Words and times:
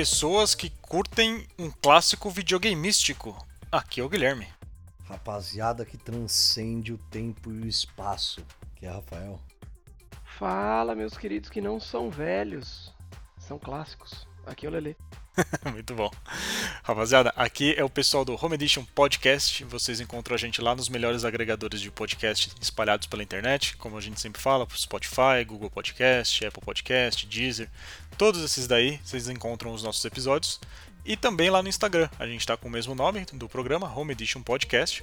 Pessoas 0.00 0.54
que 0.54 0.70
curtem 0.70 1.46
um 1.58 1.70
clássico 1.70 2.30
videogameístico. 2.30 3.36
Aqui 3.70 4.00
é 4.00 4.02
o 4.02 4.08
Guilherme. 4.08 4.48
Rapaziada 5.04 5.84
que 5.84 5.98
transcende 5.98 6.90
o 6.90 6.96
tempo 6.96 7.52
e 7.52 7.60
o 7.60 7.66
espaço, 7.66 8.42
que 8.76 8.86
é 8.86 8.88
Rafael. 8.88 9.38
Fala, 10.38 10.94
meus 10.94 11.18
queridos 11.18 11.50
que 11.50 11.60
não 11.60 11.78
são 11.78 12.08
velhos, 12.10 12.94
são 13.36 13.58
clássicos. 13.58 14.26
Aqui 14.46 14.64
é 14.64 14.70
o 14.70 14.72
Lele. 14.72 14.96
Muito 15.72 15.94
bom. 15.94 16.10
Rapaziada, 16.82 17.32
aqui 17.36 17.74
é 17.76 17.84
o 17.84 17.90
pessoal 17.90 18.24
do 18.24 18.34
Home 18.34 18.54
Edition 18.54 18.84
Podcast. 18.94 19.64
Vocês 19.64 20.00
encontram 20.00 20.34
a 20.34 20.38
gente 20.38 20.60
lá 20.60 20.74
nos 20.74 20.88
melhores 20.88 21.24
agregadores 21.24 21.80
de 21.80 21.90
podcast 21.90 22.52
espalhados 22.60 23.06
pela 23.06 23.22
internet, 23.22 23.76
como 23.76 23.96
a 23.96 24.00
gente 24.00 24.20
sempre 24.20 24.40
fala, 24.40 24.66
Spotify, 24.74 25.44
Google 25.46 25.70
Podcast, 25.70 26.44
Apple 26.44 26.62
Podcast, 26.62 27.26
Deezer. 27.26 27.68
Todos 28.18 28.42
esses 28.42 28.66
daí 28.66 29.00
vocês 29.04 29.28
encontram 29.28 29.72
os 29.72 29.82
nossos 29.82 30.04
episódios. 30.04 30.60
E 31.04 31.16
também 31.16 31.48
lá 31.48 31.62
no 31.62 31.68
Instagram. 31.68 32.10
A 32.18 32.26
gente 32.26 32.40
está 32.40 32.56
com 32.56 32.68
o 32.68 32.70
mesmo 32.70 32.94
nome 32.94 33.24
do 33.32 33.48
programa, 33.48 33.92
Home 33.92 34.12
Edition 34.12 34.42
Podcast 34.42 35.02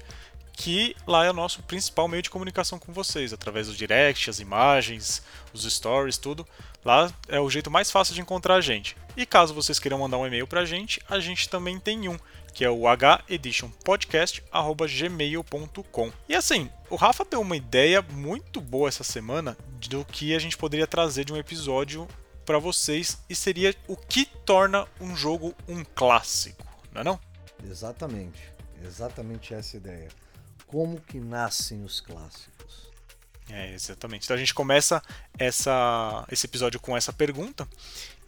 que 0.57 0.93
lá 1.05 1.23
é 1.23 1.29
o 1.29 1.33
nosso 1.33 1.61
principal 1.63 2.07
meio 2.07 2.23
de 2.23 2.31
comunicação 2.31 2.79
com 2.79 2.91
vocês, 2.91 3.31
através 3.31 3.67
do 3.67 3.75
direct, 3.75 4.27
as 4.27 4.39
imagens, 4.39 5.21
os 5.53 5.71
stories, 5.71 6.17
tudo. 6.17 6.47
Lá 6.83 7.13
é 7.27 7.39
o 7.39 7.47
jeito 7.47 7.69
mais 7.69 7.91
fácil 7.91 8.15
de 8.15 8.21
encontrar 8.21 8.55
a 8.55 8.61
gente. 8.61 8.97
E 9.15 9.23
caso 9.23 9.53
vocês 9.53 9.77
queiram 9.77 9.99
mandar 9.99 10.17
um 10.17 10.25
e-mail 10.25 10.47
pra 10.47 10.65
gente, 10.65 10.99
a 11.07 11.19
gente 11.19 11.47
também 11.47 11.79
tem 11.79 12.09
um, 12.09 12.17
que 12.55 12.65
é 12.65 12.71
o 12.71 12.81
heditionpodcast@gmail.com. 13.29 16.11
E 16.27 16.35
assim, 16.35 16.71
o 16.89 16.95
Rafa 16.95 17.23
deu 17.23 17.41
uma 17.41 17.55
ideia 17.55 18.01
muito 18.01 18.59
boa 18.59 18.89
essa 18.89 19.03
semana 19.03 19.55
do 19.87 20.03
que 20.05 20.33
a 20.33 20.39
gente 20.39 20.57
poderia 20.57 20.87
trazer 20.87 21.23
de 21.23 21.31
um 21.31 21.37
episódio 21.37 22.07
para 22.43 22.57
vocês 22.57 23.19
e 23.29 23.35
seria 23.35 23.75
o 23.87 23.95
que 23.95 24.25
torna 24.25 24.87
um 24.99 25.15
jogo 25.15 25.53
um 25.67 25.83
clássico, 25.83 26.65
não 26.91 27.01
é 27.01 27.03
não? 27.03 27.19
Exatamente. 27.63 28.41
Exatamente 28.83 29.53
essa 29.53 29.77
ideia 29.77 30.07
como 30.67 31.01
que 31.01 31.19
nascem 31.19 31.83
os 31.83 31.99
clássicos. 31.99 32.91
É, 33.49 33.73
exatamente. 33.73 34.25
Então 34.25 34.35
a 34.35 34.39
gente 34.39 34.53
começa 34.53 35.01
essa, 35.39 36.25
esse 36.29 36.45
episódio 36.45 36.79
com 36.79 36.95
essa 36.95 37.13
pergunta. 37.13 37.67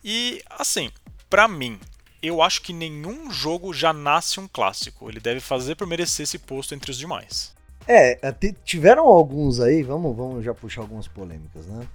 E 0.03 0.41
assim, 0.49 0.89
para 1.29 1.47
mim, 1.47 1.79
eu 2.23 2.41
acho 2.41 2.61
que 2.61 2.73
nenhum 2.73 3.29
jogo 3.29 3.73
já 3.73 3.93
nasce 3.93 4.39
um 4.39 4.47
clássico. 4.47 5.09
Ele 5.09 5.19
deve 5.19 5.39
fazer 5.39 5.75
por 5.75 5.85
merecer 5.85 6.23
esse 6.23 6.39
posto 6.39 6.73
entre 6.73 6.91
os 6.91 6.97
demais. 6.97 7.53
É, 7.87 8.19
tiveram 8.63 9.05
alguns 9.05 9.59
aí, 9.59 9.83
vamos, 9.83 10.15
vamos 10.15 10.45
já 10.45 10.53
puxar 10.53 10.81
algumas 10.81 11.07
polêmicas, 11.07 11.65
né? 11.65 11.87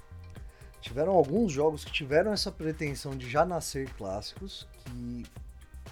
Tiveram 0.80 1.12
alguns 1.12 1.52
jogos 1.52 1.84
que 1.84 1.92
tiveram 1.92 2.32
essa 2.32 2.50
pretensão 2.50 3.16
de 3.16 3.30
já 3.30 3.44
nascer 3.44 3.88
clássicos 3.94 4.66
que 4.84 5.24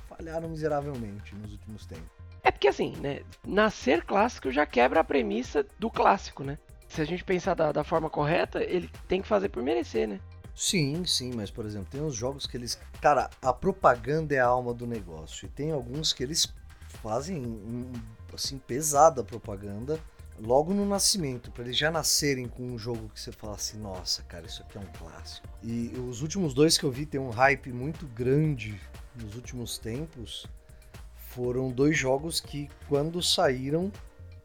falharam 0.08 0.48
miseravelmente 0.48 1.34
nos 1.36 1.52
últimos 1.52 1.86
tempos. 1.86 2.21
É 2.42 2.50
porque 2.50 2.68
assim, 2.68 2.96
né? 2.96 3.20
Nascer 3.46 4.04
clássico 4.04 4.50
já 4.50 4.66
quebra 4.66 5.00
a 5.00 5.04
premissa 5.04 5.64
do 5.78 5.90
clássico, 5.90 6.42
né? 6.42 6.58
Se 6.88 7.00
a 7.00 7.04
gente 7.04 7.24
pensar 7.24 7.54
da, 7.54 7.72
da 7.72 7.84
forma 7.84 8.10
correta, 8.10 8.62
ele 8.62 8.90
tem 9.08 9.22
que 9.22 9.28
fazer 9.28 9.48
por 9.48 9.62
merecer, 9.62 10.08
né? 10.08 10.20
Sim, 10.54 11.04
sim, 11.04 11.32
mas 11.34 11.50
por 11.50 11.64
exemplo, 11.64 11.88
tem 11.90 12.02
uns 12.02 12.14
jogos 12.14 12.46
que 12.46 12.56
eles. 12.56 12.78
Cara, 13.00 13.30
a 13.40 13.52
propaganda 13.52 14.34
é 14.34 14.38
a 14.38 14.46
alma 14.46 14.74
do 14.74 14.86
negócio. 14.86 15.46
E 15.46 15.48
tem 15.48 15.70
alguns 15.70 16.12
que 16.12 16.22
eles 16.22 16.52
fazem 17.02 17.60
assim, 18.34 18.58
pesada 18.58 19.24
propaganda 19.24 19.98
logo 20.38 20.74
no 20.74 20.84
nascimento, 20.84 21.50
para 21.50 21.64
eles 21.64 21.76
já 21.76 21.90
nascerem 21.90 22.48
com 22.48 22.64
um 22.64 22.78
jogo 22.78 23.08
que 23.10 23.20
você 23.20 23.30
fala 23.30 23.54
assim, 23.54 23.78
nossa, 23.78 24.22
cara, 24.24 24.46
isso 24.46 24.62
aqui 24.62 24.76
é 24.76 24.80
um 24.80 24.86
clássico. 24.98 25.46
E 25.62 25.92
os 26.08 26.20
últimos 26.22 26.52
dois 26.52 26.76
que 26.76 26.84
eu 26.84 26.90
vi 26.90 27.06
tem 27.06 27.20
um 27.20 27.30
hype 27.30 27.72
muito 27.72 28.06
grande 28.08 28.80
nos 29.14 29.34
últimos 29.36 29.78
tempos 29.78 30.46
foram 31.34 31.70
dois 31.70 31.96
jogos 31.96 32.40
que, 32.40 32.68
quando 32.88 33.22
saíram, 33.22 33.90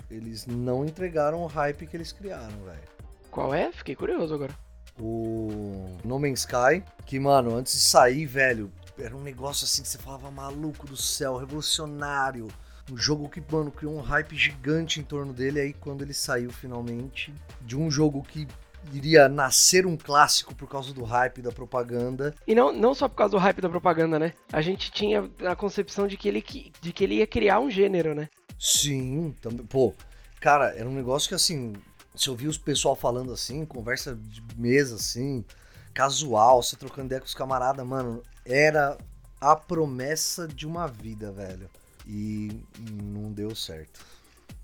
eles 0.09 0.45
não 0.45 0.85
entregaram 0.85 1.43
o 1.43 1.45
hype 1.47 1.85
que 1.85 1.97
eles 1.97 2.11
criaram, 2.11 2.57
velho. 2.63 2.87
Qual 3.29 3.53
é? 3.53 3.71
Fiquei 3.71 3.95
curioso 3.95 4.33
agora. 4.33 4.53
O 4.99 5.97
No 6.03 6.17
Man's 6.17 6.39
Sky, 6.39 6.83
que, 7.05 7.19
mano, 7.19 7.55
antes 7.55 7.73
de 7.73 7.79
sair, 7.79 8.25
velho, 8.25 8.71
era 8.97 9.15
um 9.15 9.21
negócio 9.21 9.65
assim 9.65 9.81
que 9.83 9.87
você 9.87 9.97
falava 9.97 10.31
maluco 10.31 10.87
do 10.87 10.97
céu, 10.97 11.37
revolucionário. 11.37 12.47
Um 12.89 12.97
jogo 12.97 13.27
que, 13.27 13.43
mano, 13.51 13.69
criou 13.69 13.93
um 13.93 14.01
hype 14.01 14.35
gigante 14.35 14.99
em 14.99 15.03
torno 15.03 15.33
dele. 15.33 15.59
Aí, 15.59 15.73
quando 15.73 16.03
ele 16.03 16.13
saiu 16.13 16.51
finalmente, 16.51 17.33
de 17.61 17.77
um 17.77 17.91
jogo 17.91 18.23
que 18.23 18.47
iria 18.93 19.27
nascer 19.27 19.85
um 19.85 19.97
clássico 19.97 20.55
por 20.55 20.67
causa 20.67 20.93
do 20.93 21.03
hype 21.03 21.41
da 21.41 21.51
propaganda. 21.51 22.33
E 22.45 22.55
não, 22.55 22.71
não 22.71 22.93
só 22.93 23.07
por 23.07 23.15
causa 23.15 23.31
do 23.31 23.37
hype 23.37 23.61
da 23.61 23.69
propaganda, 23.69 24.19
né? 24.19 24.33
A 24.51 24.61
gente 24.61 24.91
tinha 24.91 25.29
a 25.45 25.55
concepção 25.55 26.07
de 26.07 26.17
que 26.17 26.27
ele, 26.27 26.43
de 26.81 26.93
que 26.93 27.03
ele 27.03 27.15
ia 27.15 27.27
criar 27.27 27.59
um 27.59 27.69
gênero, 27.69 28.13
né? 28.13 28.29
Sim, 28.59 29.35
também. 29.41 29.65
Pô, 29.65 29.93
cara, 30.39 30.73
era 30.75 30.87
um 30.87 30.93
negócio 30.93 31.29
que 31.29 31.35
assim, 31.35 31.73
se 32.15 32.27
eu 32.27 32.33
ouvia 32.33 32.49
os 32.49 32.57
pessoal 32.57 32.95
falando 32.95 33.31
assim, 33.31 33.65
conversa 33.65 34.15
de 34.15 34.41
mesa 34.57 34.95
assim, 34.95 35.45
casual, 35.93 36.61
você 36.61 36.75
trocando 36.75 37.07
ideia 37.07 37.21
com 37.21 37.27
os 37.27 37.35
camaradas, 37.35 37.85
mano, 37.85 38.21
era 38.45 38.97
a 39.39 39.55
promessa 39.55 40.47
de 40.47 40.65
uma 40.65 40.87
vida, 40.87 41.31
velho. 41.31 41.69
E 42.05 42.61
não 43.03 43.31
deu 43.31 43.53
certo. 43.53 43.99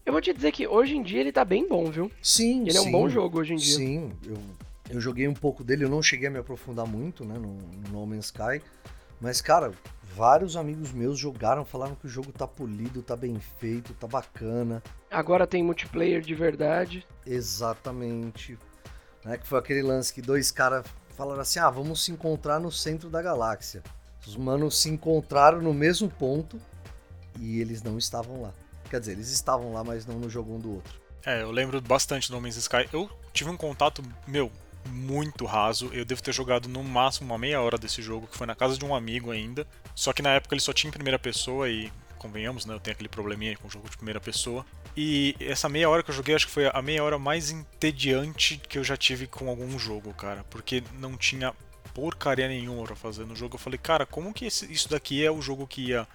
Eu 0.05 0.11
vou 0.11 0.21
te 0.21 0.33
dizer 0.33 0.51
que 0.51 0.67
hoje 0.67 0.95
em 0.97 1.01
dia 1.03 1.21
ele 1.21 1.31
tá 1.31 1.45
bem 1.45 1.67
bom, 1.67 1.89
viu? 1.89 2.11
Sim, 2.21 2.61
Ele 2.63 2.71
sim, 2.71 2.77
é 2.77 2.81
um 2.81 2.91
bom 2.91 3.07
jogo 3.07 3.39
hoje 3.39 3.53
em 3.53 3.57
dia. 3.57 3.75
Sim, 3.75 4.11
eu, 4.25 4.37
eu 4.89 4.99
joguei 4.99 5.27
um 5.27 5.33
pouco 5.33 5.63
dele, 5.63 5.85
eu 5.85 5.89
não 5.89 6.03
cheguei 6.03 6.27
a 6.27 6.31
me 6.31 6.39
aprofundar 6.39 6.85
muito, 6.85 7.23
né, 7.23 7.35
no, 7.35 7.53
no 7.53 7.89
No 7.89 8.05
Man's 8.05 8.25
Sky. 8.25 8.61
Mas, 9.21 9.39
cara, 9.39 9.71
vários 10.13 10.57
amigos 10.57 10.91
meus 10.91 11.17
jogaram, 11.17 11.63
falaram 11.63 11.95
que 11.95 12.05
o 12.05 12.09
jogo 12.09 12.33
tá 12.33 12.45
polido, 12.45 13.01
tá 13.01 13.15
bem 13.15 13.39
feito, 13.39 13.93
tá 13.93 14.05
bacana. 14.05 14.83
Agora 15.09 15.47
tem 15.47 15.63
multiplayer 15.63 16.21
de 16.21 16.35
verdade. 16.35 17.07
Exatamente. 17.25 18.57
Né, 19.23 19.37
que 19.37 19.47
foi 19.47 19.57
aquele 19.57 19.81
lance 19.81 20.13
que 20.13 20.21
dois 20.21 20.51
caras 20.51 20.85
falaram 21.15 21.41
assim: 21.41 21.59
ah, 21.59 21.69
vamos 21.69 22.03
se 22.03 22.11
encontrar 22.11 22.59
no 22.59 22.69
centro 22.69 23.09
da 23.09 23.21
galáxia. 23.21 23.81
Os 24.27 24.35
manos 24.35 24.77
se 24.81 24.89
encontraram 24.89 25.61
no 25.61 25.73
mesmo 25.73 26.09
ponto 26.09 26.59
e 27.39 27.61
eles 27.61 27.81
não 27.81 27.97
estavam 27.97 28.41
lá. 28.41 28.53
Quer 28.89 28.99
dizer, 28.99 29.13
eles 29.13 29.29
estavam 29.29 29.73
lá, 29.73 29.83
mas 29.83 30.05
não 30.05 30.19
no 30.19 30.29
jogo 30.29 30.53
um 30.53 30.59
do 30.59 30.75
outro. 30.75 31.01
É, 31.25 31.41
eu 31.41 31.51
lembro 31.51 31.79
bastante 31.81 32.29
do 32.29 32.39
No 32.39 32.47
Sky. 32.47 32.87
Eu 32.91 33.09
tive 33.31 33.49
um 33.49 33.57
contato, 33.57 34.03
meu, 34.27 34.51
muito 34.89 35.45
raso. 35.45 35.89
Eu 35.93 36.03
devo 36.03 36.21
ter 36.21 36.33
jogado 36.33 36.67
no 36.67 36.83
máximo 36.83 37.31
uma 37.31 37.37
meia 37.37 37.61
hora 37.61 37.77
desse 37.77 38.01
jogo, 38.01 38.27
que 38.27 38.37
foi 38.37 38.45
na 38.45 38.55
casa 38.55 38.77
de 38.77 38.83
um 38.83 38.93
amigo 38.93 39.31
ainda. 39.31 39.65
Só 39.95 40.11
que 40.11 40.21
na 40.21 40.31
época 40.31 40.53
ele 40.53 40.61
só 40.61 40.73
tinha 40.73 40.89
em 40.89 40.93
primeira 40.93 41.17
pessoa 41.17 41.69
e, 41.69 41.91
convenhamos, 42.17 42.65
né? 42.65 42.73
Eu 42.73 42.79
tenho 42.79 42.93
aquele 42.93 43.09
probleminha 43.09 43.55
com 43.57 43.67
o 43.67 43.71
jogo 43.71 43.89
de 43.89 43.95
primeira 43.95 44.19
pessoa. 44.19 44.65
E 44.95 45.35
essa 45.39 45.67
meia 45.69 45.89
hora 45.89 46.03
que 46.03 46.11
eu 46.11 46.15
joguei, 46.15 46.35
acho 46.35 46.47
que 46.47 46.51
foi 46.51 46.69
a 46.71 46.81
meia 46.81 47.03
hora 47.03 47.17
mais 47.17 47.49
entediante 47.49 48.57
que 48.57 48.77
eu 48.77 48.83
já 48.83 48.95
tive 48.97 49.27
com 49.27 49.49
algum 49.49 49.79
jogo, 49.79 50.13
cara. 50.13 50.45
Porque 50.49 50.83
não 50.99 51.17
tinha 51.17 51.53
porcaria 51.93 52.47
nenhuma 52.47 52.83
pra 52.83 52.95
fazer 52.95 53.25
no 53.25 53.35
jogo. 53.35 53.55
Eu 53.55 53.59
falei, 53.59 53.77
cara, 53.77 54.05
como 54.05 54.33
que 54.33 54.45
isso 54.45 54.89
daqui 54.89 55.23
é 55.23 55.31
o 55.31 55.41
jogo 55.41 55.67
que 55.67 55.89
ia 55.89 56.07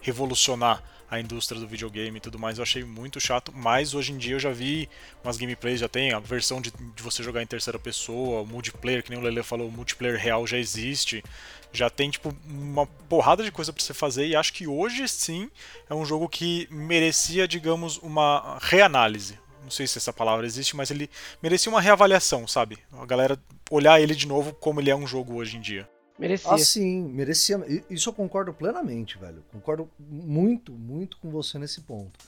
revolucionar 0.00 0.82
a 1.12 1.20
indústria 1.20 1.60
do 1.60 1.68
videogame 1.68 2.16
e 2.16 2.20
tudo 2.20 2.38
mais, 2.38 2.56
eu 2.56 2.62
achei 2.62 2.82
muito 2.82 3.20
chato, 3.20 3.52
mas 3.54 3.92
hoje 3.92 4.12
em 4.12 4.16
dia 4.16 4.36
eu 4.36 4.40
já 4.40 4.50
vi 4.50 4.88
umas 5.22 5.36
gameplays, 5.36 5.78
já 5.78 5.86
tem 5.86 6.10
a 6.14 6.18
versão 6.18 6.58
de, 6.58 6.70
de 6.70 7.02
você 7.02 7.22
jogar 7.22 7.42
em 7.42 7.46
terceira 7.46 7.78
pessoa, 7.78 8.46
multiplayer, 8.46 9.02
que 9.02 9.10
nem 9.10 9.18
o 9.18 9.22
Lele 9.22 9.42
falou, 9.42 9.68
o 9.68 9.70
multiplayer 9.70 10.18
real 10.18 10.46
já 10.46 10.56
existe, 10.56 11.22
já 11.70 11.90
tem 11.90 12.08
tipo 12.08 12.34
uma 12.46 12.86
porrada 13.10 13.44
de 13.44 13.52
coisa 13.52 13.74
para 13.74 13.84
você 13.84 13.92
fazer 13.92 14.26
e 14.26 14.34
acho 14.34 14.54
que 14.54 14.66
hoje 14.66 15.06
sim 15.06 15.50
é 15.88 15.94
um 15.94 16.06
jogo 16.06 16.26
que 16.30 16.66
merecia, 16.70 17.46
digamos, 17.46 17.98
uma 17.98 18.58
reanálise. 18.62 19.38
Não 19.62 19.70
sei 19.70 19.86
se 19.86 19.98
essa 19.98 20.14
palavra 20.14 20.46
existe, 20.46 20.74
mas 20.74 20.90
ele 20.90 21.10
merecia 21.42 21.70
uma 21.70 21.80
reavaliação, 21.80 22.48
sabe? 22.48 22.78
A 22.90 23.04
galera 23.04 23.38
olhar 23.70 24.00
ele 24.00 24.14
de 24.14 24.26
novo 24.26 24.54
como 24.54 24.80
ele 24.80 24.90
é 24.90 24.96
um 24.96 25.06
jogo 25.06 25.34
hoje 25.34 25.58
em 25.58 25.60
dia. 25.60 25.86
Merecia. 26.18 26.50
Ah, 26.52 26.58
sim, 26.58 27.02
merecia. 27.02 27.60
Isso 27.90 28.08
eu 28.08 28.12
concordo 28.12 28.52
plenamente, 28.52 29.18
velho. 29.18 29.42
Concordo 29.50 29.90
muito, 29.98 30.72
muito 30.72 31.16
com 31.18 31.30
você 31.30 31.58
nesse 31.58 31.80
ponto. 31.80 32.18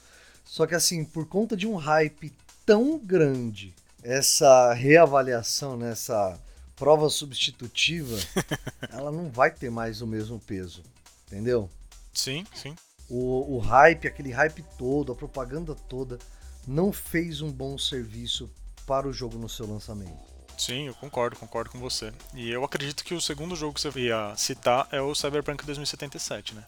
Só 0.45 0.67
que 0.67 0.75
assim, 0.75 1.05
por 1.05 1.27
conta 1.27 1.57
de 1.57 1.67
um 1.67 1.77
hype 1.77 2.33
tão 2.67 2.99
grande, 2.99 3.75
essa 4.03 4.73
reavaliação, 4.73 5.77
né, 5.77 5.93
essa 5.93 6.39
prova 6.77 7.09
substitutiva, 7.09 8.17
ela 8.91 9.11
não 9.11 9.31
vai 9.31 9.51
ter 9.51 9.71
mais 9.71 10.03
o 10.03 10.07
mesmo 10.07 10.39
peso. 10.39 10.83
Entendeu? 11.27 11.71
Sim, 12.13 12.45
sim. 12.55 12.75
O, 13.09 13.57
o 13.57 13.59
hype, 13.59 14.07
aquele 14.07 14.31
hype 14.31 14.65
todo, 14.79 15.13
a 15.13 15.15
propaganda 15.15 15.75
toda, 15.75 16.19
não 16.67 16.93
fez 16.93 17.41
um 17.41 17.51
bom 17.51 17.77
serviço 17.79 18.51
para 18.87 19.09
o 19.09 19.13
jogo 19.13 19.39
no 19.39 19.49
seu 19.49 19.67
lançamento. 19.67 20.34
Sim, 20.57 20.87
eu 20.87 20.95
concordo, 20.95 21.37
concordo 21.37 21.71
com 21.71 21.79
você. 21.79 22.13
E 22.35 22.51
eu 22.51 22.65
acredito 22.65 23.05
que 23.05 23.15
o 23.15 23.21
segundo 23.21 23.57
jogo 23.57 23.75
que 23.75 23.81
você 23.81 23.91
ia 23.99 24.35
citar 24.37 24.89
é 24.93 25.01
o 25.01 25.15
Cyberpunk 25.15 25.65
2077, 25.67 26.55
né? 26.55 26.65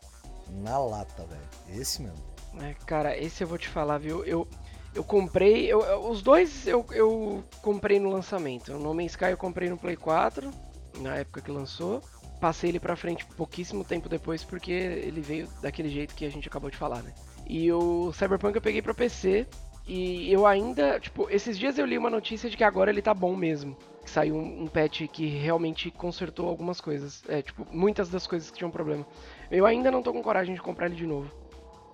Na 0.63 0.79
lata, 0.79 1.25
velho. 1.25 1.81
Esse 1.81 2.03
mesmo. 2.03 2.23
É, 2.61 2.75
cara, 2.87 3.17
esse 3.17 3.43
eu 3.45 3.49
vou 3.49 3.59
te 3.59 3.69
falar, 3.69 3.99
viu? 3.99 4.25
Eu, 4.25 4.49
eu 4.95 5.05
comprei. 5.05 5.67
Eu, 5.73 6.09
os 6.11 6.23
dois 6.23 6.67
eu, 6.67 6.85
eu 6.91 7.45
comprei 7.63 7.99
no 8.01 8.11
lançamento. 8.11 8.73
O 8.73 8.79
No 8.79 8.95
Man's 8.95 9.13
Sky 9.13 9.27
eu 9.27 9.37
comprei 9.37 9.69
no 9.69 9.77
Play 9.79 9.97
4, 9.97 10.51
na 10.99 11.17
época 11.17 11.41
que 11.41 11.51
lançou. 11.51 12.03
passei 12.41 12.71
ele 12.71 12.81
pra 12.81 12.97
frente 12.97 13.25
pouquíssimo 13.25 13.85
tempo 13.85 14.09
depois, 14.09 14.43
porque 14.45 14.73
ele 14.73 15.21
veio 15.21 15.49
daquele 15.61 15.89
jeito 15.89 16.15
que 16.15 16.25
a 16.25 16.31
gente 16.31 16.49
acabou 16.49 16.71
de 16.71 16.77
falar, 16.77 17.03
né? 17.03 17.13
E 17.49 17.71
o 17.73 18.13
Cyberpunk 18.13 18.57
eu 18.57 18.63
peguei 18.63 18.83
pra 18.83 18.93
PC, 18.95 19.47
e 19.87 20.33
eu 20.33 20.47
ainda, 20.47 20.99
tipo, 20.99 21.31
esses 21.31 21.57
dias 21.57 21.79
eu 21.79 21.87
li 21.87 21.97
uma 21.97 22.11
notícia 22.11 22.51
de 22.51 22.57
que 22.57 22.65
agora 22.65 22.91
ele 22.91 23.01
tá 23.01 23.15
bom 23.15 23.37
mesmo. 23.37 23.77
Que 24.03 24.11
saiu 24.11 24.35
um, 24.35 24.63
um 24.63 24.67
patch 24.67 25.03
que 25.09 25.27
realmente 25.27 25.91
consertou 25.91 26.49
algumas 26.49 26.81
coisas. 26.81 27.23
É, 27.29 27.41
tipo, 27.43 27.67
muitas 27.71 28.09
das 28.09 28.27
coisas 28.27 28.51
que 28.51 28.59
tinham 28.59 28.71
problema. 28.71 29.07
Eu 29.51 29.65
ainda 29.65 29.91
não 29.91 30.03
tô 30.03 30.13
com 30.13 30.23
coragem 30.23 30.55
de 30.55 30.61
comprar 30.61 30.87
ele 30.87 30.97
de 30.97 31.07
novo. 31.07 31.31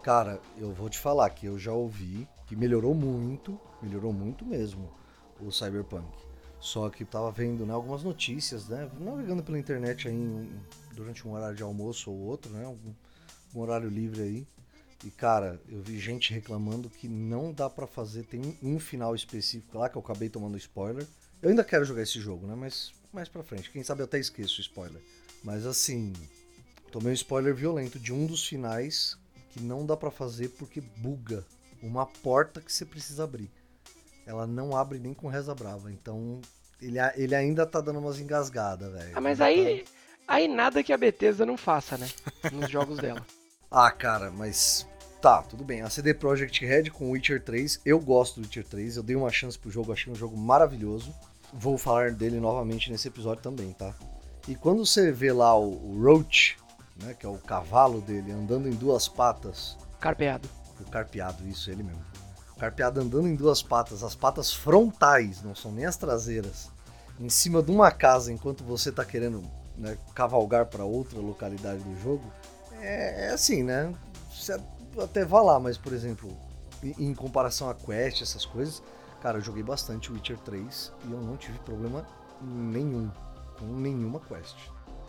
Cara, 0.03 0.41
eu 0.59 0.73
vou 0.73 0.89
te 0.89 0.99
falar 0.99 1.29
que 1.31 1.47
eu 1.47 1.59
já 1.59 1.73
ouvi 1.73 2.27
que 2.47 2.57
melhorou 2.57 2.95
muito, 2.95 3.59
melhorou 3.81 4.13
muito 4.13 4.45
mesmo 4.45 4.91
o 5.41 5.51
Cyberpunk. 5.51 6.07
Só 6.59 6.89
que 6.89 7.05
tava 7.05 7.31
vendo 7.31 7.67
né, 7.67 7.73
algumas 7.73 8.03
notícias, 8.03 8.69
né? 8.69 8.89
Navegando 8.99 9.43
pela 9.43 9.59
internet 9.59 10.09
aí 10.09 10.51
durante 10.95 11.27
um 11.27 11.33
horário 11.33 11.57
de 11.57 11.63
almoço 11.63 12.11
ou 12.11 12.19
outro, 12.19 12.53
né? 12.53 12.67
Um, 12.67 12.95
um 13.55 13.61
horário 13.61 13.89
livre 13.89 14.23
aí. 14.23 14.47
E 15.05 15.11
cara, 15.11 15.61
eu 15.69 15.83
vi 15.83 15.99
gente 15.99 16.33
reclamando 16.33 16.89
que 16.89 17.09
não 17.09 17.53
dá 17.53 17.69
para 17.69 17.87
fazer, 17.87 18.25
tem 18.25 18.57
um 18.63 18.79
final 18.79 19.15
específico 19.15 19.79
lá 19.79 19.89
que 19.89 19.97
eu 19.97 20.03
acabei 20.03 20.29
tomando 20.29 20.57
spoiler. 20.57 21.07
Eu 21.41 21.51
ainda 21.51 21.65
quero 21.65 21.85
jogar 21.85 22.03
esse 22.03 22.21
jogo, 22.21 22.47
né? 22.47 22.55
Mas 22.55 22.93
mais 23.13 23.29
pra 23.29 23.43
frente, 23.43 23.71
quem 23.71 23.83
sabe 23.83 24.01
eu 24.01 24.05
até 24.05 24.19
esqueço 24.19 24.59
o 24.59 24.61
spoiler. 24.61 25.03
Mas 25.43 25.67
assim, 25.67 26.13
tomei 26.91 27.11
um 27.11 27.15
spoiler 27.15 27.55
violento 27.55 27.99
de 27.99 28.13
um 28.13 28.27
dos 28.27 28.47
finais 28.47 29.19
que 29.51 29.61
não 29.61 29.85
dá 29.85 29.97
para 29.97 30.11
fazer 30.11 30.49
porque 30.51 30.81
buga 30.81 31.45
uma 31.83 32.07
porta 32.07 32.61
que 32.61 32.73
você 32.73 32.87
precisa 32.87 33.25
abrir. 33.25 33.51
Ela 34.25 34.47
não 34.47 34.77
abre 34.77 34.99
nem 34.99 35.13
com 35.13 35.27
reza 35.27 35.55
brava, 35.55 35.93
então 35.93 36.41
ele, 36.81 36.99
ele 37.17 37.35
ainda 37.35 37.67
tá 37.67 37.81
dando 37.81 37.99
umas 37.99 38.21
engasgadas, 38.21 38.91
velho. 38.93 39.13
Ah, 39.15 39.21
mas 39.21 39.41
aí, 39.41 39.83
tá... 39.83 39.91
aí 40.29 40.49
nada 40.49 40.83
que 40.83 40.93
a 40.93 40.97
Bethesda 40.97 41.45
não 41.45 41.57
faça, 41.57 41.99
né? 41.99 42.09
Nos 42.53 42.71
jogos 42.71 42.99
dela. 42.99 43.25
Ah, 43.75 43.91
cara, 43.91 44.31
mas 44.31 44.87
Tá, 45.23 45.41
tudo 45.41 45.63
bem. 45.63 45.83
A 45.83 45.89
CD 45.89 46.13
Projekt 46.13 46.67
Red 46.67 46.91
com 46.91 47.13
Witcher 47.13 47.41
3. 47.41 47.83
Eu 47.87 48.01
gosto 48.01 48.41
do 48.41 48.45
Witcher 48.45 48.67
3. 48.67 48.97
Eu 48.97 49.05
dei 49.05 49.15
uma 49.15 49.31
chance 49.31 49.57
pro 49.57 49.71
jogo, 49.71 49.93
achei 49.93 50.13
um 50.13 50.17
jogo 50.17 50.37
maravilhoso. 50.37 51.15
Vou 51.53 51.79
falar 51.79 52.11
dele 52.11 52.41
novamente 52.41 52.91
nesse 52.91 53.07
episódio 53.07 53.41
também, 53.41 53.73
tá? 53.73 53.95
E 54.49 54.57
quando 54.57 54.85
você 54.85 55.13
vê 55.13 55.33
lá 55.33 55.57
o, 55.57 55.75
o 55.75 56.03
Roach, 56.03 56.57
né, 57.01 57.15
que 57.15 57.25
é 57.25 57.29
o 57.29 57.39
cavalo 57.39 58.01
dele, 58.01 58.33
andando 58.33 58.67
em 58.67 58.73
duas 58.73 59.07
patas. 59.07 59.79
Carpeado. 60.01 60.49
O 60.81 60.91
carpeado, 60.91 61.47
isso, 61.47 61.71
ele 61.71 61.85
mesmo. 61.85 62.03
O 62.57 62.59
carpeado 62.59 63.01
andando 63.01 63.29
em 63.29 63.37
duas 63.37 63.63
patas, 63.63 64.03
as 64.03 64.17
patas 64.17 64.53
frontais, 64.53 65.41
não 65.41 65.55
são 65.55 65.71
nem 65.71 65.85
as 65.85 65.97
traseiras, 65.97 66.69
em 67.21 67.29
cima 67.29 67.63
de 67.63 67.71
uma 67.71 67.93
casa 67.93 68.33
enquanto 68.33 68.65
você 68.65 68.91
tá 68.91 69.05
querendo 69.05 69.45
né, 69.79 69.97
cavalgar 70.17 70.67
para 70.67 70.85
outra 70.85 71.21
localidade 71.21 71.81
do 71.85 71.97
jogo. 72.03 72.25
É, 72.81 73.29
é 73.29 73.31
assim, 73.31 73.63
né? 73.63 73.95
Você 74.33 74.59
até 74.99 75.25
vá 75.25 75.41
lá, 75.41 75.61
mas 75.61 75.79
por 75.79 75.93
exemplo, 75.93 76.37
em, 76.83 77.15
comparação 77.15 77.71
a 77.71 77.75
Quest, 77.75 78.23
essas 78.23 78.45
coisas, 78.45 78.83
cara, 79.21 79.39
eu 79.39 79.43
joguei 79.43 79.63
bastante 79.63 80.13
Witcher 80.13 80.39
3 80.39 80.93
e 81.07 81.13
eu 81.13 81.21
não 81.21 81.37
tive 81.37 81.59
problema 81.61 82.07
nenhum 82.41 83.11
com 83.59 83.67
nenhuma 83.67 84.21
Quest. 84.21 84.57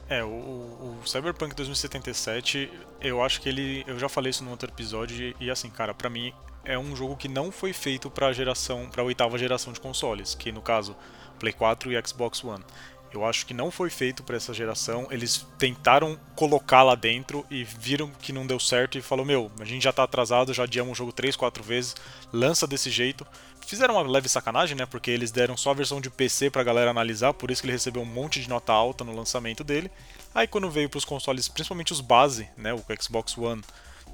É, 0.10 0.24
o, 0.24 0.28
o, 0.28 1.00
Cyberpunk 1.06 1.56
2077, 1.56 2.72
eu 3.02 3.22
acho 3.24 3.42
que 3.42 3.48
ele. 3.48 3.84
Eu 3.88 3.98
já 3.98 4.10
falei 4.10 4.30
isso 4.30 4.44
no 4.44 4.52
outro 4.52 4.70
episódio, 4.70 5.34
e 5.40 5.50
assim, 5.50 5.70
cara, 5.70 5.94
para 5.94 6.10
mim 6.10 6.34
é 6.66 6.78
um 6.78 6.96
jogo 6.96 7.16
que 7.16 7.28
não 7.28 7.52
foi 7.52 7.74
feito 7.74 8.10
pra 8.10 8.32
geração. 8.34 8.90
pra 8.90 9.04
oitava 9.04 9.38
geração 9.38 9.72
de 9.72 9.80
consoles, 9.80 10.36
que 10.36 10.52
no 10.52 10.62
caso, 10.62 10.96
Play 11.40 11.54
4 11.54 11.92
e 11.92 12.08
Xbox 12.08 12.44
One. 12.44 12.64
Eu 13.13 13.24
acho 13.24 13.45
que 13.45 13.54
não 13.54 13.69
foi 13.69 13.92
feito 13.92 14.24
para 14.24 14.36
essa 14.36 14.54
geração. 14.54 15.07
Eles 15.12 15.45
tentaram 15.60 16.19
colocar 16.36 16.81
lá 16.81 16.95
dentro 16.95 17.45
e 17.50 17.63
viram 17.63 18.10
que 18.10 18.33
não 18.33 18.48
deu 18.48 18.60
certo 18.60 18.98
e 18.98 19.01
falou: 19.01 19.24
Meu, 19.24 19.51
a 19.60 19.65
gente 19.65 19.83
já 19.83 19.94
tá 19.94 20.04
atrasado, 20.04 20.54
já 20.54 20.63
adiamos 20.63 20.94
o 20.94 20.95
jogo 20.95 21.12
3, 21.12 21.36
4 21.36 21.63
vezes, 21.63 21.95
lança 22.31 22.65
desse 22.65 22.89
jeito. 22.89 23.25
Fizeram 23.68 23.94
uma 23.94 24.01
leve 24.01 24.27
sacanagem, 24.27 24.75
né? 24.75 24.86
Porque 24.86 25.12
eles 25.12 25.31
deram 25.31 25.56
só 25.56 25.71
a 25.71 25.75
versão 25.75 26.01
de 26.01 26.10
PC 26.10 26.50
pra 26.50 26.63
galera 26.63 26.89
analisar, 26.89 27.33
por 27.33 27.51
isso 27.51 27.62
que 27.62 27.68
ele 27.68 27.74
recebeu 27.74 28.01
um 28.01 28.06
monte 28.06 28.42
de 28.42 28.50
nota 28.50 28.74
alta 28.74 29.04
no 29.04 29.15
lançamento 29.15 29.63
dele. 29.63 29.92
Aí 30.33 30.48
quando 30.48 30.69
veio 30.69 30.89
pros 30.89 31.06
consoles, 31.06 31.48
principalmente 31.48 31.94
os 31.94 32.01
base, 32.01 32.50
né? 32.57 32.74
O 32.74 32.83
Xbox 33.00 33.38
One 33.38 33.62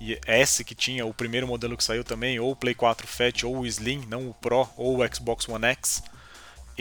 e 0.02 0.20
S 0.26 0.64
que 0.64 0.76
tinha 0.76 1.06
o 1.06 1.14
primeiro 1.14 1.48
modelo 1.48 1.78
que 1.78 1.84
saiu 1.84 2.04
também, 2.04 2.40
ou 2.40 2.52
o 2.52 2.56
Play 2.56 2.76
4 2.76 3.08
Fat, 3.08 3.44
ou 3.44 3.60
o 3.60 3.66
Slim, 3.66 4.06
não 4.08 4.30
o 4.30 4.34
Pro, 4.34 4.70
ou 4.76 5.00
o 5.00 5.16
Xbox 5.16 5.48
One 5.48 5.66
X 5.66 6.04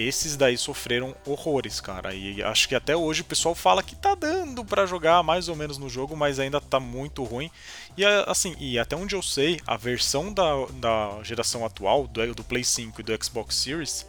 esses 0.01 0.37
daí 0.37 0.57
sofreram 0.57 1.15
horrores, 1.27 1.81
cara. 1.81 2.15
E 2.15 2.43
acho 2.43 2.69
que 2.69 2.75
até 2.75 2.97
hoje 2.97 3.23
o 3.23 3.25
pessoal 3.25 3.55
fala 3.55 3.83
que 3.83 3.97
tá 3.97 4.15
dando 4.15 4.65
para 4.65 4.87
jogar 4.87 5.23
mais 5.23 5.49
ou 5.49 5.57
menos 5.57 5.79
no 5.79 5.89
jogo, 5.89 6.17
mas 6.17 6.39
ainda 6.39 6.61
tá 6.61 6.79
muito 6.79 7.25
ruim. 7.25 7.51
E 7.97 8.05
assim, 8.05 8.55
e 8.59 8.79
até 8.79 8.95
onde 8.95 9.15
eu 9.15 9.23
sei, 9.23 9.61
a 9.67 9.77
versão 9.77 10.33
da, 10.33 10.67
da 10.75 11.19
geração 11.23 11.65
atual, 11.65 12.07
do, 12.07 12.35
do 12.35 12.45
Play 12.45 12.65
5 12.65 13.01
e 13.01 13.05
do 13.05 13.25
Xbox 13.25 13.57
Series, 13.57 14.07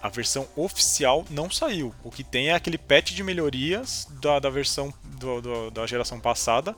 a 0.00 0.08
versão 0.08 0.48
oficial 0.56 1.24
não 1.30 1.50
saiu. 1.50 1.94
O 2.02 2.10
que 2.10 2.24
tem 2.24 2.48
é 2.48 2.54
aquele 2.54 2.78
patch 2.78 3.12
de 3.12 3.22
melhorias 3.22 4.08
da, 4.20 4.38
da 4.38 4.50
versão 4.50 4.92
do, 5.04 5.40
do, 5.40 5.70
da 5.70 5.86
geração 5.86 6.18
passada 6.18 6.76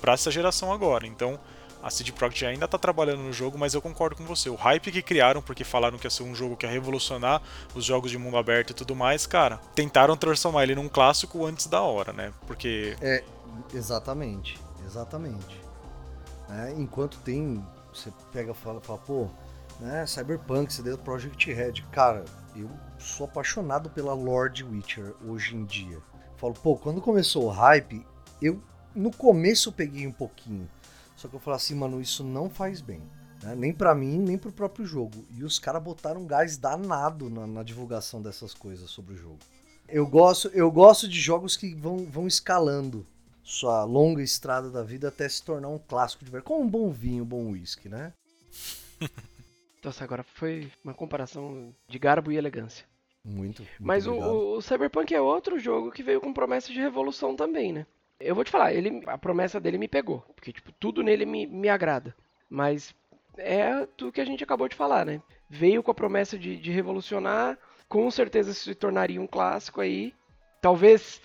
para 0.00 0.12
essa 0.12 0.30
geração 0.30 0.72
agora. 0.72 1.06
Então 1.06 1.38
a 1.84 1.90
CD 1.90 2.10
Projekt 2.12 2.46
ainda 2.46 2.64
está 2.64 2.78
trabalhando 2.78 3.22
no 3.22 3.32
jogo, 3.32 3.58
mas 3.58 3.74
eu 3.74 3.82
concordo 3.82 4.16
com 4.16 4.24
você. 4.24 4.48
O 4.48 4.54
hype 4.54 4.90
que 4.90 5.02
criaram, 5.02 5.42
porque 5.42 5.64
falaram 5.64 5.98
que 5.98 6.06
ia 6.06 6.10
ser 6.10 6.22
um 6.22 6.34
jogo 6.34 6.56
que 6.56 6.64
ia 6.64 6.72
revolucionar 6.72 7.42
os 7.74 7.84
jogos 7.84 8.10
de 8.10 8.16
mundo 8.16 8.38
aberto 8.38 8.70
e 8.70 8.74
tudo 8.74 8.96
mais, 8.96 9.26
cara, 9.26 9.58
tentaram 9.74 10.16
transformar 10.16 10.62
ele 10.62 10.74
num 10.74 10.88
clássico 10.88 11.44
antes 11.44 11.66
da 11.66 11.82
hora, 11.82 12.10
né? 12.10 12.32
Porque. 12.46 12.96
É, 13.02 13.22
exatamente. 13.74 14.58
Exatamente. 14.86 15.60
É, 16.48 16.72
enquanto 16.72 17.18
tem. 17.18 17.62
Você 17.92 18.10
pega 18.32 18.52
e 18.52 18.54
fala, 18.54 18.80
fala, 18.80 18.98
pô, 18.98 19.28
né, 19.78 20.06
Cyberpunk, 20.06 20.72
CD 20.72 20.96
Project 20.96 21.52
Red. 21.52 21.74
Cara, 21.92 22.24
eu 22.56 22.70
sou 22.98 23.26
apaixonado 23.26 23.90
pela 23.90 24.14
Lord 24.14 24.64
Witcher 24.64 25.14
hoje 25.22 25.54
em 25.54 25.66
dia. 25.66 25.98
Falo, 26.38 26.54
pô, 26.54 26.76
quando 26.76 27.02
começou 27.02 27.44
o 27.44 27.50
hype, 27.50 28.04
eu 28.40 28.58
no 28.94 29.10
começo 29.10 29.70
peguei 29.70 30.06
um 30.06 30.12
pouquinho. 30.12 30.68
Só 31.24 31.28
que 31.28 31.36
eu 31.36 31.40
falo 31.40 31.56
assim, 31.56 31.74
mano, 31.74 32.02
isso 32.02 32.22
não 32.22 32.50
faz 32.50 32.82
bem. 32.82 33.00
Né? 33.42 33.54
Nem 33.54 33.72
para 33.72 33.94
mim, 33.94 34.18
nem 34.18 34.36
pro 34.36 34.52
próprio 34.52 34.84
jogo. 34.84 35.24
E 35.30 35.42
os 35.42 35.58
caras 35.58 35.82
botaram 35.82 36.20
um 36.20 36.26
gás 36.26 36.58
danado 36.58 37.30
na, 37.30 37.46
na, 37.46 37.62
divulgação 37.62 38.20
dessas 38.20 38.52
coisas 38.52 38.90
sobre 38.90 39.14
o 39.14 39.16
jogo. 39.16 39.38
Eu 39.88 40.06
gosto, 40.06 40.48
eu 40.48 40.70
gosto 40.70 41.08
de 41.08 41.18
jogos 41.18 41.56
que 41.56 41.74
vão, 41.74 42.04
vão 42.04 42.26
escalando 42.26 43.06
sua 43.42 43.84
longa 43.84 44.22
estrada 44.22 44.70
da 44.70 44.82
vida 44.82 45.08
até 45.08 45.26
se 45.26 45.42
tornar 45.42 45.68
um 45.68 45.78
clássico 45.78 46.26
de 46.26 46.30
verdade. 46.30 46.46
Como 46.46 46.62
um 46.62 46.68
bom 46.68 46.90
vinho, 46.90 47.24
um 47.24 47.26
bom 47.26 47.52
whisky, 47.52 47.88
né? 47.88 48.12
Nossa, 49.82 50.04
agora 50.04 50.22
foi 50.22 50.70
uma 50.84 50.92
comparação 50.92 51.74
de 51.88 51.98
garbo 51.98 52.30
e 52.32 52.36
elegância. 52.36 52.84
Muito. 53.24 53.62
muito 53.62 53.72
Mas 53.80 54.06
o, 54.06 54.12
o, 54.14 54.60
Cyberpunk 54.60 55.14
é 55.14 55.20
outro 55.22 55.58
jogo 55.58 55.90
que 55.90 56.02
veio 56.02 56.20
com 56.20 56.34
promessa 56.34 56.70
de 56.70 56.78
revolução 56.78 57.34
também, 57.34 57.72
né? 57.72 57.86
Eu 58.20 58.34
vou 58.34 58.44
te 58.44 58.50
falar, 58.50 58.72
ele, 58.72 59.02
a 59.06 59.18
promessa 59.18 59.60
dele 59.60 59.78
me 59.78 59.88
pegou. 59.88 60.20
Porque, 60.34 60.52
tipo, 60.52 60.72
tudo 60.72 61.02
nele 61.02 61.26
me, 61.26 61.46
me 61.46 61.68
agrada. 61.68 62.14
Mas 62.48 62.94
é 63.36 63.86
tudo 63.96 64.12
que 64.12 64.20
a 64.20 64.24
gente 64.24 64.44
acabou 64.44 64.68
de 64.68 64.76
falar, 64.76 65.04
né? 65.04 65.20
Veio 65.48 65.82
com 65.82 65.90
a 65.90 65.94
promessa 65.94 66.38
de, 66.38 66.56
de 66.56 66.70
revolucionar, 66.70 67.58
com 67.88 68.10
certeza 68.10 68.54
se 68.54 68.74
tornaria 68.74 69.20
um 69.20 69.26
clássico 69.26 69.80
aí. 69.80 70.14
Talvez 70.60 71.20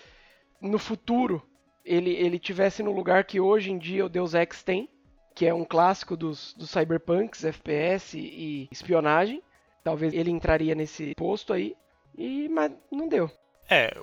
no 0.60 0.78
futuro 0.78 1.42
ele, 1.84 2.10
ele 2.12 2.38
tivesse 2.38 2.82
no 2.82 2.92
lugar 2.92 3.24
que 3.24 3.40
hoje 3.40 3.70
em 3.70 3.78
dia 3.78 4.04
o 4.04 4.08
Deus 4.08 4.34
Ex 4.34 4.62
tem, 4.62 4.88
que 5.34 5.46
é 5.46 5.54
um 5.54 5.64
clássico 5.64 6.16
dos, 6.16 6.54
dos 6.54 6.70
cyberpunks, 6.70 7.44
FPS 7.44 8.18
e 8.18 8.68
espionagem. 8.70 9.42
Talvez 9.82 10.12
ele 10.12 10.30
entraria 10.30 10.74
nesse 10.74 11.14
posto 11.14 11.52
aí, 11.52 11.74
e 12.16 12.48
mas 12.48 12.72
não 12.90 13.08
deu. 13.08 13.30
É, 13.72 13.96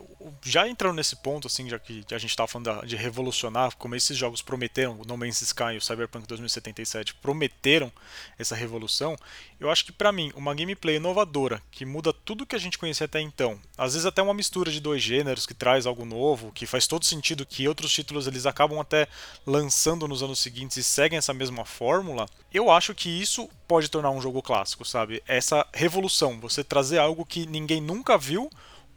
já 0.43 0.65
entrando 0.65 0.95
nesse 0.95 1.17
ponto, 1.17 1.47
assim, 1.47 1.67
já 1.67 1.77
que 1.77 2.05
a 2.11 2.17
gente 2.17 2.29
estava 2.29 2.47
falando 2.47 2.85
de 2.85 2.95
revolucionar, 2.95 3.75
como 3.75 3.95
esses 3.95 4.17
jogos 4.17 4.41
prometeram, 4.41 4.97
o 4.97 5.05
No 5.05 5.17
Man's 5.17 5.41
Sky 5.41 5.73
e 5.73 5.77
o 5.77 5.81
Cyberpunk 5.81 6.25
2077 6.25 7.15
prometeram 7.15 7.91
essa 8.39 8.55
revolução, 8.55 9.17
eu 9.59 9.69
acho 9.69 9.83
que 9.83 9.91
para 9.91 10.13
mim, 10.13 10.31
uma 10.37 10.55
gameplay 10.55 10.95
inovadora, 10.95 11.61
que 11.69 11.85
muda 11.85 12.13
tudo 12.13 12.45
que 12.45 12.55
a 12.55 12.59
gente 12.59 12.77
conhecia 12.77 13.03
até 13.03 13.19
então, 13.19 13.59
às 13.77 13.91
vezes 13.91 14.05
até 14.05 14.21
uma 14.21 14.33
mistura 14.33 14.71
de 14.71 14.79
dois 14.79 15.03
gêneros 15.03 15.45
que 15.45 15.53
traz 15.53 15.85
algo 15.85 16.05
novo, 16.05 16.53
que 16.53 16.65
faz 16.65 16.87
todo 16.87 17.03
sentido 17.03 17.45
que 17.45 17.67
outros 17.67 17.91
títulos 17.91 18.25
eles 18.25 18.45
acabam 18.45 18.79
até 18.79 19.05
lançando 19.45 20.07
nos 20.07 20.23
anos 20.23 20.39
seguintes 20.39 20.77
e 20.77 20.83
seguem 20.83 21.17
essa 21.17 21.33
mesma 21.33 21.65
fórmula, 21.65 22.25
eu 22.53 22.71
acho 22.71 22.95
que 22.95 23.09
isso 23.09 23.49
pode 23.67 23.89
tornar 23.89 24.11
um 24.11 24.21
jogo 24.21 24.41
clássico, 24.41 24.85
sabe? 24.85 25.21
Essa 25.27 25.67
revolução, 25.73 26.39
você 26.39 26.63
trazer 26.63 26.99
algo 26.99 27.25
que 27.25 27.45
ninguém 27.45 27.81
nunca 27.81 28.17
viu 28.17 28.49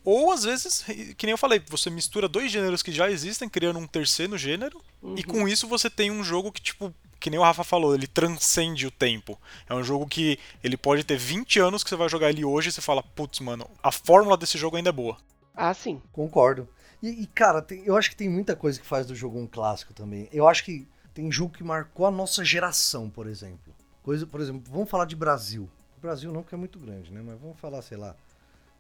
ou 0.04 0.32
às 0.32 0.44
vezes, 0.44 0.84
que 1.16 1.26
nem 1.26 1.32
eu 1.32 1.38
falei, 1.38 1.62
você 1.68 1.90
mistura 1.90 2.28
dois 2.28 2.50
gêneros 2.50 2.82
que 2.82 2.92
já 2.92 3.10
existem, 3.10 3.48
criando 3.48 3.78
um 3.78 3.86
terceiro 3.86 4.36
gênero, 4.38 4.80
uhum. 5.02 5.14
e 5.16 5.22
com 5.22 5.46
isso 5.46 5.68
você 5.68 5.90
tem 5.90 6.10
um 6.10 6.24
jogo 6.24 6.50
que, 6.50 6.60
tipo, 6.60 6.94
que 7.18 7.28
nem 7.28 7.38
o 7.38 7.42
Rafa 7.42 7.62
falou, 7.62 7.94
ele 7.94 8.06
transcende 8.06 8.86
o 8.86 8.90
tempo. 8.90 9.38
É 9.68 9.74
um 9.74 9.84
jogo 9.84 10.06
que 10.06 10.38
ele 10.64 10.76
pode 10.76 11.04
ter 11.04 11.18
20 11.18 11.60
anos 11.60 11.84
que 11.84 11.90
você 11.90 11.96
vai 11.96 12.08
jogar 12.08 12.30
ele 12.30 12.44
hoje 12.44 12.70
e 12.70 12.72
você 12.72 12.80
fala, 12.80 13.02
putz, 13.02 13.40
mano, 13.40 13.68
a 13.82 13.92
fórmula 13.92 14.36
desse 14.36 14.56
jogo 14.56 14.76
ainda 14.76 14.88
é 14.88 14.92
boa. 14.92 15.18
Ah, 15.54 15.74
sim. 15.74 16.00
Concordo. 16.12 16.66
E, 17.02 17.22
e, 17.22 17.26
cara, 17.26 17.60
tem- 17.60 17.82
eu 17.84 17.96
acho 17.96 18.08
que 18.10 18.16
tem 18.16 18.28
muita 18.28 18.56
coisa 18.56 18.80
que 18.80 18.86
faz 18.86 19.06
do 19.06 19.14
jogo 19.14 19.38
um 19.38 19.46
clássico 19.46 19.92
também. 19.92 20.28
Eu 20.32 20.48
acho 20.48 20.64
que 20.64 20.86
tem 21.12 21.30
jogo 21.30 21.54
que 21.54 21.62
marcou 21.62 22.06
a 22.06 22.10
nossa 22.10 22.42
geração, 22.44 23.10
por 23.10 23.26
exemplo. 23.26 23.74
Coisa, 24.02 24.26
por 24.26 24.40
exemplo, 24.40 24.62
vamos 24.70 24.88
falar 24.88 25.04
de 25.04 25.14
Brasil. 25.14 25.68
Brasil 26.00 26.32
não, 26.32 26.42
porque 26.42 26.54
é 26.54 26.58
muito 26.58 26.78
grande, 26.78 27.12
né? 27.12 27.20
Mas 27.22 27.38
vamos 27.38 27.58
falar, 27.58 27.82
sei 27.82 27.98
lá, 27.98 28.16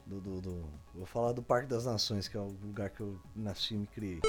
do, 0.06 0.20
do- 0.20 0.40
do- 0.40 0.80
Vou 0.94 1.06
falar 1.06 1.32
do 1.32 1.42
Parque 1.42 1.68
das 1.68 1.84
Nações, 1.86 2.26
que 2.26 2.36
é 2.36 2.40
o 2.40 2.48
lugar 2.64 2.90
que 2.90 3.00
eu 3.00 3.16
nasci 3.34 3.74
e 3.74 3.78
me 3.78 3.86
criei. 3.86 4.20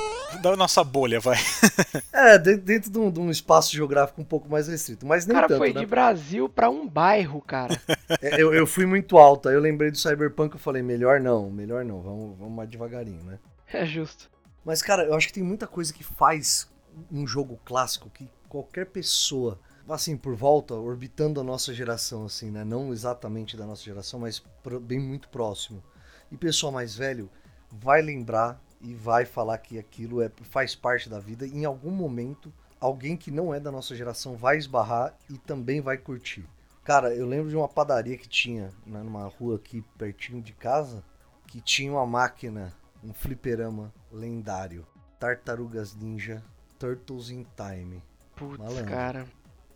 Da 0.42 0.56
nossa 0.56 0.84
bolha, 0.84 1.20
vai. 1.20 1.38
É, 2.14 2.38
de- 2.38 2.58
dentro 2.58 2.92
de 2.92 3.00
um, 3.00 3.10
de 3.12 3.20
um 3.20 3.32
espaço 3.32 3.72
geográfico 3.76 4.22
um 4.22 4.26
pouco 4.26 4.48
mais 4.50 4.68
restrito. 4.68 5.06
Mas 5.06 5.26
O 5.26 5.28
nem 5.30 5.36
cara 5.36 5.48
tanto, 5.48 5.58
foi 5.58 5.74
né? 5.74 5.80
de 5.80 5.86
Brasil 5.86 6.48
pra 6.48 6.70
um 6.70 6.88
bairro, 6.88 7.42
cara. 7.42 7.82
É, 8.22 8.40
Eu, 8.42 8.54
eu 8.54 8.68
fui 8.68 8.86
muito 8.86 9.18
alto, 9.18 9.50
aí 9.50 9.56
eu 9.56 9.60
lembrei 9.62 9.90
do 9.92 9.98
Cyberpunk, 9.98 10.54
eu 10.54 10.60
falei, 10.60 10.82
melhor 10.84 11.20
não, 11.20 11.50
melhor 11.50 11.84
não, 11.84 12.00
vamos, 12.02 12.38
vamos 12.38 12.54
mais 12.56 12.70
devagarinho, 12.70 13.24
né? 13.24 13.40
É 13.74 13.86
justo. 13.86 14.30
Mas, 14.64 14.82
cara, 14.82 15.04
eu 15.06 15.16
acho 15.16 15.28
que 15.28 15.34
tem 15.34 15.44
muita 15.44 15.66
coisa 15.66 15.92
que 15.92 16.04
faz 16.04 16.70
um 17.12 17.26
jogo 17.26 17.60
clássico 17.66 18.10
que 18.10 18.30
qualquer 18.48 18.86
pessoa, 18.86 19.58
assim, 19.90 20.18
por 20.18 20.36
volta, 20.36 20.74
orbitando 20.74 21.40
a 21.40 21.44
nossa 21.44 21.74
geração, 21.74 22.26
assim, 22.26 22.52
né? 22.52 22.64
Não 22.64 22.92
exatamente 22.92 23.58
da 23.58 23.66
nossa 23.66 23.84
geração, 23.84 24.20
mas 24.20 24.44
bem 24.82 25.00
muito 25.00 25.30
próximo. 25.30 25.84
E 26.32 26.38
pessoal 26.38 26.72
mais 26.72 26.96
velho 26.96 27.30
vai 27.72 28.02
lembrar 28.02 28.62
e 28.80 28.94
vai 28.94 29.26
falar 29.26 29.58
que 29.58 29.78
aquilo 29.78 30.22
é, 30.22 30.32
faz 30.44 30.76
parte 30.76 31.10
da 31.10 31.20
vida. 31.20 31.46
E 31.46 31.58
em 31.58 31.66
algum 31.66 31.92
momento, 31.92 32.52
alguém 32.80 33.16
que 33.16 33.32
não 33.32 33.54
é 33.54 33.60
da 33.60 33.72
nossa 33.72 33.96
geração 33.96 34.36
vai 34.36 34.58
esbarrar 34.58 35.16
e 35.30 35.38
também 35.38 35.82
vai 35.82 35.98
curtir. 35.98 36.46
Cara, 36.84 37.14
eu 37.14 37.28
lembro 37.28 37.50
de 37.50 37.56
uma 37.56 37.68
padaria 37.68 38.18
que 38.18 38.28
tinha 38.28 38.72
né, 38.86 39.02
numa 39.04 39.28
rua 39.28 39.58
aqui 39.58 39.84
pertinho 39.98 40.42
de 40.42 40.52
casa, 40.54 41.04
que 41.48 41.62
tinha 41.62 41.92
uma 41.92 42.06
máquina, 42.06 42.74
um 43.04 43.14
fliperama 43.14 43.94
lendário. 44.12 44.86
Tartarugas 45.20 45.96
Ninja, 45.96 46.44
Turtles 46.80 47.30
in 47.30 47.46
Time. 47.56 48.02
Putz, 48.36 48.58
Malandro. 48.58 48.86
cara. 48.86 49.28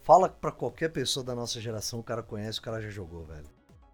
Fala 0.05 0.29
pra 0.29 0.51
qualquer 0.51 0.89
pessoa 0.89 1.25
da 1.25 1.33
nossa 1.33 1.59
geração, 1.59 1.99
o 1.99 2.03
cara 2.03 2.21
conhece, 2.21 2.59
o 2.59 2.61
cara 2.61 2.79
já 2.79 2.89
jogou, 2.91 3.23
velho. 3.23 3.47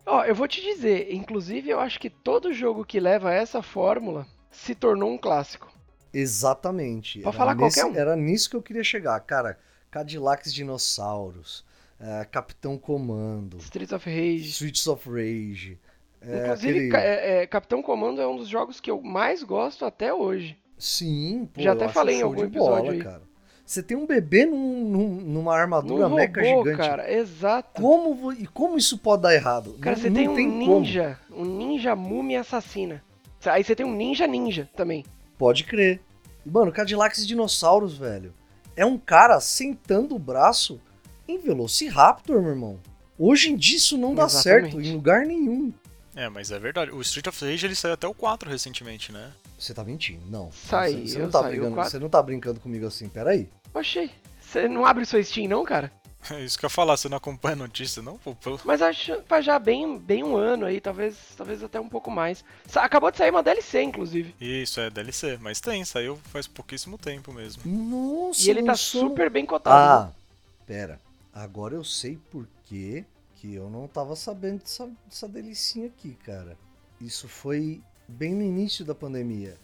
Ó, 0.06 0.26
eu 0.26 0.36
vou 0.36 0.46
te 0.46 0.62
dizer, 0.62 1.14
inclusive 1.14 1.70
eu 1.70 1.80
acho 1.80 1.98
que 2.02 2.10
todo 2.10 2.52
jogo 2.52 2.84
que 2.84 3.00
leva 3.00 3.34
essa 3.34 3.62
fórmula 3.64 4.28
se 4.52 4.76
tornou 4.76 5.10
um 5.10 5.18
clássico. 5.18 5.72
Exatamente. 6.14 7.20
Pode 7.22 7.36
Era 7.36 7.38
falar 7.38 7.56
nesse- 7.56 7.80
qualquer 7.82 7.98
um. 7.98 8.02
Era 8.02 8.16
nisso 8.18 8.50
que 8.50 8.56
eu 8.58 8.62
queria 8.62 8.84
chegar. 8.84 9.18
Cara, 9.22 9.58
Cadillacs 9.90 10.54
Dinossauros, 10.54 11.64
eh, 11.98 12.26
Capitão 12.30 12.78
Comando, 12.78 13.56
Streets 13.60 13.94
of 13.94 14.10
Rage. 14.10 14.50
Streets 14.50 14.88
of 14.88 15.10
Rage. 15.10 15.80
eh, 16.22 16.42
Inclusive, 16.44 16.88
aquele- 16.90 16.96
é- 16.98 17.42
é, 17.44 17.48
Capitão 17.48 17.82
Comando 17.82 18.20
é 18.22 18.28
um 18.28 18.36
dos 18.36 18.50
jogos 18.50 18.82
que 18.82 18.92
eu 18.92 19.02
mais 19.02 19.44
gosto 19.44 19.86
até 19.86 20.14
hoje. 20.14 20.58
Sim, 20.78 21.48
pô, 21.54 21.62
Já 21.62 21.72
até 21.74 21.88
falei 21.88 22.18
em 22.18 22.22
algum 22.22 22.46
de 22.48 22.58
bola, 22.60 22.80
episódio 22.80 22.92
aí. 22.92 23.00
cara. 23.00 23.31
Você 23.66 23.82
tem 23.82 23.96
um 23.96 24.06
bebê 24.06 24.46
num- 24.46 24.84
num- 24.84 25.22
numa 25.22 25.56
armadura 25.56 26.10
Não 26.10 26.16
meca 26.16 26.42
roubou, 26.42 26.64
gigante. 26.66 26.78
cara, 26.90 27.12
exato. 27.14 27.82
Como, 27.82 28.34
e 28.34 28.46
como 28.48 28.78
isso 28.78 28.98
pode 28.98 29.22
dar 29.24 29.34
errado? 29.34 29.78
Cara, 29.80 29.96
Não- 29.96 30.02
você 30.04 30.10
não 30.10 30.16
tem 30.36 30.48
um 30.48 30.60
como. 30.66 30.80
ninja, 30.82 31.20
um 31.32 31.46
ninja 31.46 31.96
múmia 31.96 32.42
assassina. 32.42 33.02
Aí 33.46 33.64
você 33.64 33.76
tem 33.76 33.86
um 33.86 33.94
ninja 33.96 34.28
ninja 34.28 34.70
também. 34.76 35.06
Pode 35.38 35.64
crer. 35.64 36.02
E, 36.46 36.50
mano, 36.50 36.72
Cadillacs 36.72 37.26
Dinossauros, 37.26 37.98
velho. 37.98 38.34
É 38.76 38.86
um 38.86 38.98
cara 38.98 39.40
sentando 39.40 40.16
o 40.16 40.20
braço 40.20 40.80
em 41.28 41.38
Velociraptor, 41.40 42.42
meu 42.42 42.52
irmão. 42.52 42.80
Hoje 43.18 43.52
em 43.52 43.56
dia 43.56 43.78
isso 43.78 43.98
não 43.98 44.14
dá 44.16 44.26
Exatamente. 44.26 44.72
certo 44.74 44.82
em 44.82 44.94
lugar 44.94 45.26
nenhum. 45.26 45.72
É, 46.16 46.28
mas 46.30 46.52
é 46.52 46.60
verdade. 46.60 46.92
O 46.92 47.02
Street 47.02 47.28
of 47.28 47.46
Rage 47.46 47.66
ele 47.66 47.76
saiu 47.76 47.94
até 47.94 48.08
o 48.08 48.14
4 48.14 48.50
recentemente, 48.50 49.12
né? 49.12 49.32
Você 49.58 49.74
tá 49.74 49.84
mentindo? 49.84 50.22
Não. 50.30 50.52
Saiu, 50.52 51.00
Você, 51.08 51.14
você 51.14 51.20
não 51.20 51.30
tá 51.32 51.40
saiu 51.42 51.50
brigando, 51.62 51.76
você 51.76 52.00
não 52.00 52.10
tá 52.10 52.22
brincando 52.22 52.60
comigo 52.60 52.86
assim, 52.86 53.08
peraí. 53.08 53.50
Oxi, 53.74 54.12
você 54.42 54.68
não 54.68 54.86
abre 54.86 55.06
sua 55.06 55.24
Steam 55.24 55.48
não, 55.48 55.64
cara? 55.64 55.92
É 56.30 56.40
isso 56.44 56.60
que 56.60 56.64
eu 56.64 56.68
ia 56.68 56.72
falar, 56.72 56.98
você 56.98 57.10
não 57.10 57.18
acompanha 57.18 57.54
a 57.54 57.58
notícia, 57.58 58.00
não? 58.00 58.16
Pô, 58.20 58.36
pô. 58.36 58.60
Mas 58.64 58.80
acho 58.80 59.24
faz 59.24 59.44
já 59.44 59.58
bem, 59.58 59.98
bem 59.98 60.24
um 60.24 60.36
ano 60.38 60.68
aí, 60.68 60.80
talvez, 60.80 61.16
talvez 61.36 61.64
até 61.64 61.80
um 61.80 61.90
pouco 61.90 62.12
mais. 62.12 62.46
Sa- 62.68 62.84
Acabou 62.84 63.10
de 63.10 63.18
sair 63.18 63.32
uma 63.32 63.42
DLC, 63.42 63.82
inclusive. 63.82 64.36
Isso, 64.40 64.80
é 64.80 64.92
DLC, 64.92 65.40
mas 65.42 65.60
tem, 65.60 65.84
saiu 65.84 66.18
faz 66.32 66.46
pouquíssimo 66.46 66.96
tempo 66.96 67.34
mesmo. 67.34 67.64
Nossa, 67.66 68.44
E 68.44 68.52
ele 68.52 68.62
tá 68.62 68.74
lançou- 68.74 69.02
super 69.10 69.32
bem 69.32 69.48
cotado. 69.48 70.06
né? 70.06 70.12
Ah, 70.14 70.64
pera. 70.68 71.00
Agora 71.34 71.74
eu 71.74 71.84
sei 71.84 72.20
por 72.30 72.48
que 72.66 73.04
que 73.42 73.56
eu 73.56 73.72
não 73.72 73.88
tava 73.88 74.16
sabendo 74.16 74.60
dessa, 74.60 74.88
dessa 75.08 75.28
delicinha 75.28 75.88
aqui, 75.88 76.16
cara. 76.24 76.56
Isso 77.00 77.28
foi 77.28 77.82
bem 78.08 78.36
no 78.36 78.44
início 78.44 78.86
da 78.86 78.94
pandemia. 78.94 79.58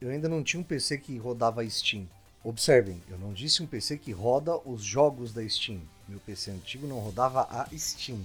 Eu 0.00 0.10
ainda 0.10 0.28
não 0.28 0.42
tinha 0.42 0.58
um 0.60 0.64
PC 0.64 0.98
que 0.98 1.16
rodava 1.18 1.64
Steam. 1.70 2.08
Observem, 2.42 3.00
eu 3.08 3.16
não 3.16 3.32
disse 3.32 3.62
um 3.62 3.66
PC 3.66 3.96
que 3.96 4.10
roda 4.10 4.58
os 4.68 4.82
jogos 4.82 5.32
da 5.32 5.48
Steam. 5.48 5.80
Meu 6.08 6.18
PC 6.18 6.50
antigo 6.50 6.88
não 6.88 6.98
rodava 6.98 7.42
a 7.48 7.68
Steam. 7.78 8.18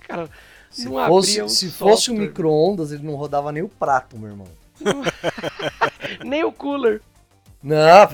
Cara, 0.00 0.28
Se 0.68 0.86
Não 0.86 1.06
fosse, 1.06 1.30
abria 1.30 1.44
um 1.44 1.48
se 1.48 1.70
fosse 1.70 2.10
um 2.10 2.14
software. 2.14 2.26
micro-ondas, 2.26 2.90
ele 2.90 3.04
não 3.04 3.14
rodava 3.14 3.52
nem 3.52 3.62
o 3.62 3.68
prato, 3.68 4.18
meu 4.18 4.30
irmão. 4.30 4.48
nem 6.26 6.42
o 6.42 6.50
cooler. 6.50 7.00
Não, 7.62 8.08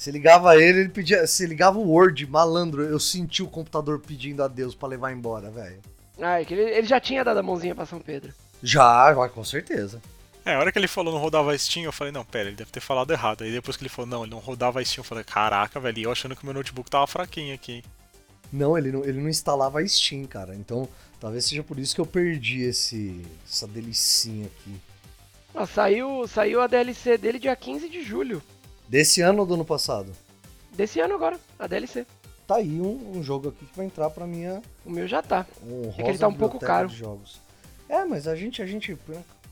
se 0.00 0.10
ligava 0.10 0.56
ele, 0.56 0.80
ele 0.80 0.88
pedia. 0.88 1.26
Se 1.26 1.44
ligava 1.44 1.78
o 1.78 1.86
Word, 1.86 2.26
malandro, 2.26 2.82
eu 2.82 2.98
senti 2.98 3.42
o 3.42 3.46
computador 3.46 4.00
pedindo 4.00 4.42
a 4.42 4.48
Deus 4.48 4.74
pra 4.74 4.88
levar 4.88 5.12
embora, 5.12 5.50
velho. 5.50 5.78
Ah, 6.18 6.40
é 6.40 6.44
que 6.46 6.54
ele, 6.54 6.62
ele 6.62 6.86
já 6.86 6.98
tinha 6.98 7.22
dado 7.22 7.36
a 7.36 7.42
mãozinha 7.42 7.74
pra 7.74 7.84
São 7.84 8.00
Pedro. 8.00 8.32
Já, 8.62 9.12
vai, 9.12 9.28
com 9.28 9.44
certeza. 9.44 10.00
É, 10.42 10.54
a 10.54 10.58
hora 10.58 10.72
que 10.72 10.78
ele 10.78 10.88
falou 10.88 11.12
não 11.12 11.20
rodava 11.20 11.56
Steam, 11.58 11.84
eu 11.84 11.92
falei, 11.92 12.14
não, 12.14 12.24
pera, 12.24 12.48
ele 12.48 12.56
deve 12.56 12.70
ter 12.70 12.80
falado 12.80 13.10
errado. 13.10 13.44
Aí 13.44 13.52
depois 13.52 13.76
que 13.76 13.82
ele 13.82 13.90
falou, 13.90 14.10
não, 14.10 14.22
ele 14.22 14.30
não 14.30 14.38
rodava 14.38 14.82
Steam, 14.82 15.02
eu 15.02 15.04
falei, 15.04 15.22
caraca, 15.22 15.78
velho, 15.78 15.98
e 15.98 16.02
eu 16.04 16.12
achando 16.12 16.34
que 16.34 16.44
o 16.44 16.46
meu 16.46 16.54
notebook 16.54 16.88
tava 16.88 17.06
fraquinho 17.06 17.54
aqui. 17.54 17.84
Não, 18.50 18.78
ele 18.78 18.90
não, 18.90 19.04
ele 19.04 19.20
não 19.20 19.28
instalava 19.28 19.80
a 19.80 19.86
Steam, 19.86 20.24
cara. 20.24 20.54
Então, 20.54 20.88
talvez 21.20 21.44
seja 21.44 21.62
por 21.62 21.78
isso 21.78 21.94
que 21.94 22.00
eu 22.00 22.06
perdi 22.06 22.62
esse, 22.62 23.20
essa 23.46 23.68
delicinha 23.68 24.46
aqui. 24.46 24.80
Ah, 25.54 25.66
saiu, 25.66 26.26
saiu 26.26 26.62
a 26.62 26.66
DLC 26.66 27.18
dele 27.18 27.38
dia 27.38 27.54
15 27.54 27.90
de 27.90 28.02
julho. 28.02 28.42
Desse 28.90 29.20
ano 29.20 29.42
ou 29.42 29.46
do 29.46 29.54
ano 29.54 29.64
passado? 29.64 30.10
Desse 30.72 30.98
ano 30.98 31.14
agora, 31.14 31.38
a 31.56 31.68
DLC. 31.68 32.04
Tá 32.44 32.56
aí 32.56 32.80
um, 32.80 33.18
um 33.18 33.22
jogo 33.22 33.50
aqui 33.50 33.64
que 33.64 33.76
vai 33.76 33.86
entrar 33.86 34.10
pra 34.10 34.26
minha 34.26 34.60
O 34.84 34.90
meu 34.90 35.06
já 35.06 35.22
tá. 35.22 35.46
É 35.96 36.02
que 36.02 36.08
ele 36.10 36.18
tá 36.18 36.26
um 36.26 36.34
pouco 36.34 36.58
caro. 36.58 36.88
de 36.88 36.96
jogos. 36.96 37.40
É, 37.88 38.04
mas 38.04 38.26
a 38.26 38.34
gente, 38.34 38.60
a 38.60 38.66
gente 38.66 38.98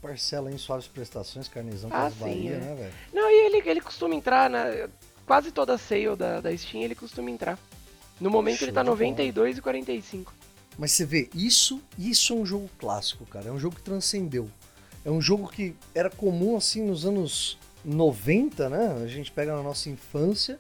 parcela 0.03 0.51
em 0.51 0.59
suaves 0.59 0.89
prestações, 0.89 1.47
carnezão 1.47 1.89
Ah, 1.93 2.11
Casas 2.11 2.19
sim, 2.19 2.25
Bahia, 2.25 2.51
é. 2.55 2.59
né, 2.59 2.75
velho? 2.75 2.93
Não, 3.15 3.31
e 3.31 3.47
ele, 3.47 3.63
ele 3.65 3.81
costuma 3.81 4.13
entrar 4.13 4.51
na. 4.51 4.89
Quase 5.25 5.53
toda 5.53 5.79
sale 5.79 6.17
da, 6.17 6.41
da 6.41 6.57
Steam 6.57 6.83
ele 6.83 6.97
costuma 6.97 7.31
entrar. 7.31 7.57
No 8.21 8.31
momento 8.31 8.63
ele 8.63 8.73
Show 8.73 8.75
tá 8.75 8.83
de 8.83 8.89
bola. 8.91 8.99
92,45. 9.63 10.27
Mas 10.77 10.91
você 10.91 11.05
vê, 11.07 11.31
isso, 11.33 11.81
isso 11.97 12.33
é 12.33 12.37
um 12.37 12.45
jogo 12.45 12.69
clássico, 12.77 13.25
cara. 13.25 13.47
É 13.51 13.53
um 13.53 13.59
jogo 13.59 13.77
que 13.77 13.83
transcendeu. 13.83 14.51
É 15.05 15.11
um 15.13 15.21
jogo 15.21 15.47
que 15.49 15.77
era 15.95 16.11
comum 16.11 16.57
assim 16.57 16.83
nos 16.83 17.07
anos 17.07 17.57
90, 17.85 18.69
né? 18.69 19.03
A 19.03 19.07
gente 19.07 19.31
pega 19.31 19.55
na 19.55 19.63
nossa 19.63 19.89
infância. 19.89 20.59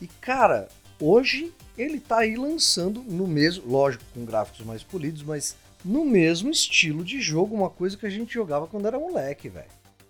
E, 0.00 0.06
cara, 0.06 0.68
hoje 1.00 1.52
ele 1.76 2.00
tá 2.00 2.18
aí 2.18 2.36
lançando 2.36 3.02
no 3.02 3.26
mesmo, 3.26 3.68
lógico, 3.70 4.04
com 4.12 4.24
gráficos 4.24 4.64
mais 4.64 4.82
polidos, 4.82 5.22
mas 5.22 5.56
no 5.84 6.04
mesmo 6.04 6.50
estilo 6.50 7.04
de 7.04 7.20
jogo, 7.20 7.54
uma 7.54 7.70
coisa 7.70 7.96
que 7.96 8.06
a 8.06 8.10
gente 8.10 8.32
jogava 8.34 8.66
quando 8.66 8.86
era 8.86 8.98
moleque, 8.98 9.48
velho. 9.48 9.66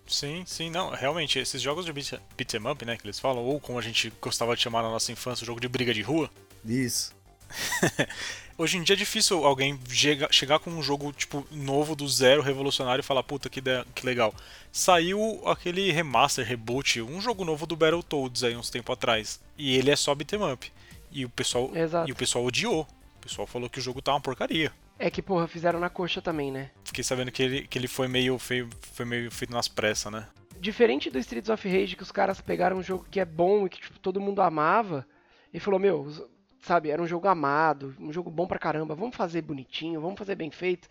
Sim, 0.07 0.43
sim, 0.45 0.69
não, 0.69 0.91
realmente, 0.91 1.37
esses 1.37 1.61
jogos 1.61 1.85
de 1.85 1.91
beat, 1.91 2.13
beat 2.37 2.53
'em 2.53 2.65
up, 2.71 2.85
né, 2.85 2.95
que 2.95 3.05
eles 3.05 3.19
falam, 3.19 3.43
ou 3.43 3.59
como 3.59 3.77
a 3.77 3.81
gente 3.81 4.11
gostava 4.21 4.55
de 4.55 4.61
chamar 4.61 4.81
na 4.81 4.89
nossa 4.89 5.11
infância, 5.11 5.43
o 5.43 5.45
jogo 5.45 5.59
de 5.59 5.67
briga 5.67 5.93
de 5.93 6.01
rua, 6.01 6.29
Isso. 6.65 7.15
Hoje 8.57 8.77
em 8.77 8.83
dia 8.83 8.95
é 8.95 8.97
difícil 8.97 9.45
alguém 9.45 9.79
chega- 9.87 10.27
chegar 10.31 10.57
com 10.57 10.71
um 10.71 10.81
jogo 10.81 11.11
tipo 11.13 11.45
novo 11.51 11.95
do 11.95 12.07
zero, 12.07 12.41
revolucionário 12.41 13.01
e 13.01 13.05
falar, 13.05 13.21
puta 13.21 13.49
que, 13.49 13.61
de- 13.61 13.85
que 13.93 14.03
legal. 14.05 14.33
Saiu 14.71 15.41
aquele 15.45 15.91
remaster, 15.91 16.43
reboot, 16.45 17.01
um 17.01 17.21
jogo 17.21 17.45
novo 17.45 17.67
do 17.67 17.75
Battletoads 17.75 18.43
aí 18.43 18.55
uns 18.55 18.69
tempo 18.71 18.91
atrás. 18.91 19.39
E 19.57 19.75
ele 19.75 19.91
é 19.91 19.95
só 19.95 20.15
beat'em 20.15 20.41
up. 20.51 20.71
E 21.11 21.23
o 21.23 21.29
pessoal 21.29 21.71
Exato. 21.75 22.09
e 22.09 22.11
o 22.11 22.15
pessoal 22.15 22.43
odiou. 22.45 22.81
O 23.17 23.21
pessoal 23.21 23.45
falou 23.47 23.69
que 23.69 23.77
o 23.77 23.81
jogo 23.81 24.01
tá 24.01 24.11
uma 24.13 24.21
porcaria. 24.21 24.71
É 24.99 25.11
que, 25.11 25.21
porra, 25.21 25.47
fizeram 25.47 25.79
na 25.79 25.89
coxa 25.89 26.19
também, 26.21 26.51
né? 26.51 26.71
Fiquei 26.83 27.03
sabendo 27.03 27.31
que 27.31 27.43
ele, 27.43 27.67
que 27.67 27.77
ele 27.77 27.87
foi 27.87 28.07
meio 28.07 28.39
feio, 28.39 28.67
foi 28.93 29.05
meio 29.05 29.29
feito 29.29 29.51
nas 29.53 29.67
pressas, 29.67 30.11
né? 30.11 30.27
Diferente 30.59 31.11
do 31.11 31.19
Streets 31.19 31.49
of 31.51 31.69
Rage, 31.69 31.95
que 31.95 32.01
os 32.01 32.11
caras 32.11 32.41
pegaram 32.41 32.77
um 32.77 32.83
jogo 32.83 33.05
que 33.11 33.19
é 33.19 33.25
bom 33.25 33.67
e 33.67 33.69
que 33.69 33.79
tipo, 33.79 33.99
todo 33.99 34.19
mundo 34.19 34.41
amava, 34.41 35.05
e 35.53 35.59
falou, 35.59 35.79
meu, 35.79 36.27
sabe, 36.61 36.89
era 36.89 37.01
um 37.01 37.07
jogo 37.07 37.27
amado, 37.27 37.95
um 37.99 38.11
jogo 38.11 38.29
bom 38.29 38.47
pra 38.47 38.59
caramba, 38.59 38.95
vamos 38.95 39.15
fazer 39.15 39.41
bonitinho, 39.41 40.01
vamos 40.01 40.17
fazer 40.17 40.35
bem 40.35 40.51
feito. 40.51 40.87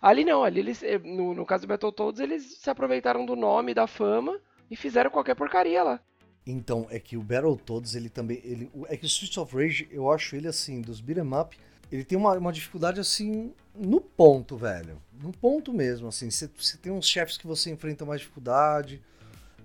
Ali 0.00 0.24
não, 0.24 0.44
ali 0.44 0.60
eles, 0.60 0.82
eh, 0.82 0.98
no, 0.98 1.34
no 1.34 1.44
caso 1.44 1.66
do 1.66 1.68
Battletoads, 1.68 2.20
eles 2.20 2.58
se 2.58 2.70
aproveitaram 2.70 3.26
do 3.26 3.34
nome, 3.34 3.74
da 3.74 3.86
fama, 3.86 4.38
e 4.70 4.76
fizeram 4.76 5.10
qualquer 5.10 5.34
porcaria 5.34 5.82
lá. 5.82 6.00
Então, 6.46 6.86
é 6.88 6.98
que 6.98 7.16
o 7.16 7.22
Battletoads, 7.22 7.94
ele 7.94 8.08
também. 8.08 8.40
Ele, 8.42 8.70
é 8.88 8.96
que 8.96 9.04
o 9.04 9.06
Streets 9.06 9.36
of 9.36 9.54
Rage, 9.54 9.88
eu 9.90 10.10
acho 10.10 10.34
ele 10.34 10.48
assim, 10.48 10.80
dos 10.80 11.00
beat'em 11.00 11.34
up, 11.38 11.58
ele 11.90 12.04
tem 12.04 12.16
uma, 12.16 12.36
uma 12.38 12.52
dificuldade 12.52 13.00
assim, 13.00 13.52
no 13.74 14.00
ponto, 14.00 14.56
velho. 14.56 15.00
No 15.12 15.32
ponto 15.32 15.72
mesmo, 15.72 16.08
assim. 16.08 16.30
Você 16.30 16.48
tem 16.80 16.92
uns 16.92 17.06
chefes 17.06 17.36
que 17.36 17.46
você 17.46 17.70
enfrenta 17.70 18.04
mais 18.04 18.20
dificuldade. 18.20 19.02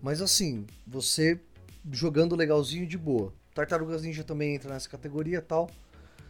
Mas 0.02 0.22
assim, 0.22 0.66
você 0.86 1.40
jogando 1.92 2.36
legalzinho 2.36 2.86
de 2.86 2.98
boa. 2.98 3.34
Tartarugas 3.54 4.04
Ninja 4.04 4.24
também 4.24 4.56
entra 4.56 4.74
nessa 4.74 4.90
categoria 4.90 5.38
e 5.38 5.42
tal. 5.42 5.70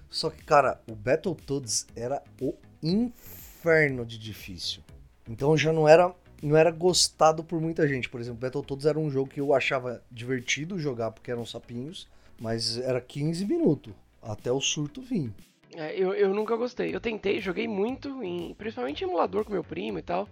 Só 0.09 0.29
que, 0.29 0.43
cara, 0.43 0.79
o 0.89 0.95
Battletoads 0.95 1.87
era 1.95 2.21
o 2.41 2.53
inferno 2.81 4.05
de 4.05 4.17
difícil. 4.17 4.83
Então 5.27 5.57
já 5.57 5.71
não 5.73 5.87
era 5.87 6.13
não 6.41 6.57
era 6.57 6.69
gostado 6.69 7.43
por 7.43 7.61
muita 7.61 7.87
gente. 7.87 8.09
Por 8.09 8.19
exemplo, 8.19 8.41
Battletoads 8.41 8.85
era 8.85 8.99
um 8.99 9.09
jogo 9.09 9.29
que 9.29 9.39
eu 9.39 9.53
achava 9.53 10.03
divertido 10.11 10.77
jogar 10.77 11.11
porque 11.11 11.31
eram 11.31 11.45
sapinhos, 11.45 12.07
mas 12.39 12.77
era 12.77 12.99
15 12.99 13.45
minutos 13.45 13.93
até 14.21 14.51
o 14.51 14.59
surto 14.59 15.01
vir. 15.01 15.31
É, 15.73 15.95
eu, 15.97 16.13
eu 16.13 16.33
nunca 16.33 16.55
gostei. 16.55 16.93
Eu 16.93 16.99
tentei, 16.99 17.39
joguei 17.39 17.67
muito, 17.67 18.23
em, 18.23 18.53
principalmente 18.55 19.03
em 19.03 19.07
emulador 19.07 19.45
com 19.45 19.53
meu 19.53 19.63
primo 19.63 19.99
e 19.99 20.01
tal, 20.01 20.27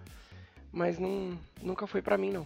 mas 0.71 0.99
não, 0.99 1.37
nunca 1.61 1.87
foi 1.87 2.01
para 2.01 2.17
mim 2.17 2.31
não. 2.31 2.45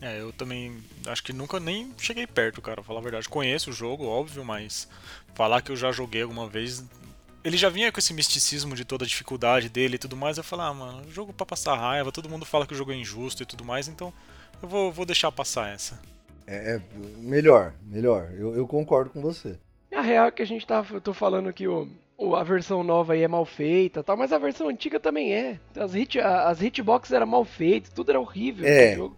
É, 0.00 0.20
eu 0.20 0.32
também 0.32 0.76
acho 1.06 1.22
que 1.22 1.32
nunca 1.32 1.58
nem 1.58 1.92
cheguei 1.98 2.26
perto, 2.26 2.62
cara, 2.62 2.82
falar 2.82 3.00
a 3.00 3.02
verdade. 3.02 3.28
Conheço 3.28 3.70
o 3.70 3.72
jogo, 3.72 4.06
óbvio, 4.06 4.44
mas 4.44 4.88
falar 5.34 5.60
que 5.60 5.72
eu 5.72 5.76
já 5.76 5.90
joguei 5.90 6.22
alguma 6.22 6.48
vez. 6.48 6.84
Ele 7.44 7.56
já 7.56 7.68
vinha 7.68 7.90
com 7.90 7.98
esse 7.98 8.14
misticismo 8.14 8.74
de 8.74 8.84
toda 8.84 9.04
a 9.04 9.08
dificuldade 9.08 9.68
dele 9.68 9.96
e 9.96 9.98
tudo 9.98 10.16
mais. 10.16 10.38
Eu 10.38 10.44
falei, 10.44 10.66
ah, 10.66 10.74
mano, 10.74 11.10
jogo 11.10 11.32
pra 11.32 11.46
passar 11.46 11.76
raiva, 11.76 12.12
todo 12.12 12.28
mundo 12.28 12.44
fala 12.44 12.66
que 12.66 12.74
o 12.74 12.76
jogo 12.76 12.92
é 12.92 12.96
injusto 12.96 13.42
e 13.42 13.46
tudo 13.46 13.64
mais, 13.64 13.88
então 13.88 14.12
eu 14.62 14.68
vou, 14.68 14.92
vou 14.92 15.06
deixar 15.06 15.32
passar 15.32 15.72
essa. 15.72 16.00
É, 16.46 16.76
é 16.76 16.82
melhor, 17.18 17.74
melhor. 17.82 18.30
Eu, 18.36 18.54
eu 18.54 18.66
concordo 18.66 19.10
com 19.10 19.20
você. 19.20 19.58
A 19.92 20.00
real 20.00 20.26
é 20.26 20.30
que 20.30 20.42
a 20.42 20.46
gente 20.46 20.66
tá. 20.66 20.84
Eu 20.90 21.00
tô 21.00 21.12
falando 21.12 21.52
que 21.52 21.66
o, 21.66 21.88
o, 22.16 22.36
a 22.36 22.44
versão 22.44 22.84
nova 22.84 23.14
aí 23.14 23.22
é 23.22 23.28
mal 23.28 23.44
feita 23.44 24.02
tal, 24.02 24.16
mas 24.16 24.32
a 24.32 24.38
versão 24.38 24.68
antiga 24.68 25.00
também 25.00 25.32
é. 25.32 25.58
As, 25.76 25.92
hit, 25.94 26.20
as 26.20 26.62
hitboxes 26.62 27.12
eram 27.12 27.26
mal 27.26 27.44
feitas, 27.44 27.92
tudo 27.92 28.10
era 28.10 28.20
horrível 28.20 28.66
é. 28.66 28.94
jogo. 28.94 29.16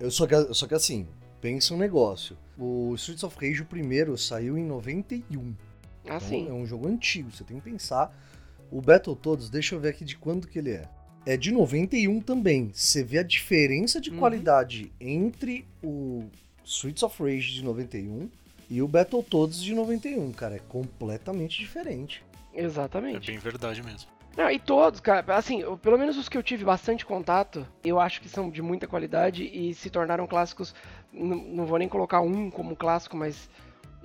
Eu 0.00 0.10
só 0.10 0.26
que, 0.26 0.54
só 0.54 0.66
que 0.66 0.74
assim, 0.74 1.06
pensa 1.40 1.74
um 1.74 1.76
negócio. 1.76 2.36
O 2.56 2.94
Streets 2.94 3.24
of 3.24 3.36
Rage, 3.40 3.62
o 3.62 3.66
primeiro, 3.66 4.16
saiu 4.16 4.56
em 4.56 4.64
91. 4.64 5.54
Ah, 6.08 6.16
então, 6.16 6.20
sim. 6.20 6.48
É 6.48 6.52
um 6.52 6.66
jogo 6.66 6.88
antigo, 6.88 7.30
você 7.30 7.44
tem 7.44 7.58
que 7.58 7.70
pensar. 7.70 8.14
O 8.70 8.80
Battletoads, 8.80 9.48
deixa 9.48 9.74
eu 9.74 9.80
ver 9.80 9.90
aqui 9.90 10.04
de 10.04 10.16
quando 10.16 10.46
que 10.46 10.58
ele 10.58 10.72
é. 10.72 10.88
É 11.26 11.36
de 11.36 11.50
91 11.50 12.20
também. 12.20 12.70
Você 12.72 13.02
vê 13.02 13.18
a 13.18 13.22
diferença 13.22 14.00
de 14.00 14.10
uhum. 14.10 14.18
qualidade 14.18 14.92
entre 15.00 15.66
o 15.82 16.24
Streets 16.64 17.02
of 17.02 17.22
Rage 17.22 17.54
de 17.54 17.64
91 17.64 18.28
e 18.70 18.82
o 18.82 18.88
Battletoads 18.88 19.62
de 19.62 19.74
91, 19.74 20.32
cara. 20.32 20.56
É 20.56 20.60
completamente 20.60 21.58
diferente. 21.58 22.22
Exatamente. 22.54 23.30
É 23.30 23.32
bem 23.32 23.38
verdade 23.38 23.82
mesmo. 23.82 24.08
Não, 24.38 24.48
e 24.48 24.56
todos, 24.60 25.00
cara, 25.00 25.36
assim, 25.36 25.64
pelo 25.78 25.98
menos 25.98 26.16
os 26.16 26.28
que 26.28 26.38
eu 26.38 26.42
tive 26.44 26.64
bastante 26.64 27.04
contato, 27.04 27.66
eu 27.82 27.98
acho 27.98 28.20
que 28.20 28.28
são 28.28 28.48
de 28.48 28.62
muita 28.62 28.86
qualidade 28.86 29.42
e 29.42 29.74
se 29.74 29.90
tornaram 29.90 30.28
clássicos. 30.28 30.76
Não, 31.12 31.38
não 31.38 31.66
vou 31.66 31.76
nem 31.76 31.88
colocar 31.88 32.20
um 32.20 32.48
como 32.48 32.76
clássico, 32.76 33.16
mas 33.16 33.50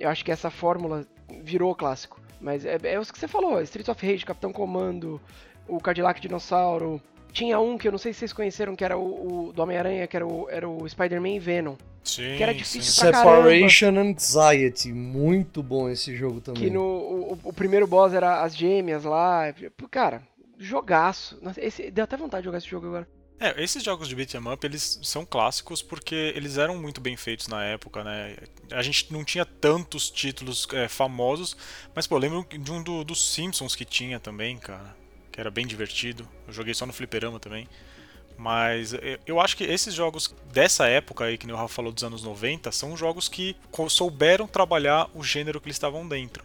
eu 0.00 0.08
acho 0.08 0.24
que 0.24 0.32
essa 0.32 0.50
fórmula 0.50 1.06
virou 1.40 1.72
clássico. 1.72 2.20
Mas 2.40 2.64
é, 2.64 2.76
é 2.82 2.98
os 2.98 3.12
que 3.12 3.18
você 3.20 3.28
falou: 3.28 3.62
Streets 3.62 3.88
of 3.88 4.04
Rage, 4.04 4.26
Capitão 4.26 4.52
Comando, 4.52 5.20
o 5.68 5.78
Cadillac 5.78 6.20
Dinossauro. 6.20 7.00
Tinha 7.34 7.58
um 7.58 7.76
que 7.76 7.88
eu 7.88 7.92
não 7.92 7.98
sei 7.98 8.12
se 8.12 8.20
vocês 8.20 8.32
conheceram, 8.32 8.76
que 8.76 8.84
era 8.84 8.96
o, 8.96 9.48
o 9.48 9.52
do 9.52 9.60
Homem-Aranha, 9.60 10.06
que 10.06 10.16
era 10.16 10.24
o, 10.24 10.48
era 10.48 10.68
o 10.68 10.88
Spider-Man 10.88 11.40
Venom. 11.40 11.74
Sim, 12.04 12.36
que 12.36 12.42
era 12.42 12.54
difícil 12.54 12.92
sim. 12.92 13.00
pra 13.00 13.18
Separation 13.18 13.92
caramba. 13.92 14.10
Anxiety, 14.10 14.92
muito 14.92 15.60
bom 15.60 15.90
esse 15.90 16.14
jogo 16.14 16.40
também. 16.40 16.62
Que 16.62 16.70
no, 16.70 16.80
o, 16.80 17.38
o 17.42 17.52
primeiro 17.52 17.88
boss 17.88 18.14
era 18.14 18.42
as 18.42 18.56
gêmeas 18.56 19.02
lá. 19.02 19.52
Cara, 19.90 20.22
jogaço. 20.56 21.40
Esse, 21.56 21.90
deu 21.90 22.04
até 22.04 22.16
vontade 22.16 22.42
de 22.42 22.44
jogar 22.44 22.58
esse 22.58 22.68
jogo 22.68 22.86
agora. 22.86 23.08
É, 23.40 23.60
esses 23.60 23.82
jogos 23.82 24.06
de 24.06 24.14
beat'em 24.14 24.40
up, 24.52 24.64
eles 24.64 25.00
são 25.02 25.26
clássicos 25.26 25.82
porque 25.82 26.32
eles 26.36 26.56
eram 26.56 26.78
muito 26.78 27.00
bem 27.00 27.16
feitos 27.16 27.48
na 27.48 27.64
época, 27.64 28.04
né? 28.04 28.36
A 28.70 28.80
gente 28.80 29.12
não 29.12 29.24
tinha 29.24 29.44
tantos 29.44 30.08
títulos 30.08 30.68
é, 30.72 30.86
famosos, 30.86 31.56
mas, 31.92 32.06
pô, 32.06 32.14
eu 32.14 32.20
lembro 32.20 32.46
de 32.48 32.70
um 32.70 32.80
do, 32.80 33.02
dos 33.02 33.34
Simpsons 33.34 33.74
que 33.74 33.84
tinha 33.84 34.20
também, 34.20 34.56
cara, 34.56 34.96
que 35.34 35.40
era 35.40 35.50
bem 35.50 35.66
divertido. 35.66 36.28
Eu 36.46 36.54
joguei 36.54 36.72
só 36.72 36.86
no 36.86 36.92
fliperama 36.92 37.40
também. 37.40 37.68
Mas 38.38 38.94
eu 39.26 39.40
acho 39.40 39.56
que 39.56 39.64
esses 39.64 39.92
jogos 39.92 40.32
dessa 40.52 40.86
época 40.86 41.24
aí, 41.24 41.36
que 41.36 41.50
o 41.50 41.56
Rafa 41.56 41.74
falou 41.74 41.92
dos 41.92 42.04
anos 42.04 42.22
90, 42.22 42.70
são 42.70 42.96
jogos 42.96 43.28
que 43.28 43.56
souberam 43.88 44.46
trabalhar 44.46 45.10
o 45.12 45.24
gênero 45.24 45.60
que 45.60 45.66
eles 45.66 45.76
estavam 45.76 46.06
dentro. 46.06 46.44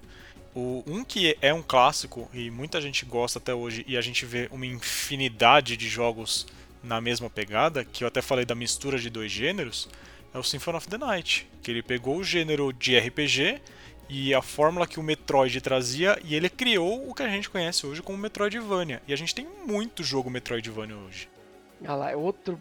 O, 0.56 0.84
um 0.88 1.04
que 1.04 1.38
é 1.40 1.54
um 1.54 1.62
clássico 1.62 2.28
e 2.34 2.50
muita 2.50 2.82
gente 2.82 3.06
gosta 3.06 3.38
até 3.38 3.54
hoje, 3.54 3.86
e 3.88 3.96
a 3.96 4.02
gente 4.02 4.26
vê 4.26 4.50
uma 4.52 4.66
infinidade 4.66 5.78
de 5.78 5.88
jogos 5.88 6.48
na 6.84 7.00
mesma 7.00 7.30
pegada, 7.30 7.86
que 7.86 8.04
eu 8.04 8.08
até 8.08 8.22
falei 8.22 8.46
da 8.46 8.56
mistura 8.56 8.98
de 8.98 9.10
dois 9.10 9.32
gêneros, 9.32 9.88
é 10.34 10.38
o 10.40 10.44
Symphony 10.44 10.78
of 10.78 10.88
the 10.88 10.98
Night. 10.98 11.48
Que 11.62 11.70
ele 11.70 11.84
pegou 11.84 12.18
o 12.18 12.24
gênero 12.24 12.74
de 12.74 12.98
RPG 12.98 13.62
e 14.10 14.34
a 14.34 14.42
fórmula 14.42 14.88
que 14.88 15.00
o 15.00 15.04
Metroid 15.04 15.62
trazia 15.62 16.20
e 16.26 16.36
ele 16.36 16.50
criou 16.50 17.08
o 17.08 17.14
que 17.14 17.22
a 17.22 17.30
gente 17.30 17.50
conhece 17.50 17.86
hoje 17.86 18.02
como 18.02 18.18
Metroidvania. 18.18 19.02
E 19.08 19.14
a 19.14 19.16
gente 19.16 19.36
tem 19.36 19.48
muito 19.66 20.04
jogo 20.04 20.30
Metroidvania 20.30 20.98
hoje. 20.98 21.30
Ah 21.86 21.96
lá, 21.96 22.12
é 22.12 22.16
outro. 22.16 22.60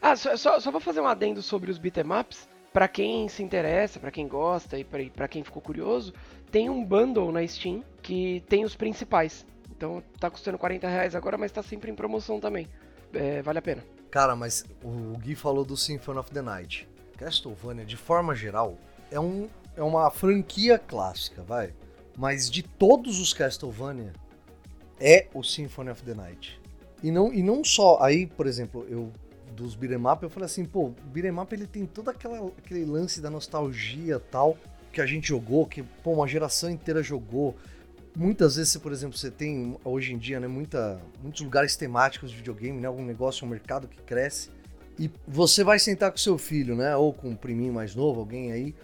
Ah, 0.00 0.16
só, 0.16 0.36
só, 0.36 0.58
só 0.58 0.70
vou 0.70 0.80
fazer 0.80 1.00
um 1.00 1.06
adendo 1.06 1.42
sobre 1.42 1.70
os 1.70 1.78
beatemaps. 1.78 2.48
Para 2.72 2.88
quem 2.88 3.28
se 3.28 3.42
interessa, 3.42 4.00
para 4.00 4.10
quem 4.10 4.26
gosta 4.26 4.78
e 4.78 4.84
para 4.84 5.28
quem 5.28 5.44
ficou 5.44 5.60
curioso, 5.60 6.12
tem 6.50 6.68
um 6.68 6.84
bundle 6.84 7.30
na 7.32 7.46
Steam 7.46 7.82
que 8.02 8.42
tem 8.48 8.64
os 8.64 8.74
principais. 8.74 9.46
Então 9.70 10.02
tá 10.18 10.30
custando 10.30 10.58
40 10.58 10.88
reais 10.88 11.14
agora, 11.14 11.38
mas 11.38 11.52
tá 11.52 11.62
sempre 11.62 11.90
em 11.90 11.94
promoção 11.94 12.40
também. 12.40 12.68
É, 13.12 13.42
vale 13.42 13.58
a 13.58 13.62
pena. 13.62 13.84
Cara, 14.10 14.34
mas 14.34 14.64
o 14.82 15.16
Gui 15.18 15.34
falou 15.34 15.64
do 15.64 15.76
Symphony 15.76 16.18
of 16.18 16.30
the 16.30 16.42
Night. 16.42 16.88
Castlevania, 17.16 17.84
de 17.84 17.96
forma 17.96 18.34
geral, 18.34 18.78
é, 19.10 19.18
um, 19.18 19.48
é 19.78 19.82
uma 19.82 20.10
franquia 20.10 20.78
clássica, 20.78 21.42
vai. 21.42 21.72
Mas 22.16 22.50
de 22.50 22.62
todos 22.62 23.20
os 23.20 23.32
Castlevania, 23.32 24.12
é 25.00 25.28
o 25.32 25.42
Symphony 25.42 25.90
of 25.90 26.02
the 26.02 26.14
Night. 26.14 26.60
E 27.02 27.12
não, 27.12 27.32
e 27.32 27.42
não 27.42 27.62
só, 27.62 27.98
aí, 28.02 28.26
por 28.26 28.46
exemplo, 28.46 28.84
eu 28.88 29.12
dos 29.54 29.74
beat'em 29.74 30.06
up, 30.06 30.22
eu 30.22 30.30
falei 30.30 30.46
assim, 30.46 30.64
pô, 30.64 30.86
o 30.86 30.94
beat'em 31.12 31.36
up 31.38 31.52
ele 31.54 31.66
tem 31.66 31.86
todo 31.86 32.10
aquela, 32.10 32.46
aquele 32.58 32.84
lance 32.84 33.20
da 33.20 33.30
nostalgia 33.30 34.20
tal, 34.20 34.56
que 34.92 35.00
a 35.00 35.06
gente 35.06 35.28
jogou, 35.28 35.66
que 35.66 35.82
pô, 35.82 36.12
uma 36.12 36.28
geração 36.28 36.70
inteira 36.70 37.02
jogou. 37.02 37.56
Muitas 38.16 38.56
vezes, 38.56 38.76
por 38.76 38.92
exemplo, 38.92 39.16
você 39.16 39.30
tem 39.30 39.76
hoje 39.84 40.12
em 40.12 40.18
dia, 40.18 40.40
né, 40.40 40.48
muita, 40.48 41.00
muitos 41.22 41.40
lugares 41.40 41.76
temáticos 41.76 42.30
de 42.30 42.36
videogame, 42.36 42.80
né, 42.80 42.88
algum 42.88 43.04
negócio, 43.04 43.46
um 43.46 43.50
mercado 43.50 43.86
que 43.86 44.00
cresce, 44.02 44.50
e 44.98 45.10
você 45.26 45.62
vai 45.62 45.78
sentar 45.78 46.10
com 46.10 46.18
seu 46.18 46.36
filho, 46.36 46.74
né, 46.74 46.96
ou 46.96 47.12
com 47.12 47.30
um 47.30 47.36
priminho 47.36 47.72
mais 47.72 47.94
novo, 47.94 48.20
alguém 48.20 48.50
aí, 48.50 48.74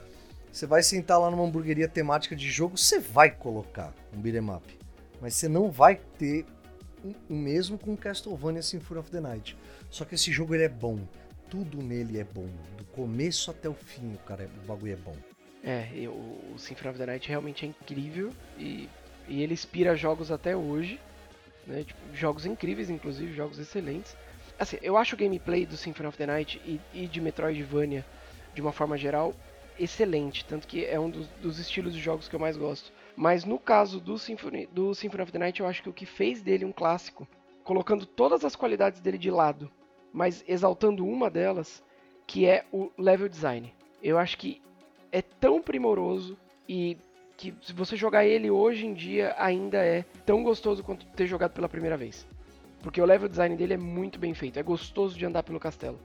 você 0.55 0.67
vai 0.67 0.85
sentar 0.85 1.19
lá 1.19 1.29
numa 1.33 1.43
hamburgueria 1.43 1.89
temática 1.89 2.37
de 2.37 2.49
jogo, 2.49 2.79
você 2.79 3.01
vai 3.01 3.29
colocar 3.29 3.93
um 4.17 4.21
beat'em 4.21 4.55
up, 4.55 4.79
mas 5.21 5.35
você 5.35 5.49
não 5.49 5.69
vai 5.69 5.97
ter 6.17 6.47
o 7.29 7.35
mesmo 7.35 7.77
com 7.77 7.97
Castlevania 7.97 8.63
Symphony 8.63 9.01
of 9.01 9.11
the 9.11 9.21
Night. 9.21 9.57
Só 9.91 10.05
que 10.05 10.15
esse 10.15 10.31
jogo 10.31 10.55
ele 10.55 10.63
é 10.63 10.69
bom. 10.69 11.01
Tudo 11.51 11.83
nele 11.83 12.21
é 12.21 12.25
bom. 12.25 12.47
Do 12.77 12.85
começo 12.85 13.51
até 13.51 13.69
o 13.69 13.75
fim, 13.75 14.15
o 14.15 14.19
cara, 14.19 14.49
o 14.63 14.67
bagulho 14.67 14.93
é 14.93 14.97
bom. 14.97 15.17
É, 15.65 15.89
eu, 15.93 16.13
o 16.13 16.55
Symphony 16.57 16.91
of 16.91 16.99
the 17.01 17.07
Night 17.07 17.29
realmente 17.29 17.67
é 17.67 17.69
incrível 17.69 18.31
e, 18.57 18.89
e 19.27 19.43
ele 19.43 19.55
inspira 19.55 19.97
jogos 19.97 20.31
até 20.31 20.57
hoje. 20.57 21.01
Né? 21.67 21.83
Tipo, 21.83 22.01
jogos 22.15 22.47
incríveis, 22.47 22.91
inclusive, 22.91 23.35
jogos 23.35 23.59
excelentes. 23.59 24.17
Assim, 24.57 24.79
eu 24.83 24.97
acho 24.97 25.17
o 25.17 25.19
gameplay 25.19 25.67
do 25.67 25.77
Symphony 25.77 26.09
of 26.09 26.17
the 26.17 26.27
Night 26.27 26.63
e, 26.65 26.81
e 26.95 27.09
de 27.09 27.21
Metroidvania, 27.21 28.07
de 28.55 28.61
uma 28.61 28.71
forma 28.71 28.97
geral, 28.97 29.35
excelente. 29.79 30.45
Tanto 30.45 30.67
que 30.67 30.85
é 30.85 30.99
um 30.99 31.11
dos, 31.11 31.27
dos 31.41 31.59
estilos 31.59 31.95
de 31.95 32.01
jogos 32.01 32.29
que 32.29 32.35
eu 32.35 32.41
mais 32.41 32.57
gosto. 32.57 32.93
Mas 33.17 33.45
no 33.45 33.59
caso 33.59 34.01
do 34.01 34.19
Symphony, 34.19 34.67
do 34.67 34.95
Symphony 34.95 35.23
of 35.23 35.33
the 35.33 35.39
Night, 35.39 35.61
eu 35.61 35.67
acho 35.67 35.83
que 35.83 35.89
o 35.89 35.93
que 35.93 36.07
fez 36.07 36.43
dele 36.43 36.65
um 36.65 36.73
clássico, 36.73 37.27
colocando 37.63 38.07
todas 38.07 38.45
as 38.45 38.57
qualidades 38.57 39.01
dele 39.01 39.19
de 39.19 39.31
lado, 39.31 39.71
mas 40.13 40.45
exaltando 40.49 41.07
uma 41.07 41.31
delas, 41.31 41.83
que 42.27 42.47
é 42.47 42.65
o 42.73 42.91
level 42.99 43.29
design. 43.29 43.73
Eu 44.03 44.19
acho 44.19 44.37
que 44.37 44.61
é 45.13 45.23
tão 45.23 45.63
primoroso 45.63 46.37
e 46.69 46.97
que 47.37 47.55
se 47.63 47.73
você 47.73 47.97
jogar 47.97 48.25
ele 48.25 48.51
hoje 48.51 48.87
em 48.87 48.95
dia 48.95 49.35
ainda 49.39 49.79
é 49.79 50.05
tão 50.25 50.43
gostoso 50.43 50.83
quanto 50.83 51.07
ter 51.07 51.27
jogado 51.27 51.53
pela 51.53 51.69
primeira 51.69 51.97
vez. 51.97 52.27
Porque 52.83 53.01
o 53.01 53.05
level 53.05 53.29
design 53.29 53.57
dele 53.57 53.75
é 53.75 53.79
muito 53.79 54.19
bem 54.19 54.35
feito, 54.35 54.59
é 54.59 54.63
gostoso 54.63 55.17
de 55.17 55.25
andar 55.25 55.43
pelo 55.43 55.61
castelo. 55.61 55.99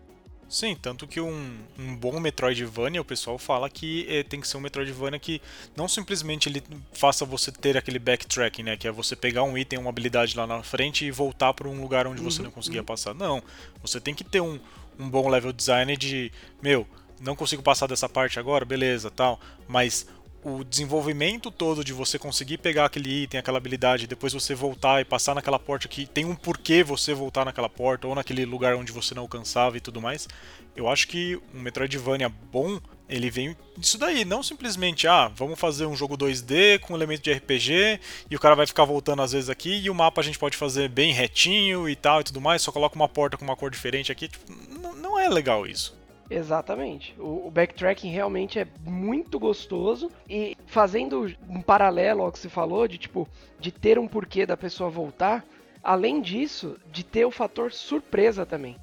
Sim, 0.49 0.75
tanto 0.81 1.07
que 1.07 1.21
um, 1.21 1.59
um 1.77 1.95
bom 1.95 2.19
Metroidvania, 2.19 2.99
o 2.99 3.05
pessoal 3.05 3.37
fala 3.37 3.69
que 3.69 4.07
é, 4.09 4.23
tem 4.23 4.41
que 4.41 4.47
ser 4.47 4.57
um 4.57 4.61
Metroidvania 4.61 5.19
que 5.19 5.39
não 5.77 5.87
simplesmente 5.87 6.49
ele 6.49 6.63
faça 6.91 7.23
você 7.23 7.51
ter 7.51 7.77
aquele 7.77 7.99
backtracking, 7.99 8.63
né? 8.63 8.75
Que 8.75 8.87
é 8.87 8.91
você 8.91 9.15
pegar 9.15 9.43
um 9.43 9.55
item, 9.55 9.77
uma 9.77 9.91
habilidade 9.91 10.35
lá 10.35 10.47
na 10.47 10.63
frente 10.63 11.05
e 11.05 11.11
voltar 11.11 11.53
para 11.53 11.69
um 11.69 11.79
lugar 11.79 12.07
onde 12.07 12.19
você 12.19 12.39
uhum, 12.39 12.45
não 12.45 12.51
conseguia 12.51 12.81
uhum. 12.81 12.85
passar. 12.85 13.13
Não, 13.13 13.43
você 13.79 14.01
tem 14.01 14.15
que 14.15 14.23
ter 14.23 14.41
um, 14.41 14.59
um 14.97 15.07
bom 15.07 15.29
level 15.29 15.53
design 15.53 15.95
de, 15.95 16.31
meu, 16.63 16.87
não 17.21 17.35
consigo 17.35 17.61
passar 17.61 17.87
dessa 17.87 18.09
parte 18.09 18.39
agora, 18.39 18.65
beleza, 18.65 19.11
tal, 19.11 19.39
mas 19.67 20.07
o 20.43 20.63
desenvolvimento 20.63 21.51
todo 21.51 21.83
de 21.83 21.91
você 21.91 22.17
conseguir 22.17 22.57
pegar 22.57 22.85
aquele 22.85 23.23
item, 23.23 23.39
aquela 23.39 23.57
habilidade, 23.57 24.07
depois 24.07 24.31
você 24.31 24.55
voltar 24.55 25.01
e 25.01 25.05
passar 25.05 25.35
naquela 25.35 25.59
porta 25.59 25.87
que 25.87 26.05
tem 26.05 26.25
um 26.25 26.35
porquê 26.35 26.83
você 26.83 27.13
voltar 27.13 27.45
naquela 27.45 27.69
porta 27.69 28.07
ou 28.07 28.15
naquele 28.15 28.45
lugar 28.45 28.75
onde 28.75 28.91
você 28.91 29.13
não 29.13 29.23
alcançava 29.23 29.77
e 29.77 29.81
tudo 29.81 30.01
mais. 30.01 30.27
Eu 30.75 30.87
acho 30.87 31.07
que 31.07 31.35
um 31.53 31.59
Metroidvania 31.59 32.29
bom, 32.29 32.79
ele 33.09 33.29
vem 33.29 33.55
disso 33.77 33.97
daí, 33.97 34.23
não 34.23 34.41
simplesmente, 34.41 35.07
ah, 35.07 35.27
vamos 35.27 35.59
fazer 35.59 35.85
um 35.85 35.95
jogo 35.95 36.17
2D 36.17 36.79
com 36.79 36.95
elemento 36.95 37.21
de 37.21 37.33
RPG 37.33 37.99
e 38.29 38.35
o 38.35 38.39
cara 38.39 38.55
vai 38.55 38.65
ficar 38.65 38.85
voltando 38.85 39.21
às 39.21 39.33
vezes 39.33 39.49
aqui 39.49 39.77
e 39.79 39.89
o 39.89 39.95
mapa 39.95 40.21
a 40.21 40.23
gente 40.23 40.39
pode 40.39 40.55
fazer 40.55 40.87
bem 40.87 41.11
retinho 41.11 41.89
e 41.89 41.95
tal 41.95 42.21
e 42.21 42.23
tudo 42.23 42.39
mais, 42.39 42.61
só 42.61 42.71
coloca 42.71 42.95
uma 42.95 43.09
porta 43.09 43.35
com 43.35 43.43
uma 43.43 43.57
cor 43.57 43.69
diferente 43.69 44.11
aqui. 44.11 44.29
Tipo, 44.29 44.53
não, 44.95 45.19
é 45.19 45.27
legal 45.27 45.67
isso. 45.67 45.98
Exatamente. 46.29 47.15
O, 47.19 47.47
o, 47.47 47.51
backtracking 47.51 48.09
realmente 48.09 48.59
é 48.59 48.67
muito 48.85 49.39
gostoso 49.39 50.11
e 50.29 50.55
fazendo 50.67 51.25
um 51.47 51.61
paralelo 51.61 52.21
ao 52.21 52.31
que 52.31 52.37
você 52.37 52.49
falou 52.49 52.87
de 52.87 52.97
tipo 52.97 53.27
de 53.59 53.71
ter 53.71 53.97
um 53.97 54.07
porquê 54.07 54.45
da 54.45 54.55
pessoa 54.55 54.89
voltar, 54.89 55.43
além 55.83 56.21
disso, 56.21 56.77
de 56.91 57.03
ter 57.03 57.25
o 57.25 57.31
fator 57.31 57.71
surpresa 57.71 58.45
também. 58.45 58.77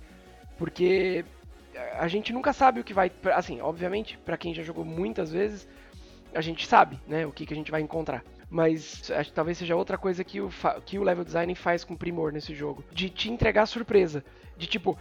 Porque 0.58 1.24
a 1.98 2.08
gente 2.08 2.32
nunca 2.32 2.52
sabe 2.52 2.80
o 2.80 2.84
que 2.84 2.94
vai, 2.94 3.12
assim, 3.34 3.60
obviamente, 3.60 4.18
para 4.24 4.36
quem 4.36 4.54
já 4.54 4.62
jogou 4.62 4.84
muitas 4.84 5.30
vezes, 5.30 5.68
a 6.34 6.40
gente 6.40 6.66
sabe, 6.66 6.98
né, 7.06 7.26
o 7.26 7.32
que, 7.32 7.46
que 7.46 7.54
a 7.54 7.56
gente 7.56 7.70
vai 7.70 7.80
encontrar. 7.80 8.24
Mas 8.48 9.10
acho 9.10 9.30
que 9.30 9.34
talvez 9.34 9.58
seja 9.58 9.76
outra 9.76 9.98
coisa 9.98 10.22
que 10.22 10.40
o, 10.40 10.50
que 10.84 10.98
o 10.98 11.02
level 11.02 11.24
design 11.24 11.54
faz 11.54 11.84
com 11.84 11.96
primor 11.96 12.32
nesse 12.32 12.54
jogo. 12.54 12.84
De 12.92 13.10
te 13.10 13.30
entregar 13.30 13.66
surpresa. 13.66 14.24
De 14.56 14.66
tipo, 14.66 14.96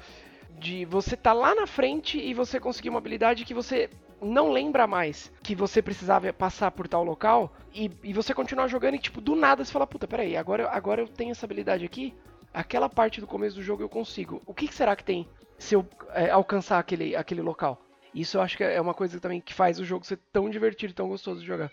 de 0.59 0.85
você 0.85 1.15
tá 1.15 1.33
lá 1.33 1.53
na 1.53 1.67
frente 1.67 2.19
e 2.19 2.33
você 2.33 2.59
conseguir 2.59 2.89
uma 2.89 2.99
habilidade 2.99 3.45
que 3.45 3.53
você 3.53 3.89
não 4.21 4.51
lembra 4.51 4.87
mais 4.87 5.31
que 5.43 5.53
você 5.53 5.81
precisava 5.81 6.31
passar 6.31 6.71
por 6.71 6.87
tal 6.87 7.03
local 7.03 7.53
e, 7.73 7.91
e 8.03 8.13
você 8.13 8.33
continuar 8.33 8.67
jogando 8.67 8.95
e 8.95 8.99
tipo 8.99 9.19
do 9.19 9.35
nada 9.35 9.63
você 9.63 9.71
fala 9.71 9.85
puta 9.85 10.07
peraí 10.07 10.37
agora 10.37 10.69
agora 10.69 11.01
eu 11.01 11.07
tenho 11.07 11.31
essa 11.31 11.45
habilidade 11.45 11.83
aqui 11.83 12.13
aquela 12.55 12.89
parte 12.89 13.19
do 13.19 13.27
começo 13.27 13.57
do 13.57 13.61
jogo 13.61 13.83
eu 13.83 13.89
consigo. 13.89 14.41
O 14.45 14.53
que, 14.53 14.67
que 14.67 14.73
será 14.73 14.95
que 14.95 15.03
tem 15.03 15.27
se 15.59 15.75
eu 15.75 15.85
é, 16.13 16.29
alcançar 16.29 16.79
aquele 16.79 17.15
aquele 17.15 17.41
local? 17.41 17.81
Isso 18.13 18.37
eu 18.37 18.41
acho 18.41 18.55
que 18.55 18.63
é 18.63 18.79
uma 18.79 18.93
coisa 18.93 19.19
também 19.19 19.41
que 19.41 19.53
faz 19.53 19.77
o 19.77 19.85
jogo 19.85 20.05
ser 20.05 20.17
tão 20.31 20.49
divertido 20.49 20.93
tão 20.93 21.09
gostoso 21.09 21.41
de 21.41 21.45
jogar. 21.45 21.71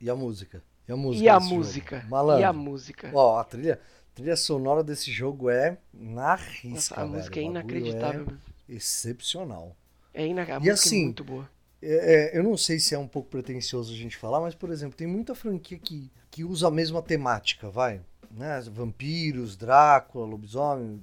E 0.00 0.08
a 0.08 0.14
música? 0.14 0.62
E 0.88 0.92
a 0.92 0.96
música 0.96 1.24
e 1.24 1.28
a 1.28 1.40
música. 1.40 2.06
Malandro. 2.08 2.40
e 2.40 2.44
a 2.44 2.52
música. 2.52 3.10
Ó 3.12 3.38
a 3.38 3.44
trilha 3.44 3.80
trilha 4.14 4.36
sonora 4.36 4.82
desse 4.82 5.10
jogo 5.10 5.50
é 5.50 5.78
na 5.92 6.34
risca 6.34 6.68
Nossa, 6.68 6.94
a 6.94 7.04
velho. 7.04 7.16
música 7.16 7.40
é 7.40 7.42
inacreditável 7.42 8.26
é 8.68 8.74
excepcional. 8.74 9.76
É 10.12 10.26
inacreditável. 10.26 10.66
E 10.66 10.70
assim, 10.70 11.02
é 11.02 11.04
muito 11.04 11.24
boa. 11.24 11.50
É, 11.82 12.34
é, 12.34 12.38
eu 12.38 12.42
não 12.42 12.56
sei 12.56 12.78
se 12.78 12.94
é 12.94 12.98
um 12.98 13.08
pouco 13.08 13.30
pretencioso 13.30 13.92
a 13.92 13.96
gente 13.96 14.16
falar, 14.16 14.40
mas, 14.40 14.54
por 14.54 14.70
exemplo, 14.70 14.96
tem 14.96 15.06
muita 15.06 15.34
franquia 15.34 15.78
que, 15.78 16.10
que 16.30 16.44
usa 16.44 16.68
a 16.68 16.70
mesma 16.70 17.02
temática, 17.02 17.70
vai. 17.70 18.00
Né? 18.30 18.60
Vampiros, 18.70 19.56
Drácula, 19.56 20.26
lobisomem, 20.26 21.02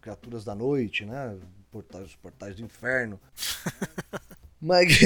criaturas 0.00 0.44
da 0.44 0.54
noite, 0.54 1.04
né? 1.04 1.36
Portais, 1.70 2.14
portais 2.16 2.56
do 2.56 2.62
inferno. 2.62 3.20
mas, 4.60 4.98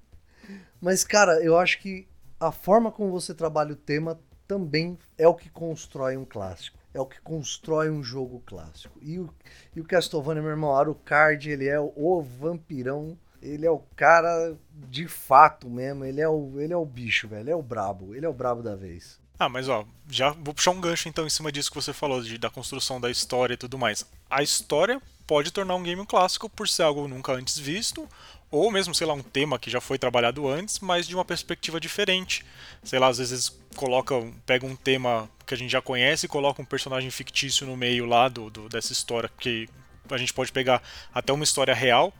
mas, 0.80 1.04
cara, 1.04 1.42
eu 1.42 1.58
acho 1.58 1.78
que 1.80 2.08
a 2.38 2.50
forma 2.50 2.90
como 2.90 3.10
você 3.10 3.34
trabalha 3.34 3.72
o 3.72 3.76
tema 3.76 4.18
também 4.50 4.98
é 5.16 5.28
o 5.28 5.34
que 5.34 5.48
constrói 5.48 6.16
um 6.16 6.24
clássico 6.24 6.76
é 6.92 7.00
o 7.00 7.06
que 7.06 7.20
constrói 7.20 7.88
um 7.88 8.02
jogo 8.02 8.42
clássico. 8.44 8.98
E 9.00 9.16
o, 9.16 9.32
e 9.76 9.80
o 9.80 9.84
Castlevania, 9.84 10.42
meu 10.42 10.50
irmão, 10.50 10.74
Alucard, 10.74 11.48
ele 11.48 11.68
é 11.68 11.78
o, 11.78 12.20
vampirão, 12.20 13.16
ele 13.40 13.64
é 13.64 13.70
o 13.70 13.78
cara 13.94 14.56
de 14.72 15.06
fato 15.06 15.70
mesmo, 15.70 16.04
ele 16.04 16.20
é 16.20 16.28
o, 16.28 16.60
ele 16.60 16.72
é 16.72 16.76
o 16.76 16.84
bicho, 16.84 17.28
velho, 17.28 17.42
ele 17.42 17.50
é 17.52 17.54
o 17.54 17.62
brabo, 17.62 18.12
ele 18.12 18.26
é 18.26 18.28
o 18.28 18.32
brabo 18.34 18.60
da 18.60 18.74
vez. 18.74 19.20
Ah, 19.38 19.48
mas 19.48 19.68
ó, 19.68 19.86
já 20.08 20.30
vou 20.30 20.52
puxar 20.52 20.72
um 20.72 20.80
gancho 20.80 21.08
então 21.08 21.24
em 21.24 21.30
cima 21.30 21.52
disso 21.52 21.70
que 21.70 21.80
você 21.80 21.92
falou, 21.92 22.20
de, 22.20 22.36
da 22.36 22.50
construção 22.50 23.00
da 23.00 23.08
história 23.08 23.54
e 23.54 23.56
tudo 23.56 23.78
mais. 23.78 24.04
A 24.28 24.42
história 24.42 25.00
pode 25.28 25.52
tornar 25.52 25.76
um 25.76 25.84
game 25.84 26.02
um 26.02 26.04
clássico 26.04 26.50
por 26.50 26.68
ser 26.68 26.82
algo 26.82 27.06
nunca 27.06 27.32
antes 27.32 27.56
visto, 27.56 28.08
ou 28.50 28.68
mesmo, 28.70 28.92
sei 28.94 29.06
lá, 29.06 29.14
um 29.14 29.22
tema 29.22 29.60
que 29.60 29.70
já 29.70 29.80
foi 29.80 29.96
trabalhado 29.96 30.48
antes, 30.48 30.80
mas 30.80 31.06
de 31.06 31.14
uma 31.14 31.24
perspectiva 31.24 31.78
diferente. 31.78 32.44
Sei 32.82 32.98
lá, 32.98 33.06
às 33.06 33.18
vezes 33.18 33.59
coloca, 33.76 34.14
pega 34.44 34.66
um 34.66 34.76
tema 34.76 35.28
que 35.46 35.54
a 35.54 35.56
gente 35.56 35.70
já 35.70 35.82
conhece 35.82 36.26
e 36.26 36.28
coloca 36.28 36.62
um 36.62 36.64
personagem 36.64 37.10
fictício 37.10 37.66
no 37.66 37.76
meio 37.76 38.06
lá 38.06 38.28
do, 38.28 38.50
do 38.50 38.68
dessa 38.68 38.92
história, 38.92 39.30
que 39.38 39.68
a 40.08 40.16
gente 40.16 40.32
pode 40.32 40.52
pegar 40.52 40.82
até 41.12 41.32
uma 41.32 41.44
história 41.44 41.74
real 41.74 42.12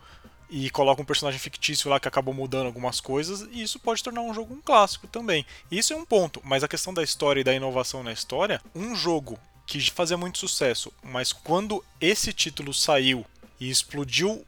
e 0.48 0.68
coloca 0.70 1.00
um 1.00 1.04
personagem 1.04 1.38
fictício 1.38 1.88
lá 1.88 2.00
que 2.00 2.08
acabou 2.08 2.34
mudando 2.34 2.66
algumas 2.66 3.00
coisas, 3.00 3.46
e 3.52 3.62
isso 3.62 3.78
pode 3.78 4.02
tornar 4.02 4.20
um 4.22 4.34
jogo 4.34 4.52
um 4.52 4.60
clássico 4.60 5.06
também. 5.06 5.46
Isso 5.70 5.92
é 5.92 5.96
um 5.96 6.04
ponto, 6.04 6.40
mas 6.44 6.64
a 6.64 6.68
questão 6.68 6.92
da 6.92 7.04
história 7.04 7.40
e 7.40 7.44
da 7.44 7.54
inovação 7.54 8.02
na 8.02 8.12
história, 8.12 8.60
um 8.74 8.94
jogo 8.96 9.38
que 9.64 9.80
fazia 9.90 10.16
muito 10.16 10.38
sucesso, 10.38 10.92
mas 11.02 11.32
quando 11.32 11.84
esse 12.00 12.32
título 12.32 12.74
saiu 12.74 13.24
e 13.60 13.70
explodiu 13.70 14.44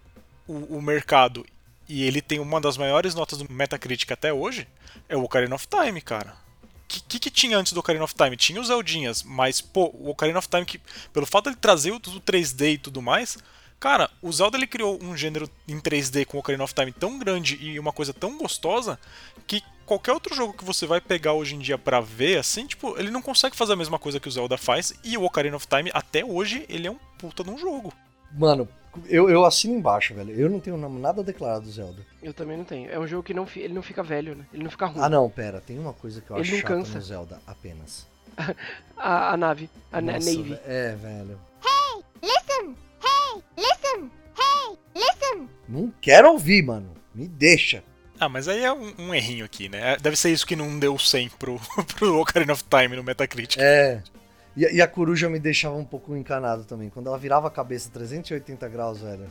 o, 0.49 0.77
o 0.77 0.83
mercado 0.83 1.47
e 1.89 2.03
ele 2.03 2.21
tem 2.21 2.41
uma 2.41 2.61
das 2.61 2.77
maiores 2.77 3.15
notas 3.15 3.39
do 3.39 3.53
Metacritic 3.53 4.11
até 4.11 4.33
hoje, 4.33 4.67
é 5.09 5.17
o 5.17 5.23
Ocarina 5.23 5.55
of 5.55 5.69
Time, 5.69 6.01
cara. 6.01 6.42
O 6.99 7.05
que, 7.09 7.19
que, 7.19 7.31
tinha 7.31 7.57
antes 7.57 7.73
do 7.73 7.81
Ocarina 7.81 8.05
of 8.05 8.15
Time? 8.15 8.37
Tinha 8.37 8.61
os 8.61 8.69
Zeldinhas, 8.69 9.23
mas, 9.23 9.61
pô, 9.61 9.91
o 9.95 10.11
Ocarina 10.11 10.39
of 10.39 10.49
Time, 10.49 10.65
que, 10.65 10.81
pelo 11.13 11.27
fato 11.27 11.51
de 11.51 11.57
trazer 11.57 11.99
tudo 12.01 12.21
3D 12.21 12.75
e 12.75 12.79
tudo 12.79 13.01
mais, 13.01 13.39
cara, 13.81 14.11
o 14.21 14.33
Zelda 14.33 14.57
ele 14.57 14.67
criou 14.67 14.99
um 15.03 15.17
gênero 15.17 15.49
em 15.67 15.81
3D 15.81 16.27
com 16.27 16.37
o 16.37 16.41
Ocarina 16.41 16.65
of 16.65 16.75
Time 16.75 16.93
tão 16.93 17.19
grande 17.19 17.59
e 17.61 17.79
uma 17.79 17.93
coisa 17.93 18.13
tão 18.13 18.37
gostosa 18.37 18.99
que 19.47 19.63
qualquer 19.87 20.13
outro 20.13 20.35
jogo 20.35 20.53
que 20.53 20.65
você 20.65 20.87
vai 20.87 21.01
pegar 21.01 21.33
hoje 21.33 21.55
em 21.55 21.59
dia 21.59 21.77
para 21.77 22.01
ver, 22.01 22.39
assim, 22.39 22.67
tipo, 22.67 22.99
ele 22.99 23.11
não 23.11 23.23
consegue 23.23 23.57
fazer 23.57 23.73
a 23.73 23.77
mesma 23.77 23.99
coisa 23.99 24.21
que 24.21 24.29
o 24.29 24.31
Zelda 24.31 24.57
faz 24.57 24.93
e 25.03 25.17
o 25.19 25.25
Ocarina 25.25 25.57
of 25.57 25.67
Time, 25.67 25.91
até 25.93 26.25
hoje, 26.25 26.65
ele 26.69 26.87
é 26.87 26.91
um 26.91 26.99
puta 27.19 27.43
de 27.43 27.51
um 27.51 27.59
jogo. 27.59 27.93
Mano, 28.33 28.69
eu, 29.09 29.31
eu 29.31 29.45
assino 29.45 29.75
embaixo, 29.75 30.15
velho. 30.15 30.35
Eu 30.35 30.51
não 30.51 30.61
tenho 30.61 30.77
nada 30.77 31.23
declarado 31.23 31.65
do 31.65 31.71
Zelda. 31.71 32.05
Eu 32.23 32.35
também 32.35 32.57
não 32.57 32.65
tenho. 32.65 32.91
É 32.91 32.99
um 32.99 33.07
jogo 33.07 33.23
que 33.23 33.33
não, 33.33 33.47
ele 33.57 33.73
não 33.73 33.83
fica 33.83 34.03
velho, 34.03 34.35
né? 34.35 34.47
Ele 34.53 34.65
não 34.65 34.71
fica 34.71 34.87
ruim. 34.87 35.03
Ah, 35.03 35.09
não, 35.09 35.29
pera. 35.31 35.61
Tem 35.61 35.79
uma 35.79 35.93
coisa 35.93 36.21
que 36.21 36.31
eu 36.31 36.37
ele 36.37 36.43
acho 36.43 36.57
chata 36.57 36.69
cansa. 36.69 36.95
no 36.95 37.01
Zelda 37.01 37.43
apenas. 37.47 38.07
a, 38.97 39.33
a, 39.33 39.37
nave. 39.37 39.71
A 39.91 40.01
Nossa, 40.01 40.31
Navy. 40.31 40.59
É, 40.67 40.95
velho. 40.95 41.39
Hey, 41.65 42.03
listen! 42.23 42.77
Hey, 43.03 43.43
listen! 43.57 44.11
Hey, 44.39 44.79
listen! 44.95 45.49
Não 45.69 45.93
quero 46.01 46.31
ouvir, 46.31 46.63
mano. 46.63 46.91
Me 47.15 47.27
deixa. 47.29 47.83
Ah, 48.19 48.29
mas 48.29 48.47
aí 48.47 48.63
é 48.63 48.73
um, 48.73 48.95
um 48.99 49.15
errinho 49.15 49.45
aqui, 49.45 49.69
né? 49.69 49.97
Deve 49.97 50.17
ser 50.17 50.31
isso 50.31 50.47
que 50.47 50.55
não 50.55 50.79
deu 50.79 50.99
100 50.99 51.31
pro, 51.31 51.61
pro 51.99 52.21
Ocarina 52.21 52.53
of 52.53 52.63
Time 52.65 52.97
no 52.97 53.03
Metacritic. 53.03 53.61
É. 53.61 54.03
E, 54.57 54.65
e, 54.77 54.83
a 54.83 54.89
coruja 54.89 55.29
me 55.29 55.39
deixava 55.39 55.77
um 55.77 55.85
pouco 55.85 56.17
encanado 56.17 56.65
também. 56.65 56.91
Quando 56.91 57.07
ela 57.07 57.19
virava 57.19 57.49
a 57.49 57.51
cabeça 57.51 57.91
380 57.91 58.69
graus, 58.69 59.01
velho. 59.01 59.31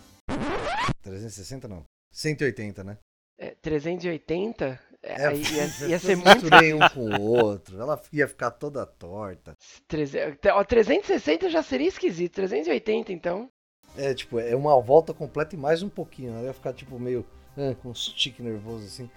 360 1.04 1.68
não. 1.68 1.84
180, 2.12 2.84
né? 2.84 2.98
É, 3.38 3.56
380? 3.62 4.80
É, 5.04 5.26
aí 5.26 5.42
ia, 5.42 5.66
ia 5.90 6.00
ser 6.00 6.16
muito. 6.16 6.44
Misturei 6.44 6.74
um 6.74 6.80
com 6.90 7.02
o 7.02 7.22
outro. 7.22 7.80
Ela 7.80 8.00
ia 8.12 8.28
ficar 8.28 8.52
toda 8.52 8.86
torta. 8.86 9.56
360 9.88 11.50
já 11.50 11.64
seria 11.64 11.88
esquisito. 11.88 12.36
380, 12.36 13.12
então. 13.12 13.50
É, 13.98 14.14
tipo, 14.14 14.40
é 14.40 14.56
uma 14.56 14.80
volta 14.80 15.14
completa 15.14 15.56
e 15.56 15.60
mais 15.60 15.84
um 15.84 15.90
pouquinho. 15.90 16.32
Ela 16.32 16.44
ia 16.44 16.54
ficar, 16.54 16.74
tipo, 16.74 17.00
meio. 17.00 17.26
Ah, 17.58 17.76
com 17.82 17.90
um 17.90 17.96
stick 17.96 18.40
nervoso 18.40 18.86
assim. 18.86 19.10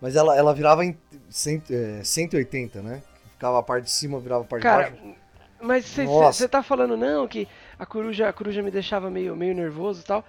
Mas 0.00 0.16
ela, 0.16 0.36
ela 0.36 0.52
virava 0.52 0.84
em 0.84 0.98
100, 1.30 1.62
é, 1.70 2.04
180, 2.04 2.82
né? 2.82 3.02
Ficava 3.32 3.58
a 3.58 3.62
parte 3.62 3.84
de 3.84 3.90
cima, 3.90 4.18
virava 4.18 4.42
a 4.42 4.46
parte 4.46 4.62
Cara, 4.62 4.90
de 4.90 5.00
baixo. 5.00 5.25
Mas 5.66 5.84
você 5.86 6.48
tá 6.48 6.62
falando, 6.62 6.96
não, 6.96 7.26
que 7.26 7.48
a 7.78 7.84
coruja, 7.84 8.28
a 8.28 8.32
coruja 8.32 8.62
me 8.62 8.70
deixava 8.70 9.10
meio, 9.10 9.34
meio 9.36 9.54
nervoso 9.54 10.00
e 10.00 10.04
tal. 10.04 10.24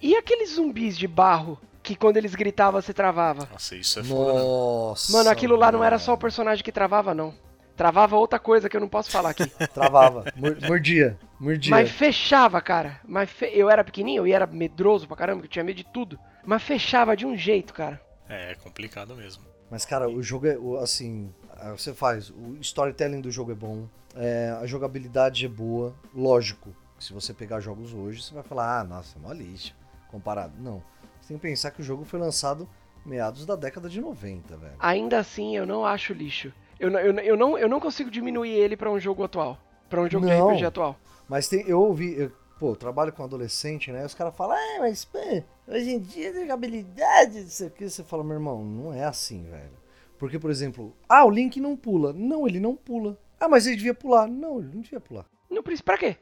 E 0.00 0.16
aqueles 0.16 0.54
zumbis 0.54 0.96
de 0.96 1.06
barro 1.06 1.58
que 1.82 1.96
quando 1.96 2.16
eles 2.16 2.34
gritavam 2.34 2.80
você 2.80 2.92
travava? 2.92 3.48
Nossa, 3.50 3.76
isso 3.76 4.00
é 4.00 4.04
foda. 4.04 4.34
Né? 4.34 4.40
Nossa. 4.40 5.12
Mano, 5.12 5.30
aquilo 5.30 5.56
lá 5.56 5.72
não 5.72 5.82
era 5.82 5.98
só 5.98 6.14
o 6.14 6.18
personagem 6.18 6.62
que 6.62 6.72
travava, 6.72 7.14
não. 7.14 7.34
Travava 7.76 8.16
outra 8.16 8.38
coisa 8.38 8.68
que 8.68 8.76
eu 8.76 8.80
não 8.80 8.88
posso 8.88 9.10
falar 9.10 9.30
aqui. 9.30 9.46
Travava. 9.72 10.24
Mordia. 10.66 11.16
Mordia. 11.38 11.70
Mas 11.70 11.90
fechava, 11.90 12.60
cara. 12.60 13.00
Mas 13.06 13.30
fe... 13.30 13.46
Eu 13.54 13.70
era 13.70 13.84
pequenininho, 13.84 14.26
eu 14.26 14.34
era 14.34 14.46
medroso 14.46 15.06
pra 15.06 15.16
caramba, 15.16 15.44
eu 15.44 15.48
tinha 15.48 15.64
medo 15.64 15.76
de 15.76 15.84
tudo. 15.84 16.18
Mas 16.44 16.62
fechava 16.62 17.16
de 17.16 17.24
um 17.24 17.36
jeito, 17.36 17.72
cara. 17.72 18.00
É, 18.28 18.52
é 18.52 18.54
complicado 18.56 19.14
mesmo. 19.14 19.44
Mas, 19.70 19.84
cara, 19.84 20.08
o 20.08 20.22
jogo 20.22 20.46
é, 20.46 20.56
assim, 20.82 21.32
você 21.76 21.92
faz, 21.92 22.30
o 22.30 22.56
storytelling 22.60 23.20
do 23.20 23.30
jogo 23.30 23.52
é 23.52 23.54
bom, 23.54 23.86
é, 24.14 24.56
a 24.60 24.66
jogabilidade 24.66 25.44
é 25.44 25.48
boa, 25.48 25.94
lógico. 26.14 26.74
Se 26.98 27.12
você 27.12 27.32
pegar 27.32 27.60
jogos 27.60 27.92
hoje, 27.94 28.22
você 28.22 28.34
vai 28.34 28.42
falar, 28.42 28.80
ah, 28.80 28.84
nossa, 28.84 29.18
mó 29.18 29.32
lixo, 29.32 29.74
comparado. 30.10 30.54
Não. 30.58 30.82
Você 31.20 31.28
tem 31.28 31.36
que 31.36 31.42
pensar 31.42 31.70
que 31.70 31.80
o 31.80 31.84
jogo 31.84 32.04
foi 32.04 32.18
lançado 32.18 32.68
meados 33.04 33.46
da 33.46 33.54
década 33.54 33.88
de 33.88 34.00
90, 34.00 34.56
velho. 34.56 34.74
Ainda 34.78 35.18
assim, 35.18 35.56
eu 35.56 35.66
não 35.66 35.84
acho 35.84 36.12
lixo. 36.12 36.52
Eu, 36.78 36.90
eu, 36.90 37.18
eu, 37.18 37.36
não, 37.36 37.58
eu 37.58 37.68
não 37.68 37.80
consigo 37.80 38.10
diminuir 38.10 38.50
ele 38.50 38.76
para 38.76 38.90
um 38.90 38.98
jogo 38.98 39.22
atual. 39.22 39.58
para 39.88 40.00
um 40.00 40.10
jogo 40.10 40.26
não, 40.26 40.48
de 40.48 40.54
RPG 40.54 40.64
atual. 40.64 40.96
Mas 41.28 41.48
tem, 41.48 41.66
eu 41.68 41.80
ouvi, 41.80 42.14
eu, 42.18 42.32
pô, 42.58 42.70
eu 42.72 42.76
trabalho 42.76 43.12
com 43.12 43.22
adolescente, 43.22 43.92
né? 43.92 44.04
Os 44.04 44.14
caras 44.14 44.36
falam, 44.36 44.56
ah, 44.56 44.80
mas 44.80 45.04
pô, 45.04 45.18
hoje 45.66 45.90
em 45.90 46.00
dia 46.00 46.30
a 46.30 46.34
jogabilidade, 46.34 47.40
isso 47.40 47.66
aqui. 47.66 47.88
Você 47.88 48.02
fala, 48.02 48.24
meu 48.24 48.34
irmão, 48.34 48.64
não 48.64 48.92
é 48.92 49.04
assim, 49.04 49.44
velho. 49.44 49.78
Porque, 50.18 50.38
por 50.38 50.50
exemplo, 50.50 50.96
ah, 51.08 51.24
o 51.24 51.30
Link 51.30 51.60
não 51.60 51.76
pula. 51.76 52.12
Não, 52.12 52.46
ele 52.46 52.58
não 52.58 52.74
pula. 52.74 53.16
Ah, 53.38 53.48
mas 53.48 53.66
ele 53.66 53.76
devia 53.76 53.94
pular. 53.94 54.26
Não, 54.26 54.58
ele 54.58 54.74
não 54.74 54.80
devia 54.80 55.00
pular. 55.00 55.24
Não, 55.48 55.62
pra 55.62 55.96
quê? 55.96 56.16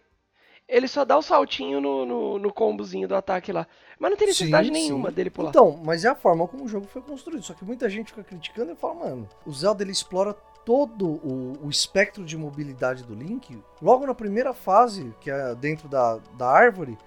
Ele 0.69 0.89
só 0.89 1.05
dá 1.05 1.17
o 1.17 1.23
saltinho 1.23 1.81
no, 1.81 2.05
no, 2.05 2.39
no 2.39 2.53
combozinho 2.53 3.09
do 3.09 3.15
ataque 3.15 3.53
lá. 3.53 3.67
Mas 3.99 4.11
não 4.11 4.19
tem 4.19 4.27
necessidade 4.27 4.67
sim, 4.67 4.73
nenhuma 4.73 5.09
sim. 5.09 5.15
dele 5.15 5.31
pular. 5.31 5.49
Então, 5.49 5.81
mas 5.85 6.05
é 6.05 6.09
a 6.09 6.15
forma 6.15 6.47
como 6.47 6.65
o 6.65 6.69
jogo 6.69 6.87
foi 6.87 7.01
construído. 7.01 7.43
Só 7.43 7.55
que 7.55 7.65
muita 7.65 7.89
gente 7.89 8.09
fica 8.09 8.25
criticando 8.25 8.73
e 8.73 8.77
fala, 8.77 8.95
mano, 8.95 9.29
o 9.47 9.53
Zelda 9.53 9.83
ele 9.83 9.93
explora 9.93 10.37
todo 10.67 11.07
o, 11.07 11.59
o 11.63 11.71
espectro 11.71 12.25
de 12.25 12.37
mobilidade 12.37 13.05
do 13.05 13.15
Link. 13.15 13.57
Logo 13.81 14.05
na 14.05 14.15
primeira 14.15 14.53
fase, 14.53 15.15
que 15.21 15.31
é 15.31 15.55
dentro 15.55 15.89
da, 15.89 16.19
da 16.37 16.51
árvore, 16.51 16.99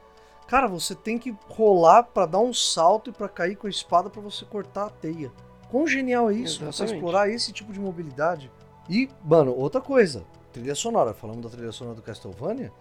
cara, 0.47 0.65
você 0.65 0.95
tem 0.95 1.17
que 1.17 1.35
rolar 1.49 2.03
para 2.03 2.25
dar 2.25 2.39
um 2.39 2.53
salto 2.53 3.09
e 3.09 3.13
para 3.13 3.27
cair 3.27 3.57
com 3.57 3.67
a 3.67 3.69
espada 3.69 4.09
para 4.09 4.21
você 4.21 4.45
cortar 4.45 4.85
a 4.85 4.89
teia. 4.89 5.29
Quão 5.69 5.85
genial 5.85 6.31
é 6.31 6.33
isso, 6.33 6.63
Exatamente. 6.63 6.77
você 6.77 6.85
explorar 6.85 7.29
esse 7.29 7.51
tipo 7.51 7.73
de 7.73 7.79
mobilidade. 7.81 8.49
E, 8.89 9.09
mano, 9.23 9.53
outra 9.53 9.81
coisa, 9.81 10.23
trilha 10.53 10.73
sonora, 10.73 11.13
falando 11.13 11.41
da 11.41 11.49
trilha 11.49 11.73
sonora 11.73 11.97
do 11.97 12.01
Castlevania, 12.01 12.71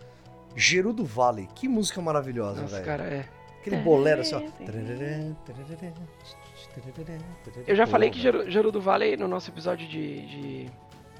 Gerudo 0.54 1.04
Valley, 1.04 1.48
que 1.56 1.68
música 1.68 2.00
maravilhosa, 2.00 2.64
velho. 2.64 2.84
cara, 2.84 3.02
é. 3.02 3.28
Aquele 3.60 3.76
bolero 3.78 4.20
assim, 4.20 4.36
ó. 4.36 4.40
Eu 7.66 7.76
já 7.76 7.86
falei 7.86 8.10
que 8.10 8.20
Gerudo 8.20 8.80
Valley 8.80 9.16
no 9.16 9.28
nosso 9.28 9.50
episódio 9.50 9.86
de, 9.88 10.26
de... 10.26 10.70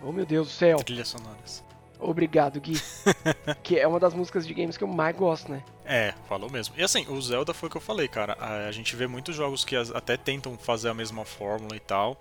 Oh 0.03 0.13
meu 0.13 0.25
Deus 0.27 0.49
do 0.49 0.53
céu. 0.53 0.79
Trilhas 0.79 1.09
sonoras. 1.09 1.65
Obrigado, 2.01 2.61
Gui. 2.61 2.81
que 3.63 3.79
é 3.79 3.87
uma 3.87 3.99
das 3.99 4.15
músicas 4.15 4.47
de 4.47 4.55
games 4.55 4.77
que 4.77 4.85
eu 4.85 4.89
mais 4.89 5.17
gosto, 5.17 5.51
né? 5.51 5.63
É, 5.85 6.15
falou 6.29 6.51
mesmo. 6.51 6.75
E 6.79 6.83
assim, 6.83 7.07
o 7.09 7.21
Zelda 7.21 7.53
foi 7.53 7.69
o 7.69 7.71
que 7.71 7.77
eu 7.77 7.81
falei, 7.81 8.07
cara. 8.07 8.37
A, 8.39 8.71
gente 8.71 8.95
vê 8.95 9.07
muitos 9.07 9.35
jogos 9.35 9.65
que 9.65 9.75
até 9.77 10.17
tentam 10.17 10.57
fazer 10.57 10.89
a 10.89 10.95
mesma 10.95 11.25
fórmula 11.25 11.75
e 11.75 11.81
tal. 11.81 12.17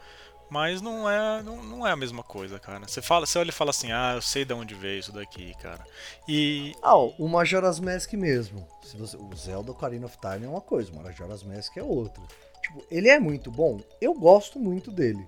Mas 0.49 0.81
não 0.81 1.09
é, 1.09 1.43
não, 1.43 1.61
não 1.61 1.87
é 1.87 1.91
a 1.91 1.95
mesma 1.95 2.23
coisa, 2.23 2.57
cara. 2.57 2.87
Você 2.87 3.01
fala, 3.01 3.25
você 3.25 3.37
olha 3.37 3.49
e 3.49 3.53
fala 3.53 3.71
assim, 3.71 3.91
ah, 3.91 4.13
eu 4.15 4.21
sei 4.21 4.45
de 4.45 4.53
onde 4.53 4.73
veio 4.73 4.99
isso 4.99 5.11
daqui, 5.11 5.53
cara. 5.61 5.85
E. 6.27 6.73
Ah, 6.81 6.95
o 6.95 7.27
Majora's 7.27 7.79
Mask 7.81 8.13
mesmo. 8.13 8.65
Se 8.81 8.95
você, 8.95 9.17
o 9.17 9.29
Zelda 9.35 9.71
Ocarina 9.71 10.05
of 10.05 10.17
Time 10.17 10.45
é 10.45 10.49
uma 10.49 10.61
coisa, 10.61 10.91
o 10.91 10.95
Majora's 10.95 11.43
Mask 11.43 11.75
é 11.75 11.83
outra. 11.83 12.23
Tipo, 12.61 12.83
ele 12.89 13.09
é 13.09 13.19
muito 13.19 13.51
bom. 13.51 13.79
Eu 14.01 14.13
gosto 14.13 14.59
muito 14.59 14.91
dele. 14.91 15.25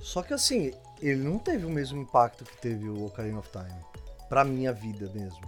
Só 0.00 0.22
que 0.22 0.32
assim, 0.32 0.72
ele 1.00 1.22
não 1.22 1.38
teve 1.38 1.66
o 1.66 1.70
mesmo 1.70 2.00
impacto 2.00 2.44
que 2.44 2.56
teve 2.58 2.88
o 2.88 3.06
Ocarina 3.06 3.38
of 3.38 3.48
Time. 3.50 3.80
Pra 4.28 4.44
minha 4.44 4.72
vida 4.72 5.10
mesmo. 5.14 5.40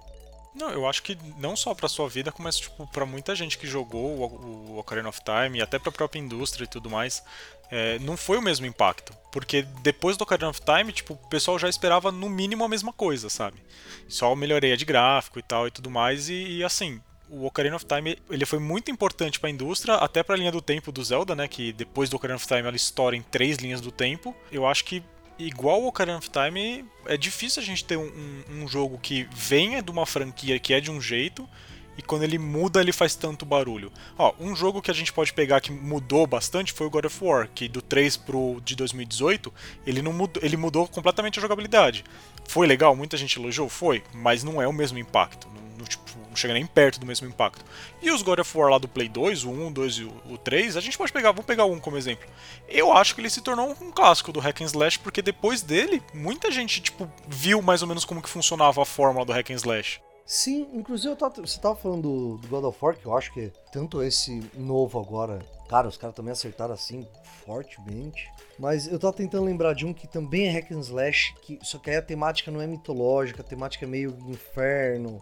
Não, 0.54 0.70
eu 0.70 0.86
acho 0.86 1.02
que 1.02 1.16
não 1.38 1.54
só 1.54 1.74
pra 1.74 1.88
sua 1.88 2.08
vida, 2.08 2.32
mas 2.38 2.56
tipo, 2.58 2.86
pra 2.88 3.06
muita 3.06 3.36
gente 3.36 3.56
que 3.56 3.66
jogou 3.66 4.18
o, 4.18 4.72
o 4.72 4.78
Ocarina 4.78 5.08
of 5.08 5.20
Time 5.22 5.58
e 5.58 5.62
até 5.62 5.78
pra 5.78 5.92
própria 5.92 6.18
indústria 6.18 6.64
e 6.64 6.68
tudo 6.68 6.90
mais, 6.90 7.22
é, 7.70 8.00
não 8.00 8.16
foi 8.16 8.36
o 8.36 8.42
mesmo 8.42 8.66
impacto. 8.66 9.16
Porque 9.30 9.62
depois 9.82 10.16
do 10.16 10.22
Ocarina 10.22 10.50
of 10.50 10.60
Time, 10.60 10.92
tipo, 10.92 11.14
o 11.14 11.28
pessoal 11.28 11.58
já 11.58 11.68
esperava 11.68 12.10
no 12.10 12.28
mínimo 12.28 12.64
a 12.64 12.68
mesma 12.68 12.92
coisa, 12.92 13.30
sabe? 13.30 13.62
Só 14.08 14.34
melhoria 14.34 14.76
de 14.76 14.84
gráfico 14.84 15.38
e 15.38 15.42
tal 15.42 15.68
e 15.68 15.70
tudo 15.70 15.88
mais, 15.88 16.28
e, 16.28 16.58
e 16.58 16.64
assim, 16.64 17.00
o 17.30 17.46
Ocarina 17.46 17.76
of 17.76 17.84
Time 17.86 18.18
ele 18.28 18.44
foi 18.44 18.58
muito 18.58 18.90
importante 18.90 19.38
para 19.38 19.48
a 19.48 19.52
indústria, 19.52 19.94
até 19.94 20.22
para 20.22 20.34
a 20.34 20.38
linha 20.38 20.50
do 20.50 20.60
tempo 20.60 20.90
do 20.90 21.02
Zelda, 21.02 21.34
né? 21.34 21.46
Que 21.46 21.72
depois 21.72 22.10
do 22.10 22.16
Ocarina 22.16 22.36
of 22.36 22.46
Time 22.46 22.60
ela 22.60 22.76
estoura 22.76 23.16
em 23.16 23.22
três 23.22 23.56
linhas 23.58 23.80
do 23.80 23.92
tempo. 23.92 24.34
Eu 24.50 24.66
acho 24.66 24.84
que 24.84 25.02
igual 25.38 25.82
o 25.82 25.86
Ocarina 25.86 26.18
of 26.18 26.28
Time 26.28 26.84
é 27.06 27.16
difícil 27.16 27.62
a 27.62 27.64
gente 27.64 27.84
ter 27.84 27.96
um, 27.96 28.10
um, 28.50 28.68
jogo 28.68 28.98
que 28.98 29.28
venha 29.32 29.82
de 29.82 29.90
uma 29.90 30.04
franquia 30.04 30.58
que 30.58 30.74
é 30.74 30.80
de 30.80 30.90
um 30.90 31.00
jeito 31.00 31.48
e 31.96 32.02
quando 32.02 32.22
ele 32.22 32.38
muda 32.38 32.80
ele 32.80 32.92
faz 32.92 33.14
tanto 33.14 33.46
barulho. 33.46 33.92
Ó, 34.18 34.34
um 34.38 34.54
jogo 34.54 34.82
que 34.82 34.90
a 34.90 34.94
gente 34.94 35.12
pode 35.12 35.32
pegar 35.32 35.60
que 35.60 35.72
mudou 35.72 36.26
bastante 36.26 36.72
foi 36.72 36.86
o 36.86 36.90
God 36.90 37.04
of 37.04 37.24
War, 37.24 37.48
que 37.54 37.68
do 37.68 37.80
3 37.80 38.16
pro 38.16 38.60
de 38.64 38.74
2018, 38.74 39.52
ele 39.86 40.02
não 40.02 40.12
mudou, 40.12 40.42
ele 40.42 40.56
mudou 40.56 40.88
completamente 40.88 41.38
a 41.38 41.42
jogabilidade. 41.42 42.04
Foi 42.48 42.66
legal, 42.66 42.96
muita 42.96 43.16
gente 43.16 43.38
elogiou, 43.38 43.68
foi, 43.68 44.02
mas 44.12 44.42
não 44.42 44.60
é 44.60 44.66
o 44.66 44.72
mesmo 44.72 44.98
impacto, 44.98 45.48
não, 45.80 45.86
tipo, 45.86 46.09
não 46.30 46.36
chega 46.36 46.54
nem 46.54 46.64
perto 46.64 46.98
do 46.98 47.06
mesmo 47.06 47.28
impacto. 47.28 47.64
E 48.00 48.10
os 48.10 48.22
God 48.22 48.38
of 48.38 48.56
War 48.56 48.70
lá 48.70 48.78
do 48.78 48.88
Play 48.88 49.08
2, 49.08 49.44
o 49.44 49.50
1, 49.50 49.66
o 49.66 49.70
2 49.70 49.94
e 49.94 50.04
o 50.04 50.38
3, 50.38 50.76
a 50.76 50.80
gente 50.80 50.96
pode 50.96 51.12
pegar, 51.12 51.32
vamos 51.32 51.44
pegar 51.44 51.66
um 51.66 51.78
como 51.78 51.98
exemplo. 51.98 52.26
Eu 52.68 52.92
acho 52.92 53.14
que 53.14 53.20
ele 53.20 53.28
se 53.28 53.42
tornou 53.42 53.76
um 53.80 53.90
clássico 53.90 54.32
do 54.32 54.40
hack 54.40 54.60
and 54.62 54.66
slash 54.66 54.98
porque 54.98 55.20
depois 55.20 55.60
dele, 55.60 56.02
muita 56.14 56.50
gente 56.50 56.80
tipo 56.80 57.10
viu 57.28 57.60
mais 57.60 57.82
ou 57.82 57.88
menos 57.88 58.04
como 58.04 58.22
que 58.22 58.28
funcionava 58.28 58.80
a 58.80 58.86
fórmula 58.86 59.26
do 59.26 59.32
hack 59.32 59.50
and 59.50 59.54
slash. 59.54 60.00
Sim, 60.24 60.68
inclusive 60.72 61.16
tava, 61.16 61.40
você 61.40 61.60
tava 61.60 61.74
falando 61.74 62.02
do, 62.02 62.38
do, 62.38 62.46
God 62.46 62.62
of 62.62 62.78
War, 62.80 62.96
que 62.96 63.04
eu 63.04 63.16
acho 63.16 63.32
que 63.34 63.52
tanto 63.72 64.00
esse 64.00 64.48
novo 64.54 65.00
agora, 65.00 65.40
cara, 65.68 65.88
os 65.88 65.96
caras 65.96 66.14
também 66.14 66.30
acertaram 66.30 66.72
assim 66.72 67.04
fortemente. 67.44 68.30
Mas 68.56 68.86
eu 68.86 68.96
tava 68.96 69.12
tentando 69.12 69.44
lembrar 69.44 69.74
de 69.74 69.84
um 69.84 69.92
que 69.92 70.06
também 70.06 70.46
é 70.46 70.52
hack 70.52 70.70
and 70.70 70.80
slash, 70.82 71.34
que, 71.42 71.58
só 71.62 71.78
que 71.78 71.90
aí 71.90 71.96
a 71.96 72.02
temática 72.02 72.48
não 72.48 72.60
é 72.60 72.66
mitológica, 72.68 73.42
a 73.42 73.44
temática 73.44 73.84
é 73.84 73.88
meio 73.88 74.16
inferno. 74.28 75.20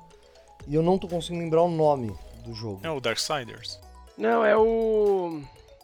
E 0.68 0.74
eu 0.74 0.82
não 0.82 0.98
tô 0.98 1.08
conseguindo 1.08 1.42
lembrar 1.42 1.62
o 1.62 1.70
nome 1.70 2.14
do 2.44 2.52
jogo. 2.52 2.80
É 2.82 2.90
o 2.90 3.00
Darksiders? 3.00 3.80
Não, 4.18 4.44
é 4.44 4.54
o. 4.54 5.40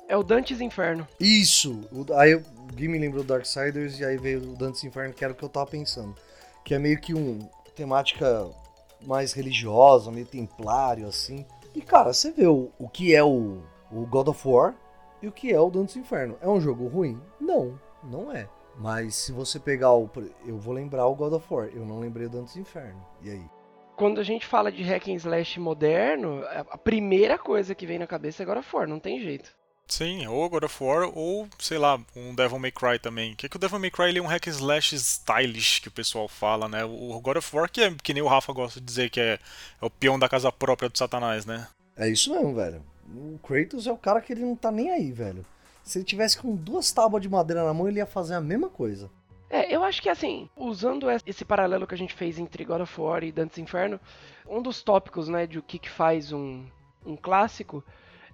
É 0.07 0.15
o 0.15 0.23
Dante's 0.23 0.61
Inferno. 0.61 1.09
Isso! 1.19 1.81
Aí 2.15 2.35
o 2.35 2.45
Gui 2.75 2.87
me 2.87 2.99
lembrou 2.99 3.25
do 3.25 3.29
Darksiders 3.29 3.99
e 3.99 4.05
aí 4.05 4.19
veio 4.19 4.53
o 4.53 4.55
Dante's 4.55 4.85
Inferno, 4.85 5.15
que 5.15 5.25
era 5.25 5.33
o 5.33 5.37
que 5.37 5.43
eu 5.43 5.49
tava 5.49 5.67
pensando. 5.67 6.15
Que 6.63 6.75
é 6.75 6.79
meio 6.79 7.01
que 7.01 7.15
um 7.15 7.39
temática 7.75 8.47
mais 9.07 9.33
religiosa, 9.33 10.11
meio 10.11 10.27
templário, 10.27 11.09
assim. 11.09 11.47
E, 11.75 11.81
cara, 11.81 12.13
você 12.13 12.31
vê 12.31 12.47
o, 12.47 12.71
o 12.79 12.87
que 12.87 13.15
é 13.15 13.25
o, 13.25 13.63
o 13.91 14.05
God 14.07 14.29
of 14.29 14.47
War 14.47 14.75
e 15.23 15.29
o 15.29 15.33
que 15.33 15.51
é 15.51 15.59
o 15.59 15.71
Dante's 15.71 15.97
Inferno. 15.97 16.37
É 16.43 16.49
um 16.49 16.61
jogo 16.61 16.87
ruim? 16.89 17.19
Não, 17.41 17.81
não 18.03 18.31
é. 18.31 18.47
Mas 18.77 19.15
se 19.15 19.33
você 19.33 19.59
pegar 19.59 19.95
o. 19.95 20.11
Eu 20.45 20.59
vou 20.59 20.75
lembrar 20.75 21.07
o 21.07 21.15
God 21.15 21.33
of 21.33 21.47
War, 21.49 21.71
eu 21.73 21.87
não 21.87 22.01
lembrei 22.01 22.27
o 22.27 22.31
Dante's 22.31 22.57
Inferno. 22.59 23.01
E 23.23 23.31
aí? 23.31 23.54
Quando 23.97 24.21
a 24.21 24.25
gente 24.25 24.47
fala 24.47 24.73
de 24.73 24.83
hack 24.83 25.09
and 25.09 25.15
slash 25.15 25.59
moderno, 25.61 26.43
a 26.71 26.77
primeira 26.77 27.39
coisa 27.39 27.75
que 27.75 27.87
vem 27.87 27.99
na 27.99 28.07
cabeça 28.07 28.43
é 28.43 28.47
God 28.47 28.59
of 28.59 28.77
War, 28.77 28.89
não 28.89 28.99
tem 28.99 29.21
jeito. 29.21 29.51
Sim, 29.87 30.27
ou 30.27 30.49
God 30.49 30.65
of 30.65 30.83
War, 30.83 31.11
ou, 31.15 31.47
sei 31.59 31.79
lá, 31.79 32.01
um 32.17 32.35
Devil 32.35 32.59
May 32.59 32.73
Cry 32.73 32.99
também. 32.99 33.35
Que 33.35 33.47
é 33.47 33.49
que 33.49 33.57
o 33.57 33.59
Devil 33.59 33.79
May 33.79 33.91
Cry 33.91 34.09
ele 34.09 34.19
é 34.19 34.23
um 34.23 34.27
hack 34.27 34.47
and 34.49 34.51
slash 34.51 34.97
stylish, 34.97 35.81
que 35.81 35.89
o 35.89 35.93
pessoal 35.93 36.27
fala, 36.27 36.69
né? 36.69 36.85
O 36.85 37.21
God 37.21 37.37
of 37.37 37.57
War, 37.57 37.71
que, 37.71 37.83
é, 37.83 37.95
que 38.03 38.15
nem 38.15 38.23
o 38.23 38.27
Rafa 38.27 38.53
gosta 38.53 38.81
de 38.81 38.87
dizer 38.87 39.11
que 39.11 39.21
é, 39.21 39.35
é 39.35 39.85
o 39.85 39.91
peão 39.91 40.19
da 40.19 40.29
casa 40.29 40.51
própria 40.51 40.89
do 40.89 40.97
Satanás, 40.97 41.45
né? 41.45 41.69
É 41.97 42.09
isso 42.09 42.35
mesmo, 42.35 42.55
velho. 42.55 42.83
O 43.07 43.39
Kratos 43.39 43.87
é 43.87 43.93
o 43.93 43.99
cara 43.99 44.21
que 44.21 44.33
ele 44.33 44.41
não 44.41 44.57
tá 44.57 44.73
nem 44.73 44.91
aí, 44.91 45.13
velho. 45.13 45.45
Se 45.85 45.99
ele 45.99 46.05
tivesse 46.07 46.39
com 46.39 46.57
duas 46.57 46.91
tábuas 46.91 47.23
de 47.23 47.29
madeira 47.29 47.63
na 47.63 47.75
mão, 47.75 47.87
ele 47.87 47.99
ia 47.99 48.07
fazer 48.07 48.35
a 48.35 48.41
mesma 48.41 48.71
coisa. 48.71 49.11
É, 49.51 49.75
eu 49.75 49.85
acho 49.85 50.03
que 50.03 50.09
assim, 50.09 50.49
usando 50.57 51.07
esse 51.27 51.45
paralelo 51.45 51.87
que 51.87 51.95
a 51.95 51.99
gente 51.99 52.15
fez 52.15 52.39
entre 52.39 52.65
God 52.65 52.81
of 52.81 53.01
War 53.01 53.23
e 53.23 53.31
Dante's 53.31 53.59
Inferno, 53.59 54.01
um 54.49 54.61
dos 54.61 54.83
tópicos, 54.83 55.29
né, 55.29 55.47
de 55.47 55.59
o 55.59 55.63
que, 55.63 55.79
que 55.79 55.91
faz 55.91 56.33
um, 56.33 56.65
um 57.05 57.17
clássico 57.17 57.85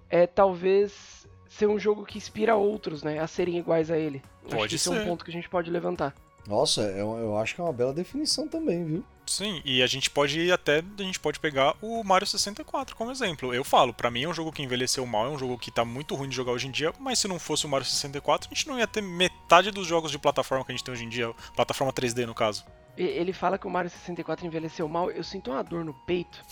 é 0.09 0.27
talvez 0.27 1.29
ser 1.49 1.67
um 1.67 1.79
jogo 1.79 2.05
que 2.07 2.17
inspira 2.17 2.55
outros, 2.57 3.03
né, 3.03 3.19
a 3.19 3.27
serem 3.27 3.59
iguais 3.59 3.91
a 3.91 3.99
ele. 3.99 4.23
Pode 4.43 4.57
acho 4.57 4.69
que 4.69 4.75
isso 4.77 4.95
é 4.95 5.01
um 5.01 5.05
ponto 5.05 5.25
que 5.25 5.31
a 5.31 5.35
gente 5.35 5.49
pode 5.49 5.71
levantar. 5.71 6.15
Nossa, 6.47 6.83
eu, 6.83 7.17
eu 7.19 7.37
acho 7.37 7.55
que 7.55 7.61
é 7.61 7.65
uma 7.65 7.73
bela 7.73 7.93
definição 7.93 8.49
também, 8.49 8.85
viu? 8.85 9.05
Sim, 9.31 9.63
e 9.65 9.81
a 9.81 9.87
gente 9.87 10.11
pode 10.11 10.41
ir 10.41 10.51
até 10.51 10.83
a 10.99 11.03
gente 11.03 11.21
pode 11.21 11.39
pegar 11.39 11.77
o 11.81 12.03
Mario 12.03 12.27
64 12.27 12.97
como 12.97 13.13
exemplo. 13.13 13.55
Eu 13.55 13.63
falo, 13.63 13.95
para 13.95 14.11
mim 14.11 14.25
é 14.25 14.29
um 14.29 14.35
jogo 14.35 14.51
que 14.51 14.61
envelheceu 14.61 15.07
mal, 15.07 15.27
é 15.27 15.29
um 15.29 15.39
jogo 15.39 15.57
que 15.57 15.71
tá 15.71 15.85
muito 15.85 16.17
ruim 16.17 16.29
de 16.29 16.35
jogar 16.35 16.51
hoje 16.51 16.67
em 16.67 16.71
dia, 16.73 16.93
mas 16.99 17.21
se 17.21 17.29
não 17.29 17.39
fosse 17.39 17.65
o 17.65 17.69
Mario 17.69 17.87
64, 17.87 18.49
a 18.51 18.55
gente 18.55 18.67
não 18.67 18.77
ia 18.77 18.89
ter 18.89 19.01
metade 19.01 19.71
dos 19.71 19.87
jogos 19.87 20.11
de 20.11 20.19
plataforma 20.19 20.65
que 20.65 20.73
a 20.73 20.75
gente 20.75 20.83
tem 20.83 20.93
hoje 20.93 21.05
em 21.05 21.09
dia, 21.09 21.33
plataforma 21.55 21.93
3D 21.93 22.27
no 22.27 22.35
caso. 22.35 22.65
Ele 22.97 23.33
fala 23.33 23.57
que 23.57 23.69
o 23.69 23.71
Mario 23.71 23.89
64 23.89 24.45
envelheceu 24.45 24.89
mal, 24.89 25.13
eu 25.13 25.23
sinto 25.23 25.53
uma 25.53 25.63
dor 25.63 25.85
no 25.85 25.95
peito. 25.95 26.43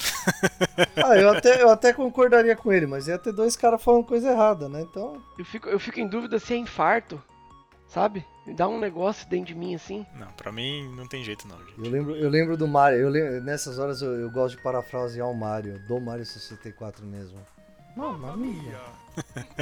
ah, 1.05 1.17
eu 1.17 1.31
até, 1.31 1.61
eu 1.61 1.71
até 1.71 1.93
concordaria 1.93 2.55
com 2.55 2.73
ele, 2.73 2.87
mas 2.87 3.09
ia 3.09 3.19
ter 3.19 3.33
dois 3.33 3.57
caras 3.57 3.83
falando 3.83 4.05
coisa 4.05 4.31
errada, 4.31 4.69
né? 4.69 4.83
Então. 4.83 5.21
Eu 5.37 5.45
fico, 5.45 5.69
eu 5.69 5.81
fico 5.81 5.99
em 5.99 6.07
dúvida 6.07 6.39
se 6.39 6.55
é 6.55 6.57
infarto, 6.57 7.21
sabe? 7.89 8.25
Me 8.47 8.55
dá 8.55 8.69
um 8.69 8.79
negócio 8.79 9.29
dentro 9.29 9.47
de 9.47 9.55
mim 9.55 9.75
assim. 9.75 10.07
Não, 10.15 10.31
pra 10.33 10.53
mim 10.53 10.89
não 10.95 11.07
tem 11.07 11.25
jeito 11.25 11.49
não, 11.49 11.59
gente. 11.59 11.79
Eu 11.79 11.91
lembro, 11.91 12.17
eu 12.17 12.29
lembro 12.29 12.57
do 12.57 12.69
Mario, 12.69 12.99
eu 13.01 13.09
lembro, 13.09 13.43
nessas 13.43 13.79
horas 13.79 14.01
eu, 14.03 14.13
eu, 14.13 14.31
gosto 14.31 14.57
de 14.57 14.63
parafrasear 14.63 15.29
o 15.29 15.35
Mario, 15.35 15.79
do 15.87 16.01
Mario 16.01 16.25
64 16.25 17.05
mesmo. 17.05 17.39
Mamma 17.97 18.37
mia. 18.37 18.81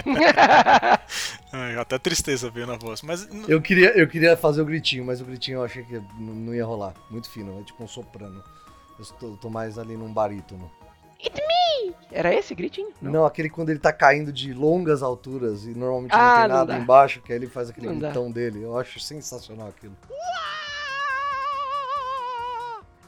até 1.80 1.98
tristeza 1.98 2.50
veio 2.50 2.66
na 2.66 2.76
voz, 2.76 3.00
mas... 3.00 3.26
Eu 3.48 3.62
queria, 3.62 3.96
eu 3.98 4.06
queria 4.06 4.36
fazer 4.36 4.60
o 4.60 4.64
gritinho, 4.66 5.06
mas 5.06 5.22
o 5.22 5.24
gritinho 5.24 5.58
eu 5.58 5.64
achei 5.64 5.82
que 5.84 6.02
não 6.18 6.54
ia 6.54 6.66
rolar. 6.66 6.92
Muito 7.10 7.30
fino, 7.30 7.58
é 7.58 7.62
tipo 7.62 7.82
um 7.82 7.88
soprano. 7.88 8.44
Eu 8.98 9.06
tô, 9.18 9.36
tô 9.36 9.48
mais 9.48 9.78
ali 9.78 9.96
num 9.96 10.12
barítono. 10.12 10.70
It's 11.26 11.40
me! 11.40 11.94
Era 12.12 12.32
esse 12.34 12.54
gritinho? 12.54 12.88
Não. 13.02 13.10
não. 13.10 13.26
aquele 13.26 13.50
quando 13.50 13.70
ele 13.70 13.78
tá 13.78 13.92
caindo 13.92 14.32
de 14.32 14.54
longas 14.54 15.02
alturas 15.02 15.64
e 15.64 15.70
normalmente 15.70 16.12
ah, 16.12 16.18
não 16.18 16.40
tem 16.40 16.48
nada 16.48 16.74
não 16.74 16.82
embaixo, 16.82 17.20
que 17.20 17.32
aí 17.32 17.38
ele 17.38 17.48
faz 17.48 17.70
aquele 17.70 17.88
não 17.88 17.98
gritão 17.98 18.28
dá. 18.28 18.34
dele. 18.34 18.62
Eu 18.62 18.78
acho 18.78 19.00
sensacional 19.00 19.68
aquilo. 19.68 19.96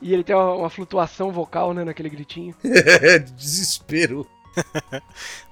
E 0.01 0.13
ele 0.13 0.23
tem 0.23 0.35
uma, 0.35 0.55
uma 0.55 0.71
flutuação 0.71 1.33
vocal, 1.33 1.73
né, 1.75 1.85
naquele 1.85 2.09
gritinho. 2.09 2.55
É, 2.65 3.19
desespero. 3.19 4.27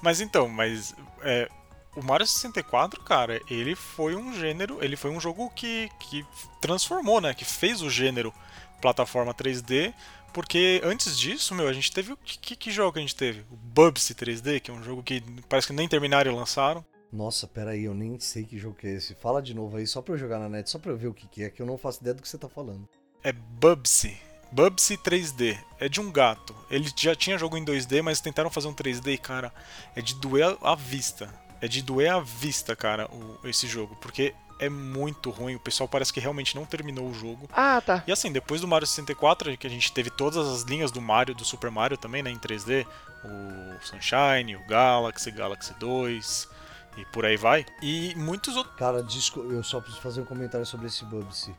mas 0.02 0.20
então, 0.20 0.48
mas 0.48 0.94
é, 1.22 1.48
o 1.96 2.04
Mario 2.04 2.26
64, 2.26 3.00
cara, 3.02 3.40
ele 3.48 3.74
foi 3.74 4.14
um 4.14 4.32
gênero, 4.34 4.78
ele 4.82 4.96
foi 4.96 5.10
um 5.10 5.20
jogo 5.20 5.50
que, 5.50 5.88
que 5.98 6.24
transformou, 6.60 7.20
né? 7.20 7.32
Que 7.34 7.44
fez 7.44 7.80
o 7.80 7.88
gênero 7.88 8.32
plataforma 8.80 9.32
3D. 9.32 9.94
Porque 10.36 10.82
antes 10.84 11.18
disso, 11.18 11.54
meu, 11.54 11.66
a 11.66 11.72
gente 11.72 11.90
teve. 11.90 12.14
Que, 12.22 12.54
que 12.54 12.70
jogo 12.70 12.98
a 12.98 13.00
gente 13.00 13.16
teve? 13.16 13.40
O 13.50 13.56
Bubsy 13.56 14.14
3D, 14.14 14.60
que 14.60 14.70
é 14.70 14.74
um 14.74 14.82
jogo 14.82 15.02
que 15.02 15.22
parece 15.48 15.66
que 15.66 15.72
nem 15.72 15.88
terminaram 15.88 16.30
e 16.30 16.34
lançaram. 16.34 16.84
Nossa, 17.10 17.46
peraí, 17.46 17.84
eu 17.84 17.94
nem 17.94 18.20
sei 18.20 18.44
que 18.44 18.58
jogo 18.58 18.76
que 18.76 18.86
é 18.86 18.96
esse. 18.96 19.14
Fala 19.14 19.40
de 19.40 19.54
novo 19.54 19.78
aí, 19.78 19.86
só 19.86 20.02
pra 20.02 20.12
eu 20.12 20.18
jogar 20.18 20.38
na 20.38 20.46
net, 20.46 20.68
só 20.68 20.78
pra 20.78 20.92
eu 20.92 20.96
ver 20.98 21.06
o 21.06 21.14
que, 21.14 21.26
que 21.26 21.42
é, 21.42 21.48
que 21.48 21.62
eu 21.62 21.64
não 21.64 21.78
faço 21.78 22.02
ideia 22.02 22.12
do 22.12 22.20
que 22.20 22.28
você 22.28 22.36
tá 22.36 22.50
falando. 22.50 22.86
É 23.24 23.32
Bubsy. 23.32 24.14
Bubsy 24.52 24.98
3D. 24.98 25.58
É 25.80 25.88
de 25.88 26.02
um 26.02 26.12
gato. 26.12 26.54
Ele 26.70 26.86
já 26.94 27.14
tinha 27.14 27.38
jogo 27.38 27.56
em 27.56 27.64
2D, 27.64 28.02
mas 28.02 28.20
tentaram 28.20 28.50
fazer 28.50 28.68
um 28.68 28.74
3D 28.74 29.14
e, 29.14 29.18
cara, 29.18 29.50
é 29.94 30.02
de 30.02 30.16
doer 30.16 30.54
a 30.60 30.74
vista. 30.74 31.32
É 31.62 31.66
de 31.66 31.80
doer 31.80 32.12
a 32.12 32.20
vista, 32.20 32.76
cara, 32.76 33.08
o, 33.10 33.48
esse 33.48 33.66
jogo. 33.66 33.96
Porque 34.02 34.34
é 34.58 34.68
muito 34.68 35.30
ruim. 35.30 35.54
O 35.54 35.60
pessoal 35.60 35.88
parece 35.88 36.12
que 36.12 36.20
realmente 36.20 36.54
não 36.54 36.64
terminou 36.64 37.08
o 37.08 37.14
jogo. 37.14 37.48
Ah, 37.52 37.80
tá. 37.80 38.02
E 38.06 38.12
assim, 38.12 38.32
depois 38.32 38.60
do 38.60 38.68
Mario 38.68 38.86
64, 38.86 39.56
que 39.56 39.66
a 39.66 39.70
gente 39.70 39.92
teve 39.92 40.10
todas 40.10 40.46
as 40.48 40.62
linhas 40.62 40.90
do 40.90 41.00
Mario, 41.00 41.34
do 41.34 41.44
Super 41.44 41.70
Mario 41.70 41.96
também, 41.96 42.22
né, 42.22 42.30
em 42.30 42.38
3D, 42.38 42.86
o 43.24 43.84
Sunshine, 43.84 44.56
o 44.56 44.66
Galaxy, 44.66 45.30
Galaxy 45.30 45.74
2 45.78 46.48
e 46.96 47.04
por 47.06 47.24
aí 47.24 47.36
vai. 47.36 47.66
E 47.82 48.14
muitos 48.16 48.56
outros. 48.56 48.76
Cara, 48.76 49.02
disco, 49.02 49.40
eu 49.40 49.62
só 49.62 49.80
preciso 49.80 50.00
fazer 50.00 50.20
um 50.20 50.24
comentário 50.24 50.66
sobre 50.66 50.86
esse 50.86 51.04
Bubsy. 51.04 51.54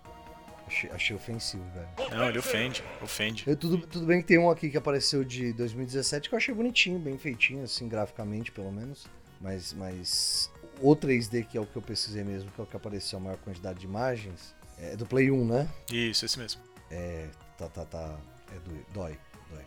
Achei, 0.65 0.91
achei 0.91 1.15
ofensivo, 1.15 1.63
velho. 1.73 2.09
Não, 2.11 2.27
ele 2.27 2.39
ofende, 2.39 2.83
ofende. 3.01 3.43
Eu, 3.47 3.55
tudo, 3.55 3.77
tudo 3.87 4.05
bem 4.05 4.19
que 4.19 4.27
tem 4.27 4.37
um 4.37 4.49
aqui 4.49 4.69
que 4.69 4.77
apareceu 4.77 5.23
de 5.23 5.53
2017 5.53 6.27
que 6.27 6.35
eu 6.35 6.37
achei 6.37 6.53
bonitinho, 6.53 6.99
bem 6.99 7.17
feitinho, 7.17 7.63
assim, 7.63 7.87
graficamente, 7.87 8.51
pelo 8.51 8.71
menos. 8.71 9.07
Mas, 9.39 9.71
mas 9.71 10.51
o 10.81 10.95
3D, 10.95 11.45
que 11.45 11.57
é 11.57 11.61
o 11.61 11.65
que 11.65 11.75
eu 11.75 11.81
pesquisei 11.81 12.23
mesmo, 12.23 12.49
que 12.51 12.59
é 12.59 12.63
o 12.63 12.67
que 12.67 12.75
apareceu 12.75 13.19
a 13.19 13.21
maior 13.21 13.37
quantidade 13.37 13.79
de 13.79 13.85
imagens, 13.85 14.55
é 14.79 14.95
do 14.95 15.05
Play 15.05 15.31
1, 15.31 15.45
né? 15.45 15.69
Isso, 15.91 16.25
esse 16.25 16.37
mesmo. 16.37 16.61
É. 16.91 17.27
Tá, 17.57 17.67
tá, 17.67 17.85
tá. 17.85 18.15
É 18.51 18.59
do, 18.59 18.85
dói, 18.93 19.17
dói. 19.49 19.63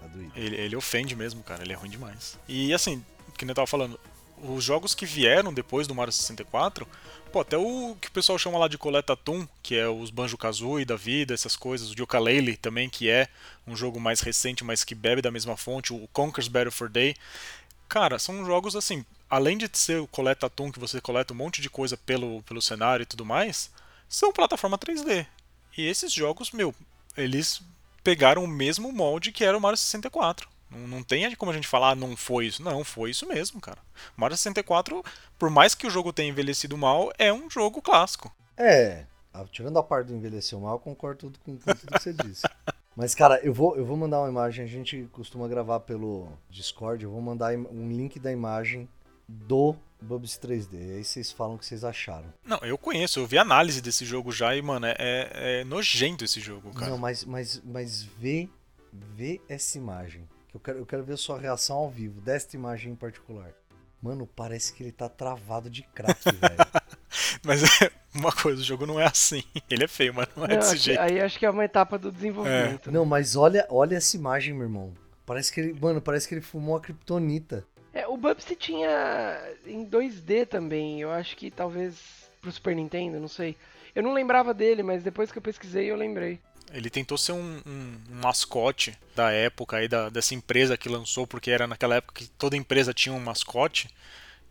Tá 0.00 0.06
doído. 0.08 0.32
Ele, 0.34 0.56
ele 0.56 0.76
ofende 0.76 1.14
mesmo, 1.14 1.42
cara, 1.42 1.62
ele 1.62 1.72
é 1.72 1.76
ruim 1.76 1.90
demais. 1.90 2.38
E 2.48 2.74
assim, 2.74 3.04
que 3.38 3.44
nem 3.44 3.52
eu 3.52 3.54
tava 3.54 3.66
falando, 3.66 3.98
os 4.42 4.62
jogos 4.62 4.94
que 4.94 5.06
vieram 5.06 5.54
depois 5.54 5.86
do 5.86 5.94
Mario 5.94 6.12
64, 6.12 6.86
pô, 7.32 7.40
até 7.40 7.56
o 7.56 7.96
que 8.00 8.08
o 8.08 8.12
pessoal 8.12 8.38
chama 8.38 8.58
lá 8.58 8.68
de 8.68 8.76
Coleta 8.76 9.16
Toon, 9.16 9.46
que 9.62 9.76
é 9.76 9.88
os 9.88 10.10
Banjo-Kazooie 10.10 10.84
da 10.84 10.96
vida, 10.96 11.32
essas 11.32 11.56
coisas, 11.56 11.90
o 11.90 11.94
Yooka-Laylee 11.94 12.56
também, 12.56 12.90
que 12.90 13.08
é 13.08 13.28
um 13.66 13.76
jogo 13.76 14.00
mais 14.00 14.20
recente, 14.20 14.64
mas 14.64 14.84
que 14.84 14.94
bebe 14.94 15.22
da 15.22 15.30
mesma 15.30 15.56
fonte, 15.56 15.92
o 15.92 16.08
Conker's 16.12 16.48
Battle 16.48 16.72
for 16.72 16.88
Day. 16.88 17.14
Cara, 17.88 18.18
são 18.18 18.44
jogos 18.44 18.74
assim, 18.74 19.04
além 19.34 19.58
de 19.58 19.68
ser 19.72 20.00
o 20.00 20.06
Coleta 20.06 20.48
Toon, 20.48 20.70
que 20.70 20.78
você 20.78 21.00
coleta 21.00 21.34
um 21.34 21.36
monte 21.36 21.60
de 21.60 21.68
coisa 21.68 21.96
pelo, 21.96 22.40
pelo 22.44 22.62
cenário 22.62 23.02
e 23.02 23.06
tudo 23.06 23.24
mais, 23.24 23.68
são 24.08 24.32
plataforma 24.32 24.78
3D. 24.78 25.26
E 25.76 25.88
esses 25.88 26.12
jogos, 26.12 26.52
meu, 26.52 26.72
eles 27.16 27.60
pegaram 28.04 28.44
o 28.44 28.48
mesmo 28.48 28.92
molde 28.92 29.32
que 29.32 29.44
era 29.44 29.58
o 29.58 29.60
Mario 29.60 29.76
64. 29.76 30.48
Não, 30.70 30.86
não 30.86 31.02
tem 31.02 31.34
como 31.34 31.50
a 31.50 31.54
gente 31.54 31.66
falar, 31.66 31.90
ah, 31.90 31.94
não 31.96 32.16
foi 32.16 32.46
isso. 32.46 32.62
Não, 32.62 32.84
foi 32.84 33.10
isso 33.10 33.26
mesmo, 33.26 33.60
cara. 33.60 33.78
Mario 34.16 34.36
64, 34.36 35.04
por 35.36 35.50
mais 35.50 35.74
que 35.74 35.86
o 35.86 35.90
jogo 35.90 36.12
tenha 36.12 36.28
envelhecido 36.28 36.78
mal, 36.78 37.12
é 37.18 37.32
um 37.32 37.50
jogo 37.50 37.82
clássico. 37.82 38.32
É, 38.56 39.04
ah, 39.32 39.44
tirando 39.50 39.80
a 39.80 39.82
parte 39.82 40.08
do 40.08 40.14
envelhecer 40.14 40.56
mal, 40.56 40.74
eu 40.74 40.78
concordo 40.78 41.18
tudo 41.18 41.40
com, 41.40 41.56
com 41.56 41.74
tudo 41.74 41.92
que 41.92 42.00
você 42.00 42.12
disse. 42.12 42.46
Mas, 42.94 43.16
cara, 43.16 43.40
eu 43.42 43.52
vou, 43.52 43.76
eu 43.76 43.84
vou 43.84 43.96
mandar 43.96 44.20
uma 44.20 44.28
imagem. 44.28 44.64
A 44.64 44.68
gente 44.68 45.08
costuma 45.10 45.48
gravar 45.48 45.80
pelo 45.80 46.28
Discord. 46.48 47.02
Eu 47.02 47.10
vou 47.10 47.20
mandar 47.20 47.52
um 47.52 47.88
link 47.88 48.20
da 48.20 48.30
imagem 48.30 48.88
do 49.28 49.74
Bubsy 50.00 50.38
3D. 50.38 50.96
Aí 50.96 51.04
vocês 51.04 51.32
falam 51.32 51.54
o 51.56 51.58
que 51.58 51.66
vocês 51.66 51.84
acharam. 51.84 52.32
Não, 52.44 52.58
eu 52.58 52.76
conheço, 52.76 53.18
eu 53.20 53.26
vi 53.26 53.38
análise 53.38 53.80
desse 53.80 54.04
jogo 54.04 54.30
já 54.32 54.54
e, 54.54 54.60
mano, 54.62 54.86
é, 54.86 54.94
é 55.60 55.64
nojento 55.64 56.24
esse 56.24 56.40
jogo, 56.40 56.72
cara. 56.72 56.90
Não, 56.90 56.98
mas, 56.98 57.24
mas, 57.24 57.60
mas 57.64 58.02
vê, 58.02 58.48
vê 58.92 59.40
essa 59.48 59.78
imagem. 59.78 60.28
Eu 60.52 60.60
quero, 60.60 60.78
eu 60.78 60.86
quero 60.86 61.02
ver 61.04 61.14
a 61.14 61.16
sua 61.16 61.38
reação 61.38 61.76
ao 61.76 61.90
vivo, 61.90 62.20
desta 62.20 62.54
imagem 62.56 62.92
em 62.92 62.96
particular. 62.96 63.50
Mano, 64.00 64.26
parece 64.26 64.72
que 64.74 64.82
ele 64.82 64.92
tá 64.92 65.08
travado 65.08 65.70
de 65.70 65.82
crack, 65.82 66.20
velho. 66.30 66.84
Mas 67.42 67.62
é 67.82 67.90
uma 68.14 68.30
coisa, 68.30 68.60
o 68.60 68.64
jogo 68.64 68.84
não 68.86 69.00
é 69.00 69.06
assim. 69.06 69.42
Ele 69.70 69.84
é 69.84 69.88
feio, 69.88 70.12
mas 70.12 70.28
não 70.36 70.44
é 70.44 70.48
Não, 70.48 70.56
desse 70.58 70.74
acho- 70.74 70.82
jeito. 70.84 71.00
aí 71.00 71.20
acho 71.20 71.38
que 71.38 71.46
é 71.46 71.50
uma 71.50 71.64
etapa 71.64 71.98
do 71.98 72.12
desenvolvimento. 72.12 72.88
né? 72.90 72.92
Não, 72.98 73.04
mas 73.06 73.34
olha, 73.34 73.66
olha 73.70 73.96
essa 73.96 74.14
imagem, 74.16 74.52
meu 74.52 74.64
irmão. 74.64 74.92
Parece 75.24 75.50
que 75.50 75.60
ele, 75.60 75.72
mano, 75.80 76.02
parece 76.02 76.28
que 76.28 76.34
ele 76.34 76.42
fumou 76.42 76.76
a 76.76 76.80
kryptonita. 76.80 77.66
É, 77.94 78.06
o 78.08 78.16
Bubsy 78.16 78.56
tinha 78.56 79.40
em 79.64 79.86
2D 79.86 80.46
também. 80.46 81.00
Eu 81.00 81.10
acho 81.12 81.36
que 81.36 81.50
talvez 81.50 81.96
pro 82.40 82.50
Super 82.50 82.74
Nintendo, 82.74 83.20
não 83.20 83.28
sei. 83.28 83.56
Eu 83.94 84.02
não 84.02 84.12
lembrava 84.12 84.52
dele, 84.52 84.82
mas 84.82 85.02
depois 85.04 85.30
que 85.30 85.38
eu 85.38 85.42
pesquisei 85.42 85.90
eu 85.90 85.96
lembrei. 85.96 86.40
Ele 86.72 86.90
tentou 86.90 87.16
ser 87.16 87.32
um, 87.32 87.60
um- 87.64 87.98
um 88.10 88.14
mascote 88.22 88.98
da 89.14 89.30
época 89.30 89.76
aí, 89.76 89.86
da, 89.86 90.08
dessa 90.08 90.34
empresa 90.34 90.76
que 90.76 90.88
lançou, 90.88 91.26
porque 91.26 91.50
era 91.50 91.66
naquela 91.66 91.96
época 91.96 92.14
que 92.14 92.26
toda 92.30 92.56
empresa 92.56 92.92
tinha 92.92 93.14
um 93.14 93.20
mascote. 93.20 93.88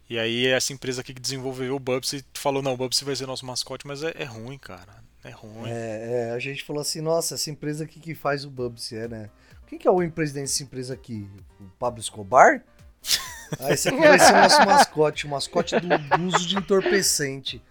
E 0.10 0.18
aí 0.18 0.48
essa 0.48 0.72
empresa 0.72 1.02
aqui 1.02 1.14
que 1.14 1.20
desenvolveu 1.22 1.76
o 1.76 1.80
Bubsy 1.80 2.24
falou, 2.34 2.62
não, 2.62 2.74
o 2.74 2.78
Bubsy 2.78 3.04
vai 3.04 3.16
ser 3.16 3.26
nosso 3.26 3.46
mascote, 3.46 3.86
mas 3.86 4.04
é, 4.04 4.14
é 4.18 4.24
ruim, 4.24 4.58
cara. 4.58 5.04
É 5.24 5.32
ruim. 5.32 5.70
É, 5.70 6.30
é, 6.30 6.32
a 6.32 6.40
gente 6.40 6.64
falou 6.64 6.82
assim, 6.82 7.02
nossa, 7.02 7.36
essa 7.36 7.50
empresa 7.50 7.84
aqui 7.84 8.00
que 8.00 8.14
faz 8.16 8.46
o 8.46 8.50
Bubsy, 8.50 8.96
é, 8.96 9.08
né? 9.08 9.30
Quem 9.68 9.80
que 9.80 9.88
é 9.88 9.92
o 9.92 10.10
presidente 10.12 10.46
dessa 10.48 10.64
empresa 10.64 10.94
aqui? 10.94 11.28
O 11.60 11.66
Pablo 11.80 12.00
Escobar? 12.00 12.64
Ah, 13.60 13.72
esse 13.74 13.90
aqui 13.90 13.98
vai 14.00 14.20
ser 14.20 14.34
o 14.34 14.38
nosso 14.38 14.66
mascote, 14.66 15.26
o 15.26 15.30
mascote 15.30 15.80
do, 15.80 15.88
do 15.88 16.24
uso 16.28 16.48
de 16.48 16.58
entorpecente. 16.58 17.62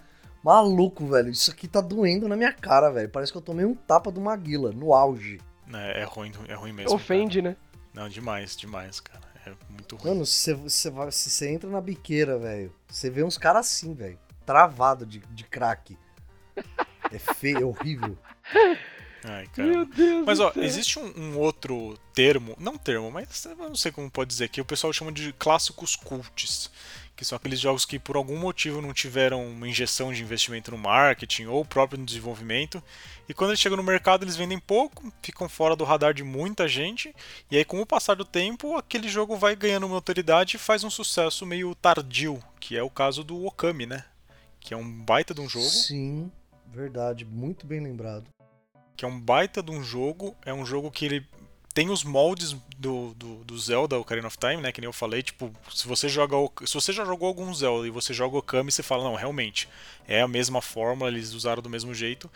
Maluco, 0.42 1.07
velho, 1.07 1.31
isso 1.31 1.51
aqui 1.53 1.68
tá 1.68 1.81
doendo 1.81 2.29
na 2.29 2.37
minha 2.37 2.53
cara, 2.53 2.90
velho. 2.90 3.09
Parece 3.09 3.31
que 3.31 3.38
eu 3.38 3.42
tomei 3.42 3.64
um 3.64 3.75
tapa 3.75 4.11
do 4.11 4.21
Maguila, 4.21 4.73
no 4.73 4.92
auge. 4.92 5.40
É, 5.73 6.01
é 6.01 6.05
ruim, 6.05 6.33
é 6.49 6.55
ruim 6.55 6.73
mesmo. 6.73 6.95
Ofende, 6.95 7.40
né? 7.40 7.55
cara. 7.55 7.83
Não, 7.95 8.09
demais, 8.09 8.57
demais, 8.57 8.99
cara. 9.01 9.21
É 9.47 9.53
muito 9.71 9.97
ruim. 9.97 10.12
Mano, 10.12 10.27
se 10.27 10.53
você- 10.55 10.55
você 10.55 10.90
vai- 10.90 11.11
se 11.12 11.31
você 11.31 11.49
entra 11.51 11.68
na 11.71 11.81
biqueira, 11.81 12.38
velho, 12.38 12.73
você 12.88 13.09
vê 13.11 13.23
uns 13.23 13.38
caras 13.38 13.66
assim, 13.66 13.95
velho, 13.95 14.18
travado 14.45 15.05
de, 15.07 15.21
de 15.31 15.45
crack. 15.45 15.97
É 17.11 17.18
feio, 17.18 17.61
é 17.61 17.64
horrível. 17.64 18.16
Ai, 19.24 19.46
cara. 19.48 19.68
Meu 19.68 19.87
Deus 19.87 20.26
Mas 20.26 20.38
do 20.38 20.44
ó, 20.44 20.52
céu. 20.52 20.62
existe 20.62 20.98
um, 20.98 21.12
um 21.16 21.38
outro 21.38 21.98
termo, 22.12 22.56
não 22.58 22.76
termo, 22.76 23.11
mas 23.11 23.44
eu 23.44 23.56
não 23.56 23.76
sei 23.76 23.92
como 23.92 24.11
pode 24.11 24.28
dizer, 24.28 24.48
que 24.48 24.61
o 24.61 24.64
pessoal 24.64 24.92
chama 24.92 25.12
de 25.12 25.32
clássicos 25.35 25.94
cults, 25.94 26.70
que 27.14 27.24
são 27.24 27.37
aqueles 27.37 27.61
jogos 27.61 27.85
que 27.85 27.98
por 27.98 28.16
algum 28.16 28.37
motivo 28.37 28.82
não 28.82 28.92
tiveram 28.92 29.46
uma 29.46 29.68
injeção 29.68 30.12
de 30.12 30.22
investimento 30.22 30.72
no 30.72 30.78
marketing 30.78 31.46
ou 31.46 31.64
próprio 31.64 32.00
no 32.00 32.06
desenvolvimento, 32.06 32.82
e 33.28 33.35
quando 33.35 33.50
eles 33.50 33.61
chegam 33.61 33.76
no 33.76 33.82
mercado 33.82 34.24
eles 34.24 34.37
vendem 34.37 34.58
pouco, 34.58 35.12
ficam 35.22 35.48
fora 35.48 35.76
do 35.76 35.85
radar 35.85 36.12
de 36.12 36.24
muita 36.24 36.66
gente, 36.66 37.14
e 37.50 37.56
aí 37.56 37.64
com 37.64 37.80
o 37.80 37.87
passar 37.87 38.16
do 38.16 38.24
tempo 38.24 38.76
aquele 38.76 39.08
jogo 39.08 39.37
vai 39.37 39.54
ganhando 39.54 39.87
uma 39.87 39.94
autoridade 39.94 40.56
e 40.56 40.58
faz 40.58 40.82
um 40.82 40.90
sucesso 40.90 41.46
meio 41.46 41.74
tardio, 41.76 42.42
que 42.58 42.76
é 42.76 42.82
o 42.82 42.90
caso 42.90 43.22
do 43.22 43.46
Okami, 43.46 43.87
né? 43.87 44.04
Que 44.58 44.74
é 44.74 44.76
um 44.76 45.00
baita 45.00 45.32
de 45.32 45.40
um 45.40 45.48
jogo. 45.48 45.64
Sim, 45.64 46.30
verdade, 46.66 47.24
muito 47.24 47.66
bem 47.66 47.80
lembrado. 47.80 48.26
Que 48.96 49.05
é 49.05 49.09
um 49.09 49.18
baita 49.18 49.62
de 49.62 49.70
um 49.70 49.83
jogo. 49.83 50.37
É 50.44 50.52
um 50.52 50.64
jogo 50.64 50.90
que 50.90 51.05
ele 51.05 51.26
tem 51.72 51.90
os 51.90 52.05
moldes 52.05 52.55
do, 52.76 53.14
do, 53.14 53.37
do 53.44 53.59
Zelda 53.59 53.98
Ocarina 53.98 54.26
of 54.26 54.37
Time, 54.38 54.59
né? 54.59 54.72
Que 54.72 54.81
nem 54.81 54.88
eu 54.88 54.92
falei. 54.92 55.22
Tipo, 55.22 55.52
se 55.72 55.87
você 55.87 56.09
joga. 56.09 56.37
Se 56.66 56.74
você 56.74 56.92
já 56.92 57.05
jogou 57.05 57.28
algum 57.28 57.52
Zelda 57.55 57.87
e 57.87 57.90
você 57.90 58.12
joga 58.12 58.37
Okami, 58.37 58.70
você 58.70 58.83
fala, 58.83 59.05
não, 59.05 59.14
realmente, 59.14 59.68
é 60.07 60.20
a 60.20 60.28
mesma 60.28 60.61
fórmula, 60.61 61.11
eles 61.11 61.33
usaram 61.33 61.62
do 61.62 61.70
mesmo 61.70 61.94
jeito. 61.94 62.31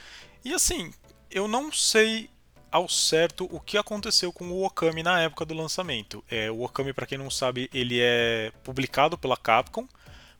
E 0.44 0.54
assim, 0.54 0.92
eu 1.30 1.46
não 1.46 1.72
sei 1.72 2.30
ao 2.70 2.88
certo 2.88 3.48
o 3.50 3.60
que 3.60 3.78
aconteceu 3.78 4.32
com 4.32 4.50
o 4.50 4.64
Okami 4.64 5.02
na 5.02 5.20
época 5.20 5.44
do 5.44 5.54
lançamento. 5.54 6.24
É, 6.30 6.50
o 6.50 6.62
Okami, 6.62 6.92
para 6.92 7.06
quem 7.06 7.18
não 7.18 7.30
sabe, 7.30 7.70
ele 7.72 8.00
é 8.00 8.52
publicado 8.62 9.16
pela 9.16 9.36
Capcom, 9.36 9.86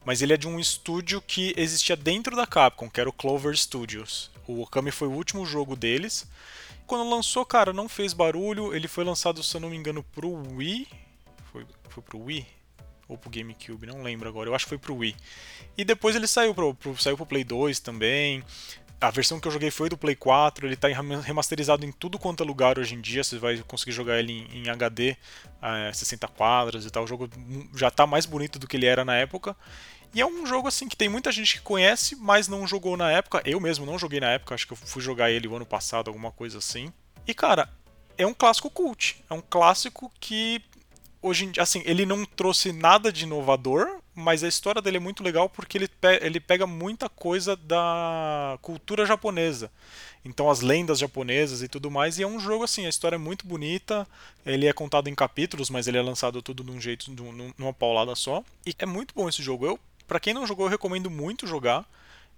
mas 0.05 0.23
ele 0.23 0.33
é 0.33 0.37
de 0.37 0.47
um 0.47 0.59
estúdio 0.59 1.21
que 1.21 1.55
existia 1.57 1.97
dentro 1.97 2.37
da 2.37 2.47
Capcom, 2.47 2.89
que 2.89 3.01
era 3.01 3.09
o 3.09 3.13
Clover 3.13 3.57
Studios. 3.57 4.31
O 4.47 4.63
Okami 4.63 4.91
foi 4.91 5.09
o 5.09 5.13
último 5.13 5.45
jogo 5.45 5.75
deles. 5.75 6.27
Quando 6.87 7.09
lançou, 7.11 7.45
cara, 7.45 7.73
não 7.73 7.89
fez 7.89 8.13
barulho. 8.13 8.75
Ele 8.75 8.87
foi 8.89 9.05
lançado, 9.05 9.43
se 9.43 9.57
eu 9.57 9.61
não 9.61 9.71
me 9.71 9.77
engano, 9.77 10.03
pro 10.03 10.31
Wii. 10.55 10.87
Foi, 11.53 11.67
foi 11.89 12.03
pro 12.03 12.23
Wii? 12.23 12.47
Ou 13.09 13.17
pro 13.17 13.31
GameCube, 13.31 13.87
não 13.87 14.03
lembro 14.03 14.29
agora. 14.29 14.49
Eu 14.49 14.55
acho 14.55 14.65
que 14.65 14.71
foi 14.71 14.79
pro 14.79 14.97
Wii. 14.97 15.17
E 15.77 15.85
depois 15.85 16.17
ele 16.17 16.27
saiu 16.27 16.55
pro, 16.55 16.75
pro, 16.75 16.97
saiu 16.97 17.17
pro 17.17 17.27
Play 17.27 17.45
2 17.45 17.81
também. 17.81 18.43
A 19.01 19.11
versão 19.11 19.39
que 19.39 19.47
eu 19.47 19.53
joguei 19.53 19.71
foi 19.71 19.89
do 19.89 19.97
Play 19.97 20.17
4. 20.17 20.67
Ele 20.67 20.77
tá 20.77 20.91
em- 20.91 21.21
remasterizado 21.21 21.85
em 21.85 21.93
tudo 21.93 22.19
quanto 22.19 22.43
é 22.43 22.47
lugar 22.47 22.79
hoje 22.79 22.95
em 22.95 23.01
dia. 23.01 23.23
Você 23.23 23.39
vai 23.39 23.59
conseguir 23.59 23.93
jogar 23.93 24.19
ele 24.19 24.33
em, 24.33 24.63
em 24.65 24.69
HD, 24.69 25.17
eh, 25.63 25.91
60 25.93 26.27
quadros 26.29 26.87
e 26.87 26.91
tal. 26.91 27.05
O 27.05 27.07
jogo 27.07 27.29
já 27.75 27.91
tá 27.91 28.07
mais 28.07 28.27
bonito 28.27 28.59
do 28.59 28.67
que 28.67 28.77
ele 28.77 28.87
era 28.87 29.05
na 29.05 29.15
época. 29.17 29.57
E 30.15 30.21
é 30.21 30.27
um 30.27 30.47
jogo 30.47 30.69
assim 30.69 30.89
que 30.89 30.97
tem 30.97 31.09
muita 31.09 31.31
gente 31.31 31.57
que 31.57 31.63
conhece, 31.63 32.17
mas 32.17 32.49
não 32.49 32.67
jogou 32.67 32.97
na 32.97 33.11
época. 33.11 33.43
Eu 33.45 33.61
mesmo 33.61 33.85
não 33.85 33.99
joguei 33.99 34.21
na 34.21 34.31
época, 34.31 34.55
acho 34.55 34.67
que 34.67 34.73
eu 34.73 34.77
fui 34.77 35.03
jogar 35.03 35.31
ele 35.31 35.47
o 35.49 35.55
ano 35.55 35.67
passado, 35.67 36.09
alguma 36.09 36.31
coisa 36.31 36.59
assim. 36.59 36.93
E 37.27 37.35
cara, 37.35 37.69
é 38.17 38.27
um 38.27 38.35
clássico 38.35 38.71
cult. 38.71 39.23
É 39.29 39.35
um 39.35 39.43
clássico 39.43 40.11
que 40.19 40.63
hoje 41.21 41.53
assim, 41.59 41.83
ele 41.85 42.07
não 42.07 42.25
trouxe 42.25 42.73
nada 42.73 43.13
de 43.13 43.25
inovador, 43.25 44.01
mas 44.15 44.43
a 44.43 44.49
história 44.49 44.81
dele 44.81 44.97
é 44.97 45.01
muito 45.01 45.23
legal 45.23 45.49
porque 45.49 45.77
ele, 45.77 45.89
pe 45.89 46.19
ele 46.23 46.41
pega 46.41 46.67
muita 46.67 47.09
coisa 47.09 47.55
da 47.57 48.59
cultura 48.63 49.05
japonesa. 49.05 49.71
Então 50.25 50.51
as 50.51 50.61
lendas 50.61 50.99
japonesas 50.99 51.63
e 51.63 51.69
tudo 51.69 51.91
mais, 51.91 52.19
e 52.19 52.23
é 52.23 52.27
um 52.27 52.41
jogo 52.41 52.65
assim, 52.65 52.87
a 52.87 52.89
história 52.89 53.17
é 53.17 53.19
muito 53.19 53.47
bonita, 53.47 54.07
ele 54.45 54.67
é 54.67 54.73
contado 54.73 55.09
em 55.09 55.15
capítulos, 55.15 55.71
mas 55.71 55.87
ele 55.87 55.99
é 55.99 56.03
lançado 56.03 56.43
tudo 56.43 56.65
de 56.65 56.71
um 56.71 56.81
jeito, 56.81 57.15
numa 57.59 57.73
paulada 57.73 58.15
só. 58.15 58.43
E 58.65 58.75
é 58.79 58.87
muito 58.87 59.15
bom 59.15 59.29
esse 59.29 59.43
jogo. 59.43 59.67
Eu, 59.67 59.79
para 60.07 60.21
quem 60.21 60.35
não 60.35 60.47
jogou, 60.47 60.67
eu 60.67 60.71
recomendo 60.71 61.11
muito 61.11 61.47
jogar. 61.47 61.85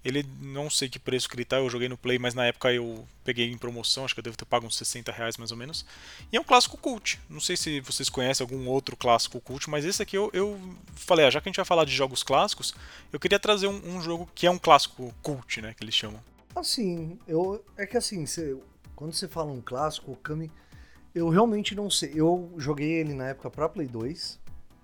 Ele 0.04 0.24
não 0.40 0.70
sei 0.70 0.88
que 0.88 0.98
preço 0.98 1.28
que 1.28 1.34
ele 1.34 1.44
tá, 1.44 1.56
eu 1.56 1.68
joguei 1.68 1.88
no 1.88 1.96
Play, 1.98 2.20
mas 2.20 2.32
na 2.32 2.46
época 2.46 2.72
eu 2.72 3.04
peguei 3.24 3.50
em 3.50 3.58
promoção, 3.58 4.04
acho 4.04 4.14
que 4.14 4.20
eu 4.20 4.24
devo 4.24 4.36
ter 4.36 4.44
pago 4.44 4.64
uns 4.64 4.76
60 4.76 5.10
reais 5.10 5.36
mais 5.36 5.50
ou 5.50 5.56
menos. 5.56 5.84
E 6.32 6.36
é 6.36 6.40
um 6.40 6.44
clássico 6.44 6.76
cult. 6.76 7.20
Não 7.28 7.40
sei 7.40 7.56
se 7.56 7.80
vocês 7.80 8.08
conhecem 8.08 8.44
algum 8.44 8.68
outro 8.68 8.96
clássico 8.96 9.40
cult, 9.40 9.68
mas 9.68 9.84
esse 9.84 10.00
aqui 10.00 10.16
eu, 10.16 10.30
eu 10.32 10.58
falei, 10.94 11.26
ah, 11.26 11.30
já 11.30 11.40
que 11.40 11.48
a 11.48 11.50
gente 11.50 11.56
vai 11.56 11.64
falar 11.64 11.84
de 11.84 11.92
jogos 11.92 12.22
clássicos, 12.22 12.74
eu 13.12 13.18
queria 13.18 13.40
trazer 13.40 13.66
um, 13.66 13.96
um 13.96 14.00
jogo 14.00 14.28
que 14.34 14.46
é 14.46 14.50
um 14.50 14.58
clássico 14.58 15.12
cult, 15.20 15.60
né? 15.60 15.74
Que 15.74 15.82
eles 15.82 15.94
chamam. 15.94 16.20
Assim, 16.54 17.18
eu. 17.26 17.64
É 17.76 17.84
que 17.84 17.96
assim, 17.96 18.24
você, 18.24 18.56
quando 18.94 19.12
você 19.12 19.26
fala 19.26 19.50
um 19.52 19.60
clássico, 19.60 20.12
o 20.12 20.16
Kami. 20.16 20.50
Eu 21.14 21.28
realmente 21.28 21.74
não 21.74 21.90
sei. 21.90 22.12
Eu 22.14 22.52
joguei 22.56 22.92
ele 22.92 23.14
na 23.14 23.28
época 23.28 23.50
pra 23.50 23.68
Play 23.68 23.88
2, 23.88 24.38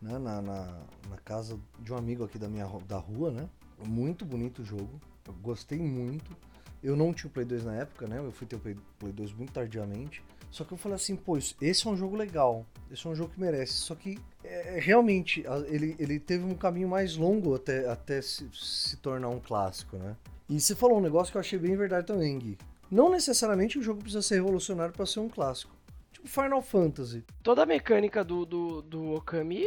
né? 0.05 0.18
Na, 0.18 0.42
na, 0.42 0.64
na 1.09 1.16
casa 1.24 1.59
de 1.80 1.92
um 1.92 1.96
amigo 1.96 2.24
aqui 2.24 2.38
da 2.38 2.48
minha 2.48 2.66
da 2.86 2.98
rua, 2.98 3.30
né? 3.30 3.48
Muito 3.86 4.24
bonito 4.24 4.62
o 4.62 4.64
jogo. 4.64 5.00
Eu 5.26 5.32
gostei 5.34 5.78
muito. 5.78 6.36
Eu 6.82 6.94
não 6.94 7.14
tinha 7.14 7.28
o 7.28 7.32
Play 7.32 7.46
2 7.46 7.64
na 7.64 7.74
época, 7.76 8.07
né? 8.07 8.18
Eu 8.18 8.30
fui 8.30 8.46
ter 8.46 8.57
o 8.57 8.61
Play, 8.61 8.76
2 9.00 9.32
muito 9.32 9.52
tardiamente. 9.52 10.22
Só 10.50 10.62
que 10.62 10.72
eu 10.72 10.76
falei 10.76 10.96
assim, 10.96 11.16
pô, 11.16 11.36
esse 11.36 11.86
é 11.86 11.90
um 11.90 11.96
jogo 11.96 12.14
legal. 12.14 12.64
Esse 12.90 13.07
é 13.07 13.11
um 13.11 13.14
jogo 13.14 13.32
que 13.32 13.40
merece. 13.40 13.72
Só 13.72 13.94
que 13.94 14.18
é, 14.44 14.78
realmente 14.78 15.42
ele, 15.66 15.96
ele 15.98 16.20
teve 16.20 16.44
um 16.44 16.55
caminho 16.55 16.88
mais 16.88 17.16
longo 17.16 17.55
até, 17.55 17.88
até 17.88 18.20
se, 18.20 18.48
se 18.52 18.96
tornar 18.98 19.30
um 19.30 19.40
clássico, 19.40 19.96
né? 19.96 20.14
E 20.48 20.61
você 20.61 20.76
falou 20.76 20.98
um 20.98 21.00
negócio 21.00 21.32
que 21.32 21.38
eu 21.38 21.40
achei 21.40 21.59
bem 21.59 21.74
verdade 21.74 22.07
também, 22.07 22.38
Gui. 22.38 22.59
Não 22.90 23.11
necessariamente 23.11 23.78
o 23.78 23.82
jogo 23.82 24.00
precisa 24.00 24.22
ser 24.22 24.36
revolucionário 24.36 24.92
para 24.94 25.07
ser 25.07 25.20
um 25.20 25.28
clássico. 25.28 25.74
Tipo 26.25 26.29
Final 26.29 26.62
Fantasy. 26.62 27.25
Toda 27.43 27.62
a 27.62 27.66
mecânica 27.66 28.25
do, 28.25 28.47
do, 28.47 28.83
do 28.83 29.14
Okami 29.14 29.64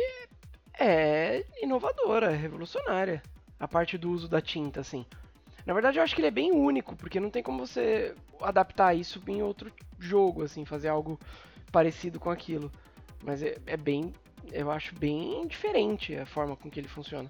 é 0.77 1.45
inovadora, 1.61 2.31
é 2.31 2.35
revolucionária 2.35 3.21
a 3.59 3.67
parte 3.67 3.97
do 3.97 4.11
uso 4.11 4.27
da 4.27 4.41
tinta, 4.41 4.81
assim. 4.81 5.05
Na 5.65 5.73
verdade, 5.73 5.99
eu 5.99 6.03
acho 6.03 6.15
que 6.15 6.21
ele 6.21 6.27
é 6.27 6.31
bem 6.31 6.51
único, 6.51 6.95
porque 6.95 7.19
não 7.19 7.29
tem 7.29 7.43
como 7.43 7.65
você 7.65 8.15
adaptar 8.41 8.95
isso 8.95 9.21
em 9.27 9.41
outro 9.41 9.71
jogo, 9.99 10.43
assim, 10.43 10.65
fazer 10.65 10.87
algo 10.87 11.19
parecido 11.71 12.19
com 12.19 12.29
aquilo. 12.29 12.71
Mas 13.23 13.43
é, 13.43 13.57
é 13.65 13.77
bem. 13.77 14.13
Eu 14.51 14.71
acho 14.71 14.95
bem 14.95 15.45
diferente 15.47 16.15
a 16.15 16.25
forma 16.25 16.55
com 16.55 16.69
que 16.69 16.79
ele 16.79 16.87
funciona. 16.87 17.27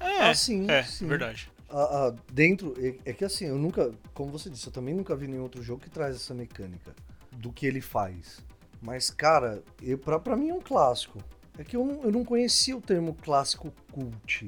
É, 0.00 0.22
ah, 0.22 0.34
sim, 0.34 0.70
é 0.70 0.82
sim. 0.82 1.06
verdade. 1.06 1.50
Ah, 1.68 2.08
ah, 2.08 2.14
dentro, 2.32 2.74
é, 2.78 3.10
é, 3.10 3.12
que 3.12 3.24
assim, 3.24 3.46
eu 3.46 3.58
nunca, 3.58 3.92
como 4.14 4.30
você 4.30 4.48
disse, 4.48 4.66
eu 4.66 4.72
também 4.72 4.94
nunca 4.94 5.14
vi 5.14 5.26
nenhum 5.26 5.42
outro 5.42 5.62
jogo 5.62 5.82
que 5.82 5.90
traz 5.90 6.16
essa 6.16 6.32
mecânica 6.32 6.94
do 7.32 7.52
que 7.52 7.66
ele 7.66 7.80
faz. 7.80 8.40
Mas, 8.84 9.08
cara, 9.08 9.62
eu, 9.82 9.96
pra, 9.96 10.18
pra 10.18 10.36
mim 10.36 10.50
é 10.50 10.54
um 10.54 10.60
clássico. 10.60 11.18
É 11.58 11.64
que 11.64 11.74
eu, 11.74 12.00
eu 12.04 12.12
não 12.12 12.24
conhecia 12.24 12.76
o 12.76 12.80
termo 12.80 13.14
clássico 13.14 13.72
cult. 13.90 14.46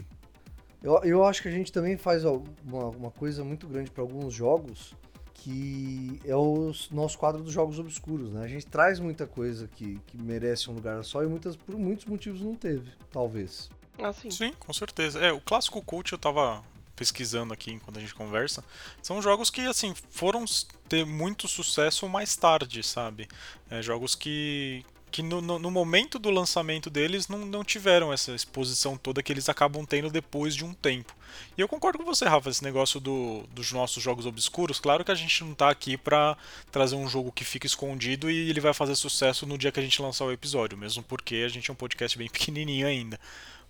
Eu, 0.83 1.01
eu 1.05 1.25
acho 1.25 1.41
que 1.41 1.49
a 1.49 1.53
gente 1.53 1.73
também 1.73 1.97
faz 1.97 2.25
uma, 2.25 2.89
uma 2.89 3.11
coisa 3.11 3.43
muito 3.43 3.67
grande 3.67 3.91
para 3.91 4.03
alguns 4.03 4.35
jogos, 4.35 4.95
que 5.33 6.21
é 6.25 6.37
o 6.37 6.71
nosso 6.91 7.17
quadro 7.17 7.43
dos 7.43 7.53
jogos 7.53 7.79
obscuros, 7.79 8.31
né? 8.31 8.45
A 8.45 8.49
gente 8.49 8.67
traz 8.67 9.01
muita 9.01 9.27
coisa 9.27 9.67
que, 9.69 9.99
que 10.07 10.21
merece 10.21 10.69
um 10.69 10.75
lugar 10.75 11.03
só 11.03 11.23
e 11.23 11.27
muitas, 11.27 11.57
por 11.57 11.77
muitos 11.77 12.05
motivos 12.05 12.43
não 12.43 12.55
teve, 12.55 12.93
talvez. 13.11 13.71
Ah, 13.99 14.13
sim. 14.13 14.31
Sim, 14.31 14.53
com 14.59 14.73
certeza. 14.73 15.19
É, 15.19 15.33
o 15.33 15.41
clássico 15.41 15.81
cult 15.83 16.13
eu 16.13 16.19
tava 16.19 16.63
pesquisando 16.97 17.53
aqui 17.53 17.71
enquanto 17.71 17.99
a 17.99 18.01
gente 18.01 18.15
conversa, 18.15 18.65
são 19.03 19.21
jogos 19.21 19.51
que 19.51 19.61
assim 19.61 19.95
foram 20.11 20.45
ter 20.89 21.05
muito 21.05 21.47
sucesso 21.47 22.09
mais 22.09 22.35
tarde, 22.35 22.83
sabe? 22.83 23.29
É, 23.71 23.83
jogos 23.83 24.15
que, 24.15 24.85
que 25.11 25.23
no, 25.23 25.41
no, 25.41 25.59
no, 25.59 25.71
momento 25.71 26.19
do 26.19 26.31
lançamento 26.31 26.89
deles 26.89 27.29
não, 27.29 27.39
não 27.39 27.63
tiveram 27.63 28.13
essa 28.13 28.33
exposição 28.33 28.97
toda 28.97 29.23
que 29.23 29.33
eles 29.33 29.49
acabam 29.49 29.85
tendo 29.85 30.11
depois 30.11 30.55
de 30.55 30.65
um 30.65 30.73
tempo. 30.73 31.15
E 31.57 31.61
eu 31.61 31.69
concordo 31.69 31.99
com 31.99 32.05
você, 32.05 32.25
Rafa, 32.25 32.49
esse 32.49 32.63
negócio 32.63 32.99
do, 32.99 33.45
dos 33.53 33.73
nossos 33.73 34.03
jogos 34.03 34.27
obscuros. 34.27 34.81
Claro 34.81 35.05
que 35.05 35.11
a 35.11 35.15
gente 35.15 35.45
não 35.45 35.53
está 35.53 35.69
aqui 35.69 35.97
para 35.97 36.37
trazer 36.73 36.97
um 36.97 37.09
jogo 37.09 37.33
que 37.33 37.45
fica 37.45 37.67
escondido 37.67 38.31
e 38.31 38.49
ele 38.49 38.61
vai 38.61 38.73
fazer 38.73 38.95
sucesso 38.95 39.47
no 39.47 39.59
dia 39.59 39.71
que 39.71 39.81
a 39.81 39.83
gente 39.83 40.01
lançar 40.01 40.25
o 40.25 40.33
episódio, 40.33 40.79
mesmo 40.79 41.03
porque 41.03 41.37
a 41.45 41.49
gente 41.49 41.71
é 41.71 41.73
um 41.73 41.77
podcast 41.77 42.17
bem 42.17 42.29
pequenininho 42.31 42.87
ainda. 42.87 43.19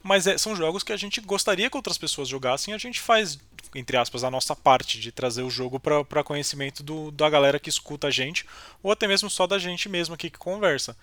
Mas 0.07 0.27
é, 0.27 0.39
são 0.39 0.55
jogos 0.55 0.83
que 0.83 0.93
a 0.93 0.97
gente 0.97 1.21
gostaria 1.21 1.69
que 1.69 1.77
outras 1.77 1.99
pessoas 1.99 2.29
jogassem 2.29 2.73
a 2.73 2.79
gente 2.79 3.01
faz 3.01 3.39
entre 3.75 3.97
aspas, 3.97 4.25
a 4.25 4.31
nossa 4.31 4.57
parte 4.57 4.99
de 4.99 5.13
trazer 5.13 5.43
o 5.43 5.51
jogo 5.51 5.79
para 5.79 6.25
conhecimento 6.25 6.83
do, 6.83 7.11
da 7.11 7.29
galera 7.29 7.59
que 7.59 7.69
escuta 7.69 8.07
a 8.07 8.11
gente, 8.11 8.47
ou 8.83 8.91
até 8.91 9.07
mesmo 9.07 9.29
só 9.29 9.47
da 9.47 9.59
gente 9.59 9.89
mesmo 9.89 10.15
aqui 10.15 10.31
que 10.31 10.39
conversa. 10.39 10.97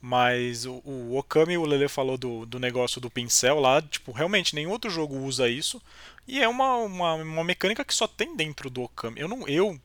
Mas 0.00 0.64
o, 0.64 0.82
o 0.84 1.16
Okami, 1.16 1.58
o 1.58 1.64
Lele 1.64 1.88
falou 1.88 2.16
do, 2.16 2.46
do 2.46 2.60
negócio 2.60 3.00
do 3.00 3.10
pincel 3.10 3.58
lá, 3.58 3.82
tipo, 3.82 4.12
realmente 4.12 4.54
nenhum 4.54 4.70
outro 4.70 4.90
jogo 4.90 5.16
usa 5.16 5.48
isso. 5.48 5.82
E 6.26 6.40
é 6.40 6.48
uma, 6.48 6.76
uma, 6.76 7.14
uma 7.14 7.44
mecânica 7.44 7.84
que 7.84 7.94
só 7.94 8.06
tem 8.06 8.36
dentro 8.36 8.70
do 8.70 8.82
Okami. 8.82 9.20
Eu 9.20 9.28
não, 9.28 9.48
eu 9.48 9.80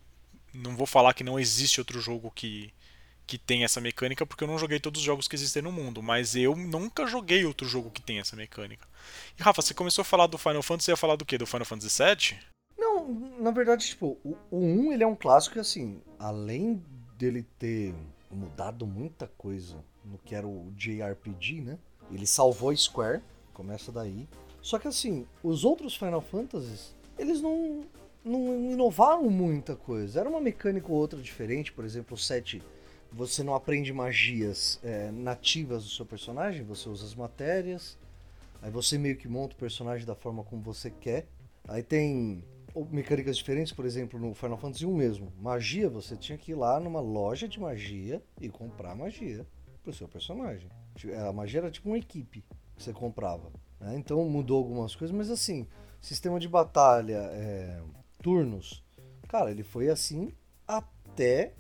não 0.54 0.76
vou 0.76 0.86
falar 0.86 1.14
que 1.14 1.24
não 1.24 1.40
existe 1.40 1.80
outro 1.80 2.00
jogo 2.00 2.32
que, 2.36 2.72
que 3.26 3.38
tem 3.38 3.64
essa 3.64 3.80
mecânica, 3.80 4.26
porque 4.26 4.44
eu 4.44 4.48
não 4.48 4.58
joguei 4.58 4.80
todos 4.80 5.00
os 5.00 5.06
jogos 5.06 5.28
que 5.28 5.36
existem 5.36 5.62
no 5.62 5.72
mundo, 5.72 6.04
mas 6.04 6.36
eu 6.36 6.56
nunca 6.56 7.08
joguei 7.08 7.46
outro 7.46 7.68
jogo 7.68 7.90
que 7.90 8.02
tem 8.02 8.20
essa 8.20 8.36
mecânica. 8.36 8.88
E 9.38 9.42
Rafa, 9.42 9.62
você 9.62 9.74
começou 9.74 10.02
a 10.02 10.06
falar 10.06 10.28
do 10.28 10.38
Final 10.38 10.64
Fantasy, 10.64 10.86
você 10.86 10.92
ia 10.92 10.98
falar 10.98 11.16
do 11.16 11.26
quê? 11.26 11.38
Do 11.38 11.46
Final 11.46 11.66
Fantasy 11.66 12.04
VII? 12.04 12.40
Não, 12.78 13.10
na 13.40 13.52
verdade, 13.52 13.88
tipo, 13.88 14.18
o, 14.24 14.38
o 14.52 14.60
1 14.60 14.94
ele 14.94 15.04
é 15.04 15.08
um 15.08 15.16
clássico 15.16 15.54
que, 15.54 15.60
assim, 15.60 16.02
além 16.20 16.84
dele 17.18 17.46
ter 17.58 17.94
mudado 18.30 18.86
muita 18.86 19.28
coisa 19.38 19.84
no 20.04 20.18
que 20.18 20.36
era 20.36 20.48
o 20.48 20.72
JRPG, 20.76 21.62
né? 21.62 21.78
Ele 22.12 22.28
salvou 22.28 22.76
Square, 22.76 23.22
começa 23.54 23.92
daí. 23.92 24.28
Só 24.62 24.80
que 24.80 24.88
assim, 24.88 25.26
os 25.44 25.64
outros 25.64 25.96
Final 25.96 26.22
Fantasies, 26.22 26.96
eles 27.18 27.42
não, 27.42 27.86
não 28.24 28.72
inovaram 28.72 29.30
muita 29.30 29.76
coisa. 29.76 30.20
Era 30.20 30.30
uma 30.30 30.42
mecânica 30.42 30.92
ou 30.92 30.98
outra 30.98 31.22
diferente, 31.22 31.72
por 31.72 31.86
exemplo, 31.86 32.16
o 32.16 32.18
7 32.18 32.62
você 33.14 33.44
não 33.44 33.54
aprende 33.54 33.94
magias 33.94 34.80
é, 34.84 35.12
nativas 35.12 35.84
do 35.84 35.90
seu 35.90 36.06
personagem, 36.06 36.64
você 36.64 36.90
usa 36.90 37.06
as 37.06 37.14
matérias, 37.14 37.98
aí 38.62 38.72
você 38.72 38.98
meio 38.98 39.16
que 39.16 39.28
monta 39.28 39.54
o 39.56 39.58
personagem 39.58 40.06
da 40.06 40.16
forma 40.16 40.44
como 40.44 40.62
você 40.62 40.90
quer. 40.90 41.28
Aí 41.68 41.84
tem 41.84 42.44
mecânicas 42.92 43.38
diferentes, 43.38 43.72
por 43.72 43.86
exemplo, 43.86 44.20
no 44.20 44.34
Final 44.34 44.58
Fantasy 44.58 44.86
1 44.86 44.96
mesmo. 44.96 45.32
Magia, 45.40 45.90
você 45.90 46.18
tinha 46.18 46.38
que 46.38 46.52
ir 46.52 46.56
lá 46.56 46.80
numa 46.80 47.00
loja 47.00 47.48
de 47.48 47.60
magia 47.60 48.22
e 48.42 48.50
comprar 48.50 48.96
magia 48.96 49.46
pro 49.84 49.94
seu 49.94 50.08
personagem. 50.08 50.70
A 51.28 51.32
magia 51.32 51.60
era 51.60 51.72
tipo 51.72 51.90
uma 51.90 51.98
equipe 51.98 52.44
que 52.76 52.84
você 52.84 52.92
comprava. 52.92 53.52
Né? 53.80 53.96
Então 53.98 54.28
mudou 54.28 54.58
algumas 54.58 54.96
coisas, 54.96 55.16
mas 55.16 55.30
assim, 55.30 55.68
sistema 56.02 56.40
de 56.40 56.48
batalha, 56.48 57.30
é, 57.32 57.80
turnos, 58.22 58.84
cara, 59.28 59.52
ele 59.52 59.64
foi 59.64 59.90
assim 59.90 60.34
até 60.68 61.54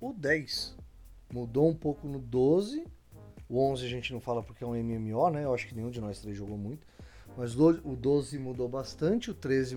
o 0.00 0.12
10. 0.12 0.76
Mudou 1.32 1.68
um 1.68 1.74
pouco 1.74 2.06
no 2.06 2.18
12. 2.18 2.84
O 3.48 3.60
11 3.60 3.84
a 3.84 3.88
gente 3.88 4.12
não 4.12 4.20
fala 4.20 4.42
porque 4.42 4.64
é 4.64 4.66
um 4.66 4.74
MMO, 4.74 5.30
né? 5.30 5.44
Eu 5.44 5.54
acho 5.54 5.66
que 5.68 5.74
nenhum 5.74 5.90
de 5.90 6.00
nós 6.00 6.20
três 6.20 6.36
jogou 6.36 6.56
muito. 6.56 6.86
Mas 7.36 7.54
o 7.58 7.96
12 7.96 8.38
mudou 8.38 8.68
bastante, 8.68 9.30
o 9.30 9.34
13 9.34 9.76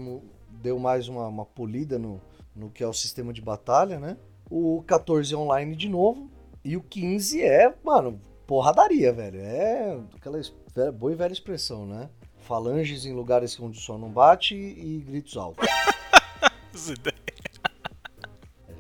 deu 0.62 0.80
mais 0.80 1.08
uma, 1.08 1.28
uma 1.28 1.46
polida 1.46 2.00
no, 2.00 2.22
no 2.56 2.70
que 2.70 2.84
é 2.84 2.88
o 2.88 2.94
sistema 2.94 3.34
de 3.34 3.42
batalha, 3.42 4.00
né? 4.00 4.18
O 4.50 4.82
14 4.88 5.34
é 5.34 5.38
online 5.38 5.76
de 5.76 5.90
novo. 5.90 6.30
E 6.64 6.76
o 6.78 6.82
15 6.82 7.42
é, 7.42 7.74
mano, 7.84 8.20
porradaria, 8.48 9.12
velho. 9.14 9.40
É 9.40 10.00
aquela 10.16 10.40
boa 10.94 11.12
e 11.12 11.16
velha 11.16 11.34
expressão, 11.34 11.86
né? 11.86 12.10
Falanges 12.38 13.06
em 13.06 13.14
lugares 13.14 13.60
onde 13.60 13.78
o 13.78 13.82
sol 13.82 13.98
não 13.98 14.10
bate 14.10 14.56
e 14.56 15.04
gritos 15.06 15.38
altos. 15.38 15.68
a 16.74 17.29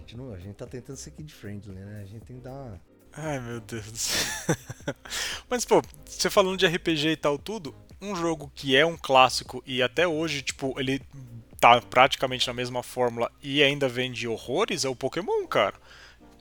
gente, 0.09 0.17
não, 0.17 0.33
a 0.33 0.39
gente 0.39 0.55
tá 0.55 0.65
tentando 0.65 0.95
ser 0.95 1.11
kid-friendly, 1.11 1.73
né? 1.73 2.01
A 2.01 2.05
gente 2.05 2.25
tem 2.25 2.37
que 2.37 2.41
dar 2.41 2.51
uma... 2.51 2.81
Ai, 3.13 3.39
meu 3.39 3.59
Deus 3.61 3.91
do 3.91 3.97
céu. 3.97 4.55
Mas, 5.49 5.65
pô, 5.65 5.81
você 6.05 6.29
falando 6.29 6.57
de 6.57 6.65
RPG 6.65 7.09
e 7.09 7.15
tal, 7.15 7.37
tudo, 7.37 7.75
um 8.01 8.15
jogo 8.15 8.51
que 8.55 8.75
é 8.75 8.85
um 8.85 8.97
clássico 8.97 9.63
e 9.65 9.81
até 9.81 10.07
hoje, 10.07 10.41
tipo, 10.41 10.79
ele 10.79 11.01
tá 11.59 11.81
praticamente 11.81 12.47
na 12.47 12.53
mesma 12.53 12.81
fórmula 12.81 13.31
e 13.41 13.61
ainda 13.61 13.89
vende 13.89 14.27
horrores 14.27 14.85
é 14.85 14.89
o 14.89 14.95
Pokémon, 14.95 15.45
cara 15.47 15.75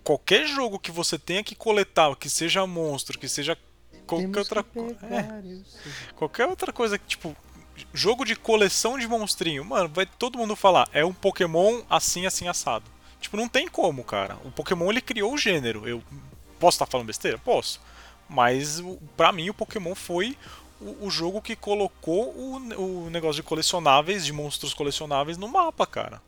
qualquer 0.09 0.47
jogo 0.47 0.79
que 0.79 0.91
você 0.91 1.19
tenha 1.19 1.45
que 1.45 1.55
coletar, 1.55 2.16
que 2.16 2.31
seja 2.31 2.66
monstro, 2.66 3.19
que 3.19 3.29
seja 3.29 3.59
qualquer 4.07 4.39
outra 4.39 4.62
coisa. 4.62 4.97
É, 5.03 6.14
qualquer 6.14 6.47
outra 6.47 6.73
coisa 6.73 6.99
que, 6.99 7.07
tipo, 7.07 7.37
jogo 7.93 8.25
de 8.25 8.35
coleção 8.35 8.99
de 8.99 9.07
monstrinho, 9.07 9.62
mano, 9.66 9.91
vai 9.93 10.07
todo 10.07 10.39
mundo 10.39 10.57
falar, 10.57 10.89
é 10.95 11.05
um 11.05 11.12
Pokémon 11.12 11.83
assim, 11.91 12.25
assim, 12.25 12.49
assado. 12.49 12.91
Tipo, 13.21 13.37
não 13.37 13.49
tem 13.49 13.69
como, 13.69 14.05
cara. 14.05 14.37
O 14.45 14.51
Pokémon 14.51 14.91
ele 14.91 15.01
criou 15.01 15.33
o 15.33 15.39
gênero. 15.39 15.89
Eu 15.89 16.03
posso 16.59 16.77
estar 16.77 16.87
falando 16.87 17.07
besteira? 17.07 17.39
Posso. 17.39 17.81
Mas 18.29 18.83
para 19.16 19.33
mim 19.33 19.51
o 19.51 19.55
Pokémon 19.55 19.95
foi 19.95 20.37
o, 20.81 21.07
o, 21.07 21.11
jogo 21.11 21.43
que 21.43 21.57
colocou 21.57 22.29
o, 22.31 23.07
o 23.07 23.11
negócio 23.11 23.43
de 23.43 23.49
colecionáveis, 23.49 24.25
de 24.25 24.33
monstros 24.33 24.75
colecionáveis 24.75 25.39
no 25.39 25.49
mapa, 25.49 25.87
cara. 25.87 26.23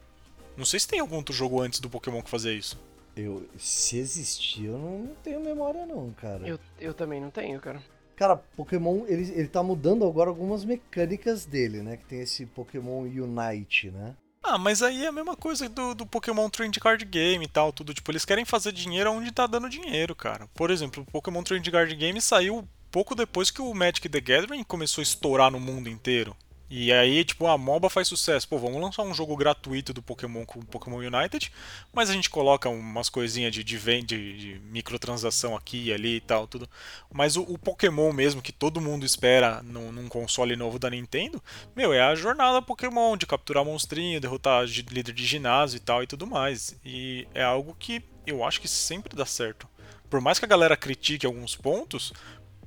Não 0.56 0.64
sei 0.64 0.80
se 0.80 0.88
tem 0.88 1.00
algum 1.00 1.16
outro 1.16 1.34
jogo 1.34 1.60
antes 1.60 1.80
do 1.80 1.90
Pokémon 1.90 2.22
que 2.22 2.30
fazia 2.30 2.52
isso. 2.52 2.78
Eu, 3.16 3.46
se 3.58 3.98
existia, 3.98 4.68
eu 4.68 4.78
não 4.78 5.10
tenho 5.22 5.40
memória 5.40 5.84
não, 5.84 6.10
cara. 6.10 6.46
Eu, 6.46 6.58
eu 6.78 6.94
também 6.94 7.20
não 7.20 7.30
tenho, 7.30 7.60
cara. 7.60 7.82
Cara, 8.16 8.36
Pokémon, 8.36 9.04
ele, 9.06 9.30
ele 9.32 9.48
tá 9.48 9.62
mudando 9.62 10.06
agora 10.06 10.28
algumas 10.28 10.64
mecânicas 10.64 11.46
dele, 11.46 11.82
né? 11.82 11.96
Que 11.96 12.04
tem 12.04 12.20
esse 12.20 12.44
Pokémon 12.46 13.00
Unite, 13.00 13.90
né? 13.90 14.14
Ah, 14.42 14.58
mas 14.58 14.82
aí 14.82 15.04
é 15.04 15.08
a 15.08 15.12
mesma 15.12 15.36
coisa 15.36 15.68
do, 15.68 15.94
do 15.94 16.06
Pokémon 16.06 16.48
Trend 16.48 16.78
Card 16.80 17.04
Game 17.04 17.44
e 17.44 17.48
tal, 17.48 17.72
tudo. 17.72 17.94
Tipo, 17.94 18.10
eles 18.10 18.24
querem 18.24 18.44
fazer 18.44 18.72
dinheiro 18.72 19.12
onde 19.12 19.30
tá 19.30 19.46
dando 19.46 19.68
dinheiro, 19.68 20.14
cara. 20.14 20.48
Por 20.54 20.70
exemplo, 20.70 21.02
o 21.06 21.10
Pokémon 21.10 21.42
Trend 21.42 21.70
Card 21.70 21.94
Game 21.94 22.20
saiu 22.20 22.66
pouco 22.90 23.14
depois 23.14 23.50
que 23.50 23.62
o 23.62 23.72
Magic 23.74 24.08
the 24.08 24.20
Gathering 24.20 24.64
começou 24.64 25.02
a 25.02 25.04
estourar 25.04 25.50
no 25.50 25.60
mundo 25.60 25.88
inteiro. 25.88 26.34
E 26.72 26.92
aí, 26.92 27.24
tipo, 27.24 27.48
a 27.48 27.58
MOBA 27.58 27.90
faz 27.90 28.06
sucesso. 28.06 28.48
Pô, 28.48 28.56
vamos 28.56 28.80
lançar 28.80 29.02
um 29.02 29.12
jogo 29.12 29.36
gratuito 29.36 29.92
do 29.92 30.00
Pokémon 30.00 30.46
com 30.46 30.60
Pokémon 30.60 30.98
United, 30.98 31.50
mas 31.92 32.08
a 32.08 32.12
gente 32.12 32.30
coloca 32.30 32.68
umas 32.68 33.08
coisinhas 33.08 33.52
de, 33.52 33.64
de, 33.64 33.76
de, 34.02 34.38
de 34.38 34.60
microtransação 34.60 35.56
aqui 35.56 35.86
e 35.86 35.92
ali 35.92 36.16
e 36.16 36.20
tal, 36.20 36.46
tudo. 36.46 36.70
Mas 37.12 37.36
o, 37.36 37.42
o 37.42 37.58
Pokémon 37.58 38.12
mesmo, 38.12 38.40
que 38.40 38.52
todo 38.52 38.80
mundo 38.80 39.04
espera 39.04 39.60
num, 39.64 39.90
num, 39.90 40.08
console 40.08 40.54
novo 40.54 40.78
da 40.78 40.88
Nintendo, 40.88 41.42
meu, 41.74 41.92
é 41.92 42.00
a 42.00 42.14
jornada 42.14 42.62
Pokémon, 42.62 43.16
de 43.16 43.26
capturar 43.26 43.64
monstrinho, 43.64 44.20
derrotar 44.20 44.64
líder 44.64 45.12
de 45.12 45.26
ginásio 45.26 45.76
e 45.76 45.80
tal 45.80 46.04
e 46.04 46.06
tudo 46.06 46.24
mais. 46.24 46.78
E 46.84 47.26
é 47.34 47.42
algo 47.42 47.74
que 47.76 48.00
eu 48.24 48.44
acho 48.44 48.60
que 48.60 48.68
sempre 48.68 49.16
dá 49.16 49.26
certo. 49.26 49.68
Por 50.08 50.20
mais 50.20 50.38
que 50.38 50.44
a 50.44 50.48
galera 50.48 50.76
critique 50.76 51.26
alguns 51.26 51.56
pontos, 51.56 52.12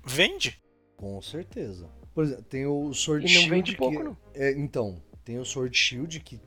vende. 0.05 0.61
Com 0.97 1.21
certeza. 1.21 2.02
Por 2.13 2.23
exemplo, 2.25 2.43
tem 2.43 2.65
o 2.65 2.93
Sword 2.93 3.25
e 3.25 3.29
Shield. 3.29 3.49
Não 3.49 3.55
vende 3.55 3.75
pouco, 3.75 3.97
que, 3.97 4.03
não. 4.03 4.17
É, 4.33 4.51
então, 4.51 5.01
tem 5.23 5.39
o 5.39 5.45
Sword 5.45 5.75
Shield 5.75 6.19
que 6.19 6.39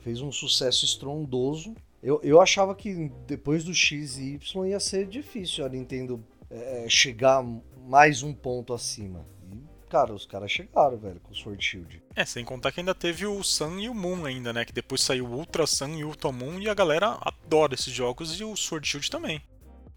fez 0.00 0.20
um 0.20 0.32
sucesso 0.32 0.84
estrondoso. 0.84 1.74
Eu, 2.02 2.20
eu 2.22 2.40
achava 2.40 2.74
que 2.74 3.10
depois 3.26 3.64
do 3.64 3.72
X 3.72 4.18
e 4.18 4.34
Y 4.34 4.66
ia 4.68 4.80
ser 4.80 5.06
difícil 5.06 5.64
a 5.64 5.68
Nintendo 5.68 6.22
é, 6.50 6.86
chegar 6.88 7.42
mais 7.86 8.22
um 8.22 8.32
ponto 8.32 8.74
acima. 8.74 9.24
E, 9.50 9.88
cara, 9.88 10.12
os 10.12 10.26
caras 10.26 10.50
chegaram, 10.50 10.98
velho, 10.98 11.20
com 11.20 11.32
o 11.32 11.34
Sword 11.34 11.64
Shield. 11.64 12.02
É, 12.14 12.24
sem 12.24 12.44
contar 12.44 12.72
que 12.72 12.80
ainda 12.80 12.94
teve 12.94 13.24
o 13.24 13.42
Sun 13.42 13.78
e 13.78 13.88
o 13.88 13.94
Moon 13.94 14.26
ainda, 14.26 14.52
né? 14.52 14.64
Que 14.64 14.72
depois 14.72 15.00
saiu 15.00 15.26
o 15.26 15.34
Ultra 15.34 15.66
Sun 15.66 15.96
e 15.96 16.04
o 16.04 16.08
Ultra 16.08 16.32
Moon 16.32 16.58
e 16.58 16.68
a 16.68 16.74
galera 16.74 17.18
adora 17.22 17.74
esses 17.74 17.92
jogos 17.92 18.38
e 18.38 18.44
o 18.44 18.54
Sword 18.56 18.86
Shield 18.86 19.10
também. 19.10 19.40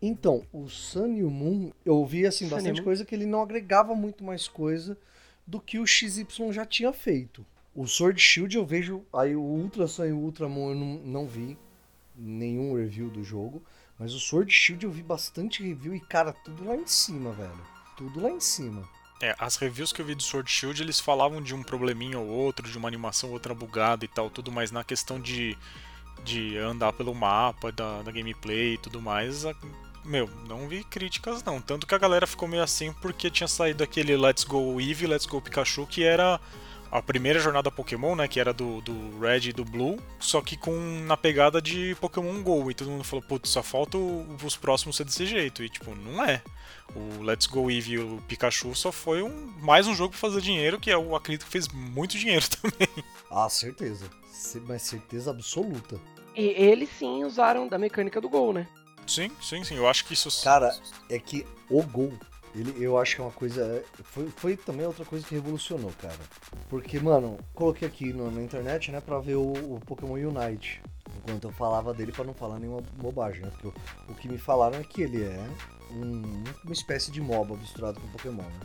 Então, 0.01 0.43
o 0.53 0.67
Sun 0.67 1.13
e 1.13 1.23
o 1.23 1.29
Moon, 1.29 1.71
eu 1.83 1.95
ouvi 1.95 2.25
assim, 2.25 2.47
bastante 2.47 2.81
coisa 2.81 3.03
que 3.03 3.15
ele 3.15 3.25
não 3.25 3.41
agregava 3.41 3.95
muito 3.95 4.23
mais 4.23 4.47
coisa 4.47 4.97
do 5.45 5.59
que 5.59 5.79
o 5.79 5.87
XY 5.87 6.25
já 6.51 6.65
tinha 6.65 6.93
feito. 6.93 7.45
O 7.73 7.87
Sword 7.87 8.19
Shield 8.19 8.55
eu 8.55 8.65
vejo, 8.65 9.03
aí 9.13 9.35
o 9.35 9.41
Ultra 9.41 9.87
Sun 9.87 10.05
e 10.05 10.11
o 10.11 10.17
Ultra 10.17 10.47
Moon 10.47 10.69
eu 10.69 10.75
não, 10.75 10.93
não 10.99 11.27
vi 11.27 11.57
nenhum 12.15 12.75
review 12.75 13.09
do 13.09 13.23
jogo, 13.23 13.61
mas 13.97 14.13
o 14.13 14.19
Sword 14.19 14.51
Shield 14.51 14.85
eu 14.85 14.91
vi 14.91 15.01
bastante 15.01 15.63
review 15.63 15.95
e 15.95 15.99
cara, 15.99 16.33
tudo 16.33 16.65
lá 16.65 16.75
em 16.75 16.85
cima, 16.85 17.31
velho. 17.31 17.61
Tudo 17.95 18.19
lá 18.19 18.29
em 18.29 18.39
cima. 18.39 18.87
É, 19.21 19.35
as 19.39 19.55
reviews 19.55 19.91
que 19.91 19.99
eu 19.99 20.05
vi 20.05 20.13
do 20.13 20.21
Sword 20.21 20.49
Shield, 20.49 20.81
eles 20.81 20.99
falavam 20.99 21.41
de 21.41 21.55
um 21.55 21.63
probleminha 21.63 22.19
ou 22.19 22.27
outro, 22.27 22.69
de 22.69 22.77
uma 22.77 22.87
animação 22.87 23.29
ou 23.29 23.33
outra 23.33 23.53
bugada 23.55 24.05
e 24.05 24.07
tal, 24.07 24.29
tudo, 24.29 24.51
mas 24.51 24.71
na 24.71 24.83
questão 24.83 25.19
de, 25.19 25.57
de 26.23 26.55
andar 26.57 26.93
pelo 26.93 27.15
mapa, 27.15 27.71
da, 27.71 28.03
da 28.03 28.11
gameplay 28.11 28.75
e 28.75 28.77
tudo 28.77 29.01
mais, 29.01 29.43
meu, 30.07 30.29
não 30.47 30.67
vi 30.67 30.83
críticas 30.83 31.43
não. 31.43 31.61
Tanto 31.61 31.85
que 31.85 31.93
a 31.93 31.97
galera 31.97 32.25
ficou 32.25 32.47
meio 32.47 32.63
assim 32.63 32.93
porque 32.93 33.29
tinha 33.29 33.47
saído 33.47 33.83
aquele 33.83 34.15
Let's 34.15 34.43
Go 34.43 34.79
Eevee, 34.79 35.07
Let's 35.07 35.25
Go 35.25 35.41
Pikachu, 35.41 35.85
que 35.85 36.03
era 36.03 36.39
a 36.89 37.01
primeira 37.01 37.39
jornada 37.39 37.69
Pokémon, 37.69 38.15
né? 38.15 38.27
Que 38.27 38.39
era 38.39 38.53
do, 38.53 38.81
do 38.81 39.19
Red 39.19 39.49
e 39.49 39.53
do 39.53 39.65
Blue, 39.65 39.99
só 40.19 40.41
que 40.41 40.55
com 40.55 40.75
na 41.05 41.17
pegada 41.17 41.61
de 41.61 41.95
Pokémon 41.99 42.41
GO. 42.41 42.71
E 42.71 42.73
todo 42.73 42.89
mundo 42.89 43.03
falou, 43.03 43.23
putz, 43.23 43.49
só 43.49 43.61
falta 43.61 43.97
os 43.97 44.55
próximos 44.55 44.95
ser 44.95 45.03
desse 45.03 45.25
jeito. 45.25 45.63
E 45.63 45.69
tipo, 45.69 45.93
não 45.93 46.23
é. 46.23 46.41
O 46.95 47.21
Let's 47.21 47.47
Go 47.47 47.69
Eevee 47.69 47.95
e 47.95 47.99
o 47.99 48.23
Pikachu 48.27 48.73
só 48.73 48.91
foi 48.91 49.21
um, 49.21 49.53
mais 49.59 49.87
um 49.87 49.93
jogo 49.93 50.11
pra 50.11 50.19
fazer 50.19 50.41
dinheiro, 50.41 50.79
que 50.79 50.89
eu 50.89 51.15
acredito 51.15 51.45
que 51.45 51.51
fez 51.51 51.67
muito 51.67 52.17
dinheiro 52.17 52.45
também. 52.49 53.03
Ah, 53.29 53.49
certeza. 53.49 54.09
Mas 54.65 54.83
certeza 54.83 55.31
absoluta. 55.31 55.99
E 56.35 56.45
eles 56.45 56.89
sim 56.97 57.23
usaram 57.23 57.67
da 57.67 57.77
mecânica 57.77 58.21
do 58.21 58.29
Gol, 58.29 58.53
né? 58.53 58.67
Sim, 59.07 59.31
sim, 59.41 59.63
sim. 59.63 59.75
Eu 59.75 59.87
acho 59.87 60.05
que 60.05 60.13
isso. 60.13 60.43
Cara, 60.43 60.75
é 61.09 61.17
que 61.17 61.45
o 61.69 61.81
Gol, 61.81 62.13
ele, 62.53 62.83
eu 62.83 62.97
acho 62.97 63.15
que 63.15 63.21
é 63.21 63.23
uma 63.23 63.31
coisa. 63.31 63.83
Foi, 64.03 64.29
foi 64.35 64.57
também 64.57 64.85
outra 64.85 65.05
coisa 65.05 65.25
que 65.25 65.33
revolucionou, 65.33 65.91
cara. 66.01 66.19
Porque, 66.69 66.99
mano, 66.99 67.39
coloquei 67.53 67.87
aqui 67.87 68.11
no, 68.11 68.29
na 68.29 68.41
internet, 68.41 68.91
né, 68.91 68.99
pra 68.99 69.19
ver 69.19 69.35
o, 69.35 69.51
o, 69.51 69.79
Pokémon 69.85 70.13
Unite. 70.15 70.81
Enquanto 71.17 71.45
eu 71.45 71.51
falava 71.51 71.93
dele 71.93 72.11
para 72.11 72.25
não 72.25 72.33
falar 72.33 72.59
nenhuma 72.59 72.81
bobagem, 72.95 73.41
né? 73.41 73.49
Porque 73.51 73.67
o, 73.67 73.73
o, 74.11 74.15
que 74.15 74.27
me 74.27 74.37
falaram 74.37 74.77
é 74.77 74.83
que 74.83 75.01
ele 75.01 75.23
é 75.23 75.47
um, 75.91 76.43
uma 76.63 76.73
espécie 76.73 77.11
de 77.11 77.21
MOBA 77.21 77.55
misturado 77.55 77.99
com 77.99 78.07
Pokémon, 78.09 78.43
né? 78.43 78.59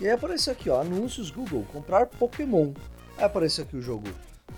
E 0.00 0.06
aí 0.06 0.12
apareceu 0.12 0.52
aqui, 0.52 0.68
ó, 0.68 0.80
anúncios 0.80 1.30
Google, 1.30 1.66
comprar 1.72 2.06
Pokémon. 2.06 2.72
Aí 3.16 3.24
apareceu 3.24 3.64
aqui 3.64 3.76
o 3.76 3.82
jogo 3.82 4.08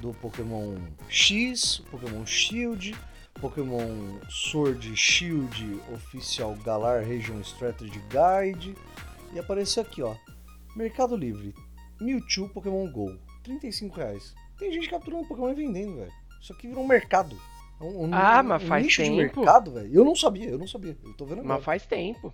do 0.01 0.13
Pokémon 0.15 0.77
X, 1.09 1.81
Pokémon 1.91 2.25
Shield, 2.27 2.95
Pokémon 3.41 4.19
Sword 4.29 4.97
Shield 4.97 5.81
Oficial 5.93 6.55
Galar 6.65 7.05
Region 7.05 7.41
Strategy 7.41 8.01
Guide. 8.09 8.75
E 9.33 9.39
apareceu 9.39 9.83
aqui, 9.83 10.03
ó. 10.03 10.15
Mercado 10.77 11.17
Livre. 11.17 11.55
Mewtwo 12.01 12.49
Pokémon 12.49 12.91
GO. 12.91 13.17
35 13.45 13.97
reais. 13.97 14.35
Tem 14.59 14.73
gente 14.73 14.89
capturando 14.89 15.27
Pokémon 15.27 15.51
e 15.51 15.55
vendendo, 15.55 15.97
velho. 15.97 16.13
Isso 16.41 16.53
aqui 16.53 16.69
virou 16.69 16.85
um 16.85 16.87
mercado. 16.87 17.37
Um, 17.81 18.07
um, 18.07 18.11
ah, 18.13 18.43
mas 18.43 18.63
um 18.63 18.67
faz 18.67 18.85
nicho 18.85 19.03
tempo. 19.03 19.11
de 19.11 19.17
mercado, 19.17 19.73
velho. 19.73 19.95
Eu 19.95 20.05
não 20.05 20.17
sabia, 20.17 20.49
eu 20.51 20.59
não 20.59 20.67
sabia. 20.67 20.97
Eu 21.05 21.15
tô 21.15 21.25
vendo 21.25 21.41
agora. 21.41 21.55
Mas 21.55 21.65
faz 21.65 21.87
tempo. 21.87 22.33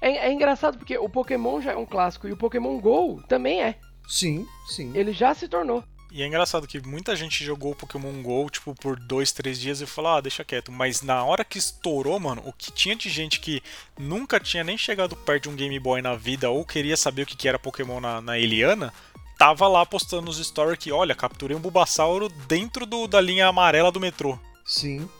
É, 0.00 0.28
é 0.28 0.32
engraçado 0.32 0.78
porque 0.78 0.96
o 0.96 1.08
Pokémon 1.08 1.60
já 1.60 1.72
é 1.72 1.76
um 1.76 1.86
clássico 1.86 2.28
e 2.28 2.32
o 2.32 2.36
Pokémon 2.36 2.78
GO 2.78 3.22
também 3.28 3.62
é. 3.62 3.76
Sim, 4.06 4.46
sim. 4.68 4.92
Ele 4.94 5.12
já 5.12 5.34
se 5.34 5.48
tornou. 5.48 5.82
E 6.16 6.22
é 6.22 6.26
engraçado 6.28 6.68
que 6.68 6.80
muita 6.86 7.16
gente 7.16 7.42
jogou 7.42 7.74
Pokémon 7.74 8.22
GO, 8.22 8.48
tipo, 8.48 8.72
por 8.72 8.96
dois, 9.00 9.32
três 9.32 9.58
dias 9.58 9.80
e 9.80 9.86
falou, 9.86 10.12
ah, 10.12 10.20
deixa 10.20 10.44
quieto. 10.44 10.70
Mas 10.70 11.02
na 11.02 11.24
hora 11.24 11.44
que 11.44 11.58
estourou, 11.58 12.20
mano, 12.20 12.40
o 12.46 12.52
que 12.52 12.70
tinha 12.70 12.94
de 12.94 13.10
gente 13.10 13.40
que 13.40 13.60
nunca 13.98 14.38
tinha 14.38 14.62
nem 14.62 14.78
chegado 14.78 15.16
perto 15.16 15.42
de 15.42 15.48
um 15.48 15.56
Game 15.56 15.76
Boy 15.80 16.00
na 16.00 16.14
vida 16.14 16.48
ou 16.48 16.64
queria 16.64 16.96
saber 16.96 17.22
o 17.22 17.26
que 17.26 17.48
era 17.48 17.58
Pokémon 17.58 18.00
na, 18.00 18.20
na 18.20 18.38
Eliana, 18.38 18.94
tava 19.36 19.66
lá 19.66 19.84
postando 19.84 20.26
nos 20.26 20.38
stories 20.38 20.78
que, 20.78 20.92
olha, 20.92 21.16
capturei 21.16 21.56
um 21.56 21.60
Bulbasauro 21.60 22.28
dentro 22.46 22.86
do, 22.86 23.08
da 23.08 23.20
linha 23.20 23.48
amarela 23.48 23.90
do 23.90 23.98
metrô. 23.98 24.38
Sim, 24.64 25.10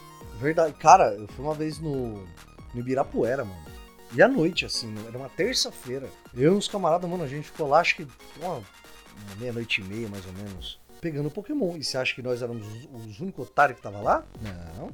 verdade. 0.40 0.74
Cara, 0.74 1.12
eu 1.14 1.26
fui 1.26 1.45
uma 1.45 1.55
vez 1.55 1.80
no, 1.80 2.24
no 2.72 2.80
Ibirapuera, 2.80 3.45
mano. 3.45 3.66
E 4.12 4.22
à 4.22 4.28
noite, 4.28 4.64
assim, 4.64 4.95
era 5.09 5.18
uma 5.18 5.28
terça-feira. 5.28 6.09
Eu 6.32 6.55
e 6.55 6.57
uns 6.57 6.68
camaradas, 6.68 7.11
mano, 7.11 7.24
a 7.24 7.28
gente 7.28 7.47
ficou 7.47 7.66
lá, 7.66 7.80
acho 7.80 7.97
que 7.97 8.07
uma 8.40 8.62
meia-noite 9.40 9.80
e 9.80 9.84
meia, 9.84 10.09
mais 10.09 10.24
ou 10.24 10.32
menos 10.34 10.84
pegando 11.05 11.30
Pokémon. 11.30 11.76
E 11.76 11.84
você 11.84 11.98
acha 11.98 12.14
que 12.14 12.22
nós 12.22 12.40
éramos 12.40 12.66
os, 12.66 13.07
os 13.07 13.20
únicos 13.20 13.46
otários 13.46 13.78
que 13.78 13.86
estavam 13.86 14.02
lá? 14.02 14.24
Não, 14.40 14.88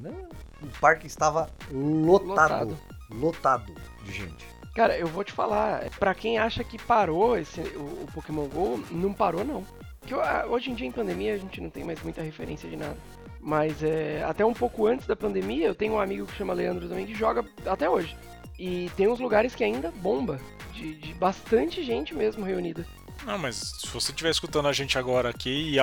não. 0.00 0.28
O 0.62 0.80
parque 0.80 1.06
estava 1.06 1.50
lotado, 1.70 2.28
lotado. 2.28 2.78
Lotado 3.10 3.74
de 4.02 4.10
gente. 4.10 4.46
Cara, 4.74 4.96
eu 4.96 5.06
vou 5.06 5.22
te 5.22 5.32
falar, 5.32 5.90
para 5.98 6.14
quem 6.14 6.38
acha 6.38 6.64
que 6.64 6.78
parou 6.78 7.36
esse, 7.36 7.60
o, 7.60 8.04
o 8.04 8.06
Pokémon 8.14 8.46
GO, 8.46 8.82
não 8.90 9.12
parou 9.12 9.44
não. 9.44 9.62
Porque 10.00 10.14
hoje 10.48 10.70
em 10.70 10.74
dia 10.74 10.86
em 10.86 10.92
pandemia 10.92 11.34
a 11.34 11.38
gente 11.38 11.60
não 11.60 11.68
tem 11.68 11.84
mais 11.84 12.02
muita 12.02 12.22
referência 12.22 12.68
de 12.68 12.76
nada. 12.76 12.96
Mas 13.38 13.82
é, 13.82 14.24
até 14.24 14.44
um 14.44 14.54
pouco 14.54 14.86
antes 14.86 15.06
da 15.06 15.14
pandemia, 15.14 15.66
eu 15.66 15.74
tenho 15.74 15.94
um 15.94 16.00
amigo 16.00 16.26
que 16.26 16.36
chama 16.36 16.54
Leandro 16.54 16.88
também 16.88 17.04
que 17.04 17.14
joga 17.14 17.44
até 17.66 17.88
hoje. 17.88 18.16
E 18.58 18.90
tem 18.96 19.08
uns 19.08 19.20
lugares 19.20 19.54
que 19.54 19.64
ainda 19.64 19.90
bomba, 19.90 20.40
de, 20.72 20.94
de 20.94 21.14
bastante 21.14 21.82
gente 21.82 22.14
mesmo 22.14 22.44
reunida. 22.44 22.86
Não, 23.24 23.38
mas 23.38 23.56
se 23.56 23.86
você 23.88 24.12
estiver 24.12 24.30
escutando 24.30 24.68
a 24.68 24.72
gente 24.72 24.98
agora 24.98 25.28
aqui 25.28 25.50
e 25.50 25.76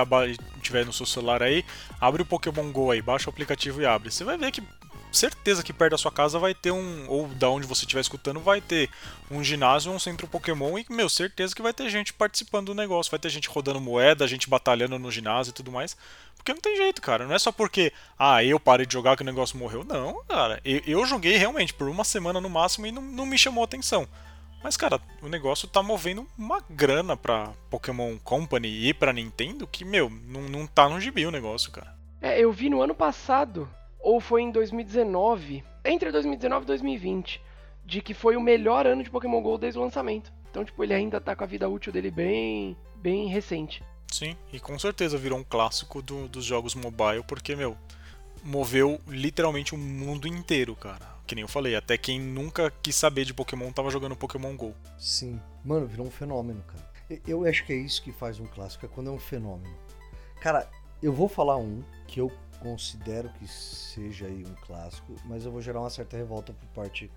estiver 0.56 0.84
no 0.84 0.92
seu 0.92 1.06
celular 1.06 1.42
aí, 1.42 1.64
abre 2.00 2.22
o 2.22 2.26
Pokémon 2.26 2.70
GO 2.72 2.90
aí, 2.90 3.00
baixa 3.00 3.28
o 3.28 3.30
aplicativo 3.30 3.80
e 3.80 3.86
abre. 3.86 4.10
Você 4.10 4.24
vai 4.24 4.36
ver 4.36 4.50
que 4.50 4.62
certeza 5.12 5.62
que 5.62 5.72
perto 5.72 5.92
da 5.92 5.98
sua 5.98 6.12
casa 6.12 6.38
vai 6.38 6.54
ter 6.54 6.70
um, 6.70 7.08
ou 7.08 7.28
da 7.28 7.48
onde 7.48 7.66
você 7.66 7.84
estiver 7.84 8.00
escutando, 8.00 8.40
vai 8.40 8.60
ter 8.60 8.90
um 9.30 9.42
ginásio, 9.42 9.92
um 9.92 9.98
centro 9.98 10.26
Pokémon 10.26 10.78
e, 10.78 10.86
meu, 10.90 11.08
certeza 11.08 11.54
que 11.54 11.62
vai 11.62 11.72
ter 11.72 11.88
gente 11.88 12.12
participando 12.12 12.66
do 12.66 12.74
negócio, 12.74 13.10
vai 13.10 13.20
ter 13.20 13.30
gente 13.30 13.48
rodando 13.48 13.80
moeda, 13.80 14.26
gente 14.26 14.48
batalhando 14.48 14.98
no 14.98 15.10
ginásio 15.10 15.50
e 15.50 15.54
tudo 15.54 15.72
mais. 15.72 15.96
Porque 16.36 16.52
não 16.52 16.60
tem 16.60 16.76
jeito, 16.76 17.02
cara. 17.02 17.26
Não 17.26 17.34
é 17.34 17.38
só 17.38 17.50
porque, 17.50 17.92
ah, 18.18 18.42
eu 18.44 18.60
parei 18.60 18.86
de 18.86 18.92
jogar 18.92 19.16
que 19.16 19.22
o 19.22 19.26
negócio 19.26 19.58
morreu. 19.58 19.84
Não, 19.84 20.22
cara. 20.28 20.60
Eu, 20.64 20.80
eu 20.86 21.06
joguei 21.06 21.36
realmente 21.36 21.74
por 21.74 21.88
uma 21.88 22.04
semana 22.04 22.40
no 22.40 22.48
máximo 22.48 22.86
e 22.86 22.92
não, 22.92 23.02
não 23.02 23.26
me 23.26 23.36
chamou 23.36 23.64
atenção. 23.64 24.08
Mas, 24.62 24.76
cara, 24.76 25.00
o 25.22 25.28
negócio 25.28 25.68
tá 25.68 25.82
movendo 25.82 26.26
uma 26.36 26.62
grana 26.68 27.16
pra 27.16 27.52
Pokémon 27.70 28.16
Company 28.18 28.88
e 28.88 28.92
pra 28.92 29.12
Nintendo 29.12 29.66
que, 29.66 29.84
meu, 29.84 30.10
não, 30.10 30.42
não 30.42 30.66
tá 30.66 30.88
no 30.88 31.00
gibi 31.00 31.26
o 31.26 31.30
negócio, 31.30 31.70
cara. 31.70 31.94
É, 32.20 32.40
eu 32.40 32.50
vi 32.50 32.68
no 32.68 32.82
ano 32.82 32.94
passado, 32.94 33.68
ou 34.00 34.20
foi 34.20 34.42
em 34.42 34.50
2019, 34.50 35.62
entre 35.84 36.10
2019 36.10 36.64
e 36.64 36.66
2020, 36.66 37.40
de 37.84 38.02
que 38.02 38.12
foi 38.12 38.36
o 38.36 38.40
melhor 38.40 38.86
ano 38.86 39.02
de 39.02 39.10
Pokémon 39.10 39.40
GO 39.40 39.56
desde 39.56 39.78
o 39.78 39.82
lançamento. 39.82 40.32
Então, 40.50 40.64
tipo, 40.64 40.82
ele 40.82 40.94
ainda 40.94 41.20
tá 41.20 41.36
com 41.36 41.44
a 41.44 41.46
vida 41.46 41.68
útil 41.68 41.92
dele 41.92 42.10
bem, 42.10 42.76
bem 42.96 43.28
recente. 43.28 43.82
Sim, 44.10 44.36
e 44.52 44.58
com 44.58 44.78
certeza 44.78 45.18
virou 45.18 45.38
um 45.38 45.44
clássico 45.44 46.02
do, 46.02 46.26
dos 46.28 46.44
jogos 46.44 46.74
mobile, 46.74 47.22
porque, 47.26 47.54
meu, 47.54 47.76
moveu 48.42 49.00
literalmente 49.06 49.74
o 49.74 49.78
mundo 49.78 50.26
inteiro, 50.26 50.74
cara. 50.74 51.17
Que 51.28 51.34
nem 51.34 51.42
eu 51.42 51.48
falei, 51.48 51.76
até 51.76 51.98
quem 51.98 52.18
nunca 52.18 52.72
quis 52.82 52.96
saber 52.96 53.26
de 53.26 53.34
Pokémon 53.34 53.70
tava 53.70 53.90
jogando 53.90 54.16
Pokémon 54.16 54.56
GO. 54.56 54.74
Sim. 54.98 55.38
Mano, 55.62 55.86
virou 55.86 56.06
um 56.06 56.10
fenômeno, 56.10 56.62
cara. 56.62 57.20
Eu 57.26 57.44
acho 57.46 57.64
que 57.66 57.72
é 57.74 57.76
isso 57.76 58.02
que 58.02 58.10
faz 58.10 58.40
um 58.40 58.46
clássico, 58.46 58.86
é 58.86 58.88
quando 58.88 59.10
é 59.10 59.12
um 59.12 59.18
fenômeno. 59.18 59.76
Cara, 60.40 60.66
eu 61.02 61.12
vou 61.12 61.28
falar 61.28 61.58
um 61.58 61.84
que 62.06 62.18
eu 62.18 62.32
considero 62.60 63.28
que 63.38 63.46
seja 63.46 64.24
aí 64.26 64.42
um 64.42 64.54
clássico, 64.66 65.14
mas 65.26 65.44
eu 65.44 65.52
vou 65.52 65.60
gerar 65.60 65.80
uma 65.80 65.90
certa 65.90 66.16
revolta 66.16 66.54
por 66.54 66.66
parte 66.68 67.10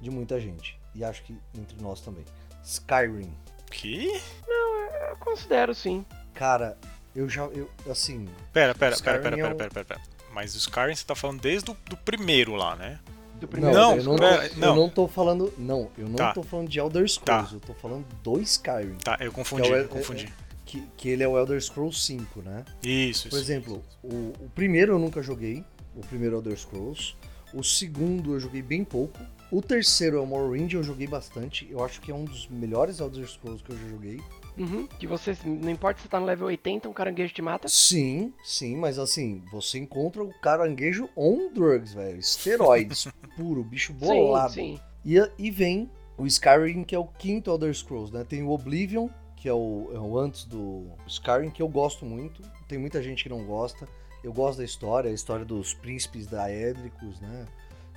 de 0.00 0.08
muita 0.08 0.40
gente. 0.40 0.78
E 0.94 1.02
acho 1.02 1.24
que 1.24 1.36
entre 1.58 1.82
nós 1.82 2.00
também. 2.00 2.24
Skyrim. 2.62 3.32
Que? 3.72 4.20
Não, 4.46 4.80
eu 5.10 5.16
considero 5.16 5.74
sim. 5.74 6.06
Cara, 6.32 6.78
eu 7.14 7.28
já. 7.28 7.42
Eu, 7.46 7.68
assim. 7.90 8.24
Pera, 8.52 8.72
pera, 8.72 8.74
pera, 8.74 8.94
Skyrim 8.94 9.22
pera, 9.22 9.36
é 9.36 9.40
pera, 9.42 9.54
um- 9.54 9.58
pera, 9.58 9.70
pera, 9.70 9.84
pera. 9.84 10.00
Mas 10.32 10.54
o 10.54 10.58
Skyrim 10.58 10.94
você 10.94 11.04
tá 11.04 11.16
falando 11.16 11.40
desde 11.40 11.70
o 11.72 11.76
do 11.88 11.96
primeiro 11.96 12.54
lá, 12.54 12.76
né? 12.76 13.00
Do 13.38 13.42
Não, 13.42 13.48
primeiro. 13.48 13.76
Não, 13.76 13.96
eu 13.96 14.04
não, 14.04 14.16
pera, 14.16 14.48
tô, 14.48 14.56
não. 14.60 14.68
eu 14.68 14.74
não 14.76 14.88
tô 14.88 15.08
falando. 15.08 15.52
Não, 15.56 15.90
eu 15.96 16.08
não 16.08 16.16
Tá. 16.16 16.32
tô 16.32 16.42
falando 16.42 16.68
de 16.68 16.78
Elder 16.78 17.08
Scrolls, 17.08 17.50
Tá. 17.50 17.54
eu 17.54 17.60
tô 17.60 17.74
falando 17.74 18.04
do 18.22 18.40
Skyrim. 18.40 18.96
Tá, 19.04 19.16
eu 19.20 19.30
confundi, 19.32 19.62
Que 19.62 19.68
é 19.68 19.72
o- 19.72 19.78
eu 19.78 19.88
confundi. 19.88 20.32
Que, 20.64 20.82
que 20.96 21.08
ele 21.08 21.22
é 21.22 21.28
o 21.28 21.38
Elder 21.38 21.60
Scrolls 21.62 21.98
5, 22.00 22.42
né? 22.42 22.64
Isso, 22.82 23.20
isso. 23.26 23.30
Por 23.30 23.38
exemplo, 23.38 23.82
o, 24.02 24.32
o 24.40 24.50
primeiro 24.54 24.92
eu 24.92 24.98
nunca 24.98 25.22
joguei, 25.22 25.64
o 25.96 26.00
primeiro 26.00 26.36
Elder 26.36 26.58
Scrolls. 26.58 27.14
O 27.54 27.62
segundo 27.62 28.34
eu 28.34 28.40
joguei 28.40 28.60
bem 28.60 28.84
pouco. 28.84 29.18
O 29.50 29.62
terceiro 29.62 30.18
é 30.18 30.20
o 30.20 30.26
Morrowind, 30.26 30.74
eu 30.74 30.82
joguei 30.82 31.06
bastante. 31.06 31.66
Eu 31.70 31.82
acho 31.82 32.02
que 32.02 32.10
é 32.10 32.14
um 32.14 32.24
dos 32.26 32.46
melhores 32.48 33.00
Elder 33.00 33.26
Scrolls 33.26 33.64
que 33.64 33.70
eu 33.72 33.78
já 33.78 33.88
joguei. 33.88 34.20
Uhum, 34.58 34.86
que 34.86 35.06
você, 35.06 35.36
não 35.44 35.70
importa 35.70 35.98
se 35.98 36.02
você 36.04 36.08
tá 36.08 36.18
no 36.18 36.26
level 36.26 36.48
80, 36.48 36.88
um 36.88 36.92
caranguejo 36.92 37.32
te 37.32 37.40
mata. 37.40 37.68
Sim, 37.68 38.32
sim, 38.42 38.76
mas 38.76 38.98
assim, 38.98 39.42
você 39.52 39.78
encontra 39.78 40.22
o 40.22 40.32
caranguejo 40.40 41.08
on 41.16 41.52
drugs, 41.52 41.94
velho. 41.94 42.18
Esteroides 42.18 43.06
puro, 43.36 43.62
bicho 43.62 43.92
bolado. 43.92 44.52
Sim, 44.52 44.76
sim. 44.76 44.80
E, 45.04 45.16
e 45.38 45.50
vem 45.50 45.90
o 46.16 46.26
Skyrim, 46.26 46.82
que 46.82 46.94
é 46.94 46.98
o 46.98 47.06
quinto 47.06 47.50
Elder 47.50 47.72
Scrolls, 47.72 48.12
né? 48.12 48.24
Tem 48.24 48.42
o 48.42 48.50
Oblivion, 48.50 49.08
que 49.36 49.48
é 49.48 49.52
o, 49.52 49.90
é 49.94 49.98
o 49.98 50.18
antes 50.18 50.44
do 50.44 50.86
Skyrim, 51.06 51.50
que 51.50 51.62
eu 51.62 51.68
gosto 51.68 52.04
muito. 52.04 52.42
Tem 52.66 52.78
muita 52.78 53.00
gente 53.00 53.22
que 53.22 53.28
não 53.28 53.44
gosta. 53.44 53.88
Eu 54.24 54.32
gosto 54.32 54.58
da 54.58 54.64
história, 54.64 55.10
a 55.10 55.14
história 55.14 55.44
dos 55.44 55.72
príncipes 55.72 56.26
da 56.26 56.50
Édricos, 56.50 57.20
né? 57.20 57.46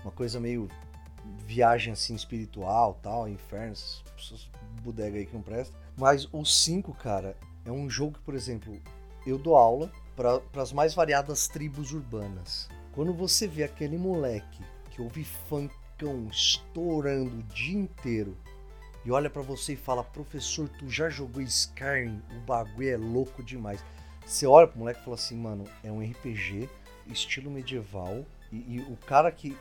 Uma 0.04 0.12
coisa 0.12 0.40
meio 0.40 0.70
viagem 1.46 1.94
assim 1.94 2.16
espiritual, 2.16 3.00
tal, 3.02 3.28
inferno, 3.28 3.74
essas 3.74 4.04
essas 4.18 4.50
bodega 4.84 5.18
aí 5.18 5.26
que 5.26 5.34
não 5.34 5.42
presta. 5.42 5.76
Mas 6.02 6.28
o 6.32 6.44
5, 6.44 6.96
cara, 6.96 7.38
é 7.64 7.72
um 7.72 7.88
jogo 7.88 8.14
que, 8.14 8.22
por 8.22 8.34
exemplo, 8.34 8.76
eu 9.24 9.38
dou 9.38 9.56
aula 9.56 9.92
para 10.16 10.42
as 10.60 10.74
mais 10.74 10.96
variadas 10.96 11.48
tribos 11.48 11.92
urbanas. 11.92 12.68
Quando 12.92 13.14
você 13.14 13.48
vê 13.48 13.62
aquele 13.62 14.00
moleque 14.00 14.64
que 14.90 15.00
ouve 15.00 15.24
funkão 15.24 16.28
estourando 16.32 17.38
o 17.38 17.44
dia 17.44 17.78
inteiro 17.78 18.36
e 19.06 19.12
olha 19.12 19.30
pra 19.30 19.44
você 19.44 19.74
e 19.74 19.78
fala: 19.78 20.04
"Professor, 20.04 20.68
tu 20.70 20.90
já 20.90 21.08
jogou 21.08 21.40
Skyrim? 21.44 22.20
O 22.36 22.40
bagulho 22.48 22.90
é 22.90 22.98
louco 22.98 23.44
demais". 23.44 23.86
Você 24.26 24.48
olha 24.48 24.66
pro 24.66 24.80
moleque 24.80 25.02
e 25.02 25.04
fala 25.04 25.16
assim: 25.16 25.38
"Mano, 25.38 25.66
é 25.84 25.92
um 25.92 26.02
RPG 26.02 26.68
estilo 27.06 27.52
medieval 27.52 28.26
e, 28.52 28.56
e 28.56 28.80
o 28.90 28.98
cara 29.06 29.32
que 29.32 29.56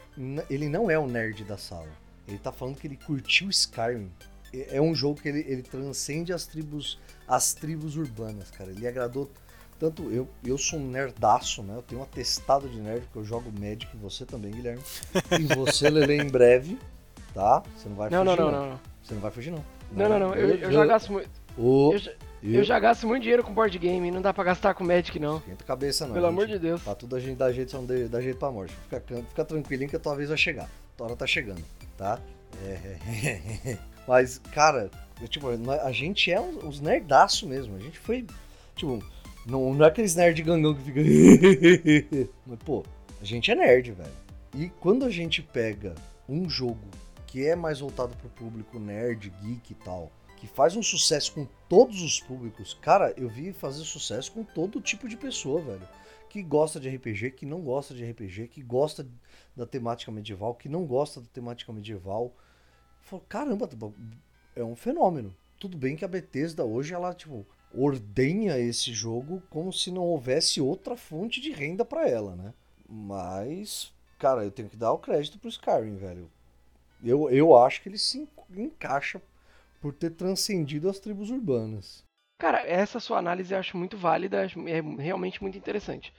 ele 0.49 0.70
não 0.70 0.91
é 0.91 0.99
o 0.99 1.07
nerd 1.07 1.45
da 1.45 1.59
sala. 1.59 1.93
Ele 2.26 2.38
tá 2.38 2.51
falando 2.51 2.76
que 2.76 2.86
ele 2.86 2.97
curtiu 2.97 3.51
Skyrim. 3.51 4.11
É 4.53 4.76
é 4.76 4.80
um 4.80 4.94
jogo 4.94 5.20
que 5.20 5.28
ele, 5.28 5.44
ele 5.48 5.62
transcende 5.62 6.32
as 6.32 6.46
tribos 6.46 6.98
as 7.28 7.53
tribos 7.55 7.96
urbanas, 7.96 8.51
cara. 8.51 8.70
Ele 8.70 8.86
agradou 8.86 9.30
tanto 9.78 10.11
eu, 10.11 10.28
eu 10.44 10.59
sou 10.59 10.78
um 10.78 10.86
nerdaço, 10.90 11.62
né? 11.62 11.74
Eu 11.76 11.82
tenho 11.82 12.01
um 12.01 12.05
atestado 12.05 12.68
de 12.68 12.78
nerd 12.80 13.03
porque 13.05 13.18
eu 13.18 13.24
jogo 13.24 13.51
Magic, 13.59 13.88
você 13.96 14.26
também, 14.26 14.51
Guilherme. 14.51 14.82
E 15.38 15.55
você, 15.55 15.88
Lele, 15.90 16.16
em 16.22 16.28
breve, 16.28 16.78
tá? 17.32 17.62
Você 17.76 17.88
não 17.88 17.96
vai 17.96 18.11
Não, 18.11 18.22
não, 18.24 18.36
fugir, 18.36 18.44
não, 18.44 18.53
não. 18.61 18.70
não. 18.72 18.80
Você 19.03 19.14
não 19.14 19.20
vai 19.22 19.30
fugir, 19.30 19.51
não. 19.53 19.64
Não, 19.92 20.09
não, 20.09 20.18
não. 20.18 20.34
Eu, 20.34 20.55
eu 20.57 20.70
já 20.72 20.84
gasto 20.84 21.11
muito. 21.12 21.30
Eu, 21.57 21.98
já- 21.98 22.12
eu 22.42 22.64
já 22.64 22.78
gasto 22.78 23.07
muito 23.07 23.22
dinheiro 23.22 23.42
com 23.44 23.53
board 23.55 23.76
game, 23.78 24.11
não 24.11 24.20
dá 24.22 24.32
pra 24.34 24.44
gastar 24.44 24.72
com 24.74 24.82
Magic, 24.84 25.18
não. 25.18 25.38
Esquenta 25.38 25.64
cabeça, 25.64 26.07
não. 26.07 26.14
Pelo 26.14 26.26
gente. 26.26 26.34
amor 26.34 26.46
de 26.46 26.59
Deus. 26.59 26.82
Pra 26.82 26.94
tudo 26.94 27.16
a 27.16 27.20
gente 27.20 27.36
dá 27.36 27.51
jeito, 27.53 27.74
não 27.76 27.84
dá- 27.86 27.94
dá 28.09 28.20
jeito 28.20 28.38
pra 28.38 28.51
morte. 28.51 28.74
Fica, 28.84 29.01
fica 29.28 29.44
tranquilinho 29.44 29.88
que 29.90 29.96
a 29.96 30.01
tua 30.01 30.14
vez 30.14 30.28
vai 30.28 30.38
chegar. 30.38 30.64
A 30.64 30.96
tua 30.96 31.07
hora 31.07 31.16
tá 31.16 31.26
chegando, 31.26 31.62
tá? 31.96 32.18
É. 32.64 33.78
Mas, 34.11 34.38
cara, 34.38 34.90
eu, 35.22 35.28
tipo, 35.28 35.46
a 35.48 35.92
gente 35.92 36.32
é 36.32 36.40
uns, 36.40 36.64
uns 36.64 36.80
nerdaço 36.80 37.46
mesmo. 37.46 37.76
A 37.76 37.78
gente 37.78 37.96
foi, 37.96 38.26
tipo, 38.74 39.00
não, 39.46 39.72
não 39.72 39.84
é 39.84 39.88
aqueles 39.88 40.16
nerd 40.16 40.42
gangão 40.42 40.74
que 40.74 40.82
fica. 40.82 42.28
Mas, 42.44 42.58
pô, 42.64 42.84
a 43.20 43.24
gente 43.24 43.52
é 43.52 43.54
nerd, 43.54 43.92
velho. 43.92 44.11
E 44.56 44.68
quando 44.68 45.04
a 45.04 45.11
gente 45.11 45.40
pega 45.40 45.94
um 46.28 46.50
jogo 46.50 46.88
que 47.24 47.46
é 47.46 47.54
mais 47.54 47.78
voltado 47.78 48.16
pro 48.16 48.28
público 48.30 48.80
nerd, 48.80 49.32
geek 49.40 49.70
e 49.70 49.76
tal, 49.76 50.11
que 50.38 50.48
faz 50.48 50.74
um 50.74 50.82
sucesso 50.82 51.32
com 51.32 51.46
todos 51.68 52.02
os 52.02 52.18
públicos, 52.18 52.76
cara, 52.82 53.14
eu 53.16 53.28
vi 53.28 53.52
fazer 53.52 53.84
sucesso 53.84 54.32
com 54.32 54.42
todo 54.42 54.80
tipo 54.80 55.08
de 55.08 55.16
pessoa, 55.16 55.61
velho. 55.61 55.88
Que 56.28 56.42
gosta 56.42 56.80
de 56.80 56.88
RPG, 56.88 57.30
que 57.30 57.46
não 57.46 57.61
gosta 57.61 57.94
de 57.94 58.04
RPG, 58.04 58.48
que 58.48 58.61
gosta 58.61 59.06
da 59.54 59.66
temática 59.66 60.11
medieval, 60.11 60.56
que 60.56 60.68
não 60.68 60.84
gosta 60.84 61.20
da 61.20 61.28
temática 61.28 61.72
medieval. 61.72 62.34
Falou, 63.03 63.24
caramba, 63.28 63.68
é 64.55 64.64
um 64.64 64.76
fenômeno. 64.76 65.34
Tudo 65.59 65.76
bem 65.76 65.96
que 65.96 66.05
a 66.05 66.09
Bethesda 66.09 66.64
hoje, 66.64 66.94
ela, 66.94 67.12
tipo, 67.14 67.46
ordenha 67.74 68.59
esse 68.59 68.92
jogo 68.92 69.42
como 69.51 69.72
se 69.72 69.90
não 69.90 70.03
houvesse 70.03 70.61
outra 70.61 70.96
fonte 70.96 71.40
de 71.40 71.51
renda 71.51 71.84
pra 71.84 72.09
ela, 72.09 72.34
né? 72.34 72.55
Mas, 72.88 73.92
cara, 74.18 74.44
eu 74.44 74.51
tenho 74.51 74.68
que 74.68 74.76
dar 74.76 74.92
o 74.92 74.98
crédito 74.98 75.38
pro 75.38 75.48
Skyrim, 75.48 75.96
velho. 75.96 76.30
Eu, 77.03 77.30
eu 77.30 77.57
acho 77.57 77.82
que 77.82 77.88
ele 77.88 77.98
se 77.98 78.20
en- 78.20 78.28
encaixa 78.57 79.20
por 79.80 79.94
ter 79.94 80.11
transcendido 80.11 80.88
as 80.88 80.98
tribos 80.98 81.30
urbanas. 81.30 82.05
Cara, 82.40 82.61
essa 82.66 82.98
sua 82.98 83.18
análise 83.18 83.53
eu 83.53 83.59
acho 83.59 83.76
muito 83.76 83.96
válida, 83.98 84.44
é 84.44 84.80
realmente 85.03 85.42
muito 85.42 85.59
interessante. 85.59 86.12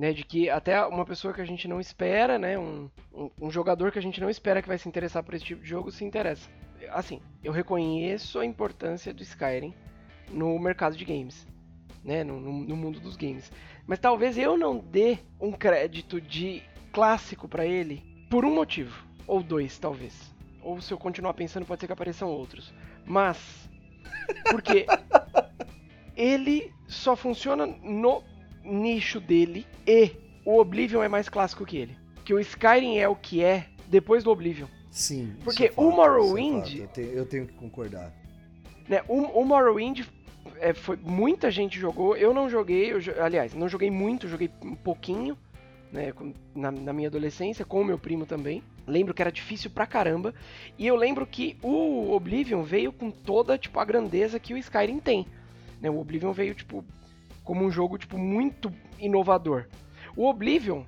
Né, 0.00 0.14
de 0.14 0.24
que 0.24 0.48
até 0.48 0.82
uma 0.86 1.04
pessoa 1.04 1.34
que 1.34 1.42
a 1.42 1.44
gente 1.44 1.68
não 1.68 1.78
espera, 1.78 2.38
né, 2.38 2.58
um, 2.58 2.88
um, 3.12 3.30
um 3.38 3.50
jogador 3.50 3.92
que 3.92 3.98
a 3.98 4.02
gente 4.02 4.18
não 4.18 4.30
espera 4.30 4.62
que 4.62 4.68
vai 4.68 4.78
se 4.78 4.88
interessar 4.88 5.22
por 5.22 5.34
esse 5.34 5.44
tipo 5.44 5.62
de 5.62 5.68
jogo, 5.68 5.90
se 5.90 6.02
interessa. 6.06 6.48
Assim, 6.92 7.20
eu 7.44 7.52
reconheço 7.52 8.38
a 8.38 8.46
importância 8.46 9.12
do 9.12 9.22
Skyrim 9.22 9.74
no 10.30 10.58
mercado 10.58 10.96
de 10.96 11.04
games, 11.04 11.46
né, 12.02 12.24
no, 12.24 12.40
no- 12.40 12.64
no 12.64 12.76
mundo 12.76 12.98
dos 12.98 13.14
games. 13.14 13.52
Mas 13.86 13.98
talvez 13.98 14.38
eu 14.38 14.56
não 14.56 14.78
dê 14.78 15.18
um 15.38 15.52
crédito 15.52 16.18
de 16.18 16.62
clássico 16.94 17.46
pra 17.46 17.66
ele 17.66 18.02
por 18.30 18.42
um 18.42 18.54
motivo, 18.54 19.04
ou 19.26 19.42
dois, 19.42 19.78
talvez. 19.78 20.34
Ou 20.62 20.80
se 20.80 20.94
eu 20.94 20.96
continuar 20.98 21.34
pensando, 21.34 21.66
pode 21.66 21.78
ser 21.78 21.86
que 21.88 21.92
apareçam 21.92 22.30
outros. 22.30 22.72
Mas, 23.04 23.68
porque 24.50 24.86
ele 26.16 26.72
só 26.88 27.14
funciona 27.14 27.66
no 27.66 28.22
nicho 28.64 29.20
dele 29.20 29.66
e 29.86 30.12
o 30.44 30.58
Oblivion 30.58 31.02
é 31.02 31.08
mais 31.08 31.28
clássico 31.28 31.64
que 31.66 31.76
ele. 31.76 31.96
Que 32.24 32.34
o 32.34 32.40
Skyrim 32.40 32.98
é 32.98 33.08
o 33.08 33.16
que 33.16 33.42
é 33.42 33.66
depois 33.88 34.22
do 34.24 34.30
Oblivion. 34.30 34.66
Sim. 34.90 35.34
Porque 35.44 35.66
é 35.66 35.72
o 35.76 35.90
fato, 35.90 35.96
Morrowind- 35.96 36.66
isso 36.66 36.76
é 36.82 36.86
fato. 36.86 37.00
Eu, 37.00 37.06
te- 37.08 37.16
eu 37.16 37.26
tenho 37.26 37.46
que 37.46 37.54
concordar. 37.54 38.12
Né? 38.88 39.02
O, 39.08 39.22
o 39.40 39.44
Morrowind, 39.44 40.00
é, 40.58 40.72
foi, 40.74 40.96
muita 40.96 41.50
gente 41.50 41.78
jogou, 41.78 42.16
eu 42.16 42.34
não 42.34 42.48
joguei, 42.50 42.92
eu 42.92 42.98
aliás, 43.24 43.54
não 43.54 43.68
joguei 43.68 43.90
muito, 43.90 44.26
joguei 44.28 44.50
um 44.62 44.74
pouquinho, 44.74 45.36
né, 45.92 46.12
na, 46.54 46.70
na 46.70 46.92
minha 46.92 47.08
adolescência, 47.08 47.64
com 47.64 47.80
o 47.80 47.84
meu 47.84 47.98
primo 47.98 48.26
também. 48.26 48.62
Lembro 48.86 49.14
que 49.14 49.22
era 49.22 49.30
difícil 49.30 49.70
pra 49.70 49.86
caramba, 49.86 50.34
e 50.76 50.86
eu 50.86 50.96
lembro 50.96 51.24
que 51.26 51.56
o 51.62 52.12
Oblivion 52.12 52.62
veio 52.62 52.92
com 52.92 53.10
toda, 53.10 53.56
tipo, 53.58 53.78
a 53.78 53.84
grandeza 53.84 54.40
que 54.40 54.52
o 54.54 54.58
Skyrim 54.58 54.98
tem. 54.98 55.26
Né? 55.80 55.88
O 55.88 55.98
Oblivion 56.00 56.32
veio, 56.32 56.54
tipo, 56.54 56.84
como 57.50 57.64
um 57.64 57.70
jogo, 57.72 57.98
tipo, 57.98 58.16
muito 58.16 58.72
inovador. 58.96 59.66
O 60.16 60.28
Oblivion, 60.28 60.84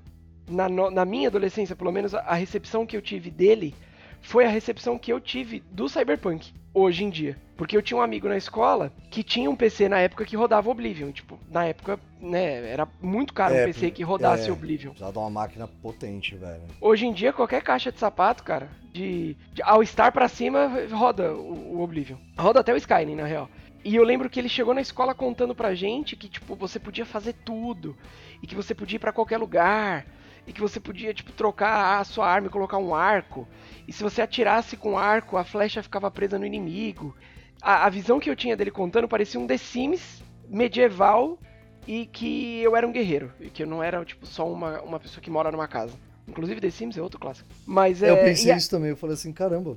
na, 0.49 0.69
na 0.69 1.05
minha 1.05 1.27
adolescência, 1.27 1.75
pelo 1.75 1.91
menos, 1.91 2.15
a, 2.15 2.35
recepção 2.35 2.87
que 2.87 2.97
eu 2.97 3.03
tive 3.03 3.33
dele 3.33 3.75
foi 4.21 4.45
a 4.45 4.49
recepção 4.49 4.97
que 4.97 5.13
eu 5.13 5.21
tive 5.21 5.59
do 5.73 5.89
Cyberpunk 5.89 6.53
hoje 6.73 7.03
em 7.03 7.11
dia. 7.11 7.37
Porque 7.57 7.77
eu 7.77 7.83
tinha 7.83 7.99
um 7.99 8.01
amigo 8.01 8.29
na 8.29 8.37
escola 8.37 8.93
que 9.11 9.25
tinha 9.25 9.51
um 9.51 9.57
PC 9.57 9.89
na 9.89 9.99
época 9.99 10.25
que 10.25 10.37
rodava 10.37 10.71
Oblivion. 10.71 11.11
Tipo, 11.11 11.37
na 11.51 11.65
época, 11.65 11.99
né, 12.21 12.71
era 12.71 12.87
muito 13.01 13.35
caro 13.35 13.53
É, 13.53 13.63
um 13.63 13.65
PC 13.67 13.91
que 13.91 14.05
rodasse 14.05 14.49
é. 14.49 14.53
Oblivion. 14.53 14.91
Precisava 14.91 15.13
de 15.13 15.19
uma 15.19 15.31
máquina 15.31 15.67
potente, 15.67 16.37
velho. 16.37 16.63
Hoje 16.81 17.07
em 17.07 17.13
dia, 17.13 17.33
qualquer 17.33 17.63
caixa 17.63 17.91
de 17.91 17.99
sapato, 17.99 18.45
cara, 18.45 18.69
de, 18.93 19.37
de 19.53 19.61
All 19.65 19.85
Star 19.85 20.13
pra 20.13 20.29
cima, 20.29 20.71
roda 20.93 21.35
o, 21.35 21.79
o 21.79 21.83
Oblivion. 21.83 22.19
Roda 22.39 22.61
até 22.61 22.73
o 22.73 22.77
Skyrim, 22.77 23.17
na 23.17 23.27
real. 23.27 23.49
E 23.85 23.97
eu 23.97 24.05
lembro 24.05 24.30
que 24.30 24.39
ele 24.39 24.49
chegou 24.49 24.74
na 24.74 24.80
escola 24.80 25.14
contando 25.14 25.55
pra 25.55 25.74
gente 25.74 26.14
que, 26.16 26.28
tipo, 26.28 26.55
você 26.55 26.78
podia 26.78 27.05
fazer 27.05 27.35
tudo. 27.45 27.97
E 28.43 28.47
que 28.47 28.55
você 28.55 28.74
podia 28.74 28.97
ir 28.97 29.01
pra 29.01 29.12
qualquer 29.12 29.39
lugar. 29.39 30.07
e 30.47 30.53
que 30.53 30.61
você 30.61 30.80
podia 30.80 31.14
tipo 31.14 31.33
trocar 31.33 32.01
a 32.01 32.05
sua 32.05 32.26
arma 32.26 32.49
e 32.49 32.51
colocar 32.51 32.78
um 32.78 32.95
arco. 32.95 33.47
E 33.87 33.93
se 33.93 34.03
você 34.03 34.22
atirasse 34.22 34.76
com 34.76 34.99
arco, 34.99 35.37
a 35.37 35.45
flecha 35.45 35.83
ficava 35.83 36.11
presa 36.11 36.39
no 36.39 36.47
inimigo. 36.47 37.14
A, 37.61 37.87
a 37.87 37.91
visão 37.91 38.18
que 38.18 38.28
eu 38.28 38.37
tinha 38.37 38.57
dele 38.57 38.70
contando 38.70 39.09
parecia 39.09 39.39
um 39.39 39.47
The 39.47 39.57
Sims 39.57 40.22
medieval 40.49 41.39
e 41.87 42.07
que 42.07 42.61
eu 42.61 42.76
era 42.76 42.87
um 42.87 42.93
guerreiro. 42.93 43.33
E 43.41 43.51
que 43.51 43.62
eu 43.62 43.66
não 43.66 43.83
era, 43.83 44.05
tipo, 44.05 44.26
só 44.26 44.51
uma, 44.51 44.80
uma 44.83 44.99
pessoa 45.01 45.22
que 45.22 45.30
mora 45.30 45.51
numa 45.53 45.68
casa. 45.68 45.95
Inclusive 46.26 46.61
The 46.61 46.70
Sims 46.70 46.97
é 46.97 47.03
outro 47.03 47.20
clássico. 47.20 47.49
Mas 47.66 48.03
é. 48.03 48.11
Eu 48.11 48.16
pensei 48.16 48.53
isso 48.55 48.70
também, 48.70 48.91
eu 48.91 48.97
falei 48.97 49.14
assim, 49.14 49.33
caramba, 49.33 49.76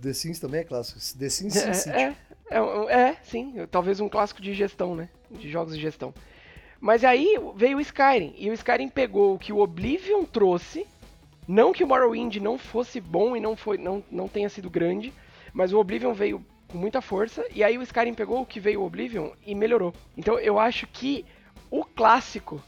The 0.00 0.12
Sims 0.12 0.38
também 0.38 0.60
é 0.60 0.64
clássico. 0.64 0.98
The 1.18 1.28
Sims 1.28 1.54
Sim 1.54 1.68
é, 1.68 1.72
City. 1.74 1.96
É, 1.96 2.16
é, 2.50 3.08
é, 3.08 3.16
sim. 3.22 3.54
Talvez 3.70 4.00
um 4.00 4.08
clássico 4.08 4.40
de 4.40 4.54
gestão, 4.54 4.94
né? 4.94 5.08
De 5.30 5.48
jogos 5.48 5.74
de 5.74 5.80
gestão. 5.80 6.14
Mas 6.80 7.04
aí 7.04 7.38
veio 7.54 7.78
o 7.78 7.80
Skyrim. 7.80 8.34
E 8.36 8.50
o 8.50 8.54
Skyrim 8.54 8.88
pegou 8.88 9.34
o 9.34 9.38
que 9.38 9.52
o 9.52 9.58
Oblivion 9.58 10.24
trouxe. 10.24 10.86
Não 11.48 11.72
que 11.72 11.84
o 11.84 11.86
Morrowind 11.86 12.36
não 12.36 12.58
fosse 12.58 13.00
bom 13.00 13.36
e 13.36 13.40
não, 13.40 13.56
foi, 13.56 13.78
não, 13.78 14.02
não 14.10 14.28
tenha 14.28 14.48
sido 14.48 14.70
grande. 14.70 15.12
Mas 15.52 15.72
o 15.72 15.78
Oblivion 15.78 16.12
veio 16.12 16.44
com 16.68 16.78
muita 16.78 17.00
força. 17.00 17.46
E 17.54 17.64
aí 17.64 17.78
o 17.78 17.82
Skyrim 17.82 18.14
pegou 18.14 18.42
o 18.42 18.46
que 18.46 18.60
veio 18.60 18.80
o 18.80 18.86
Oblivion 18.86 19.30
e 19.44 19.54
melhorou. 19.54 19.92
Então 20.16 20.38
eu 20.38 20.58
acho 20.58 20.86
que 20.86 21.24
o 21.70 21.84
clássico 21.84 22.62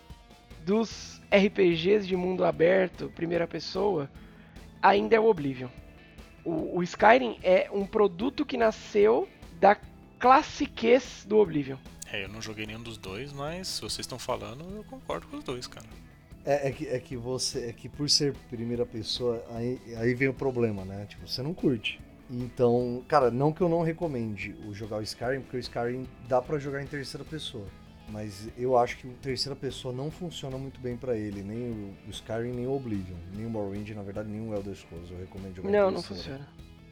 dos 0.64 1.20
RPGs 1.30 2.06
de 2.06 2.16
mundo 2.16 2.44
aberto, 2.44 3.12
primeira 3.14 3.46
pessoa, 3.46 4.10
ainda 4.82 5.16
é 5.16 5.20
o 5.20 5.26
Oblivion. 5.26 5.68
O, 6.44 6.78
o 6.78 6.82
Skyrim 6.82 7.38
é 7.42 7.68
um 7.72 7.86
produto 7.86 8.44
que 8.44 8.56
nasceu 8.56 9.28
da 9.60 9.76
classiquez 10.18 11.24
do 11.28 11.38
Oblivion. 11.38 11.76
É, 12.10 12.24
eu 12.24 12.28
não 12.28 12.40
joguei 12.40 12.66
nenhum 12.66 12.82
dos 12.82 12.96
dois, 12.96 13.32
mas 13.32 13.68
se 13.68 13.80
vocês 13.80 14.00
estão 14.00 14.18
falando, 14.18 14.64
eu 14.74 14.84
concordo 14.84 15.26
com 15.26 15.36
os 15.36 15.44
dois, 15.44 15.66
cara. 15.66 15.86
É, 16.44 16.68
é, 16.68 16.72
que, 16.72 16.86
é 16.86 16.98
que 16.98 17.16
você. 17.16 17.66
É 17.66 17.72
que 17.72 17.88
por 17.88 18.08
ser 18.08 18.34
primeira 18.48 18.86
pessoa, 18.86 19.44
aí, 19.50 19.78
aí 19.96 20.14
vem 20.14 20.28
o 20.28 20.34
problema, 20.34 20.84
né? 20.84 21.04
Tipo, 21.06 21.28
você 21.28 21.42
não 21.42 21.52
curte. 21.52 22.00
Então, 22.30 23.02
cara, 23.08 23.30
não 23.30 23.52
que 23.52 23.60
eu 23.60 23.68
não 23.68 23.82
recomende 23.82 24.54
o 24.66 24.74
jogar 24.74 24.98
o 24.98 25.02
Skyrim, 25.02 25.40
porque 25.40 25.56
o 25.56 25.60
Skyrim 25.60 26.06
dá 26.26 26.40
para 26.40 26.58
jogar 26.58 26.82
em 26.82 26.86
terceira 26.86 27.24
pessoa. 27.24 27.66
Mas 28.10 28.48
eu 28.56 28.76
acho 28.76 28.96
que 28.96 29.06
o 29.06 29.12
terceira 29.20 29.54
pessoa 29.54 29.92
não 29.92 30.10
funciona 30.10 30.56
muito 30.56 30.80
bem 30.80 30.96
para 30.96 31.14
ele, 31.16 31.42
nem 31.42 31.70
o, 32.06 32.10
Skyrim, 32.10 32.52
nem 32.52 32.66
o 32.66 32.72
Oblivion, 32.72 33.16
nem 33.34 33.44
o 33.44 33.50
Morrowind, 33.50 33.90
na 33.90 34.02
verdade, 34.02 34.30
nem 34.30 34.40
o 34.40 34.54
Elder 34.54 34.74
Scrolls. 34.74 35.12
Eu 35.12 35.18
recomendo 35.18 35.56
jogar 35.56 35.70
Não, 35.70 35.90
não 35.90 36.02
funciona. 36.02 36.48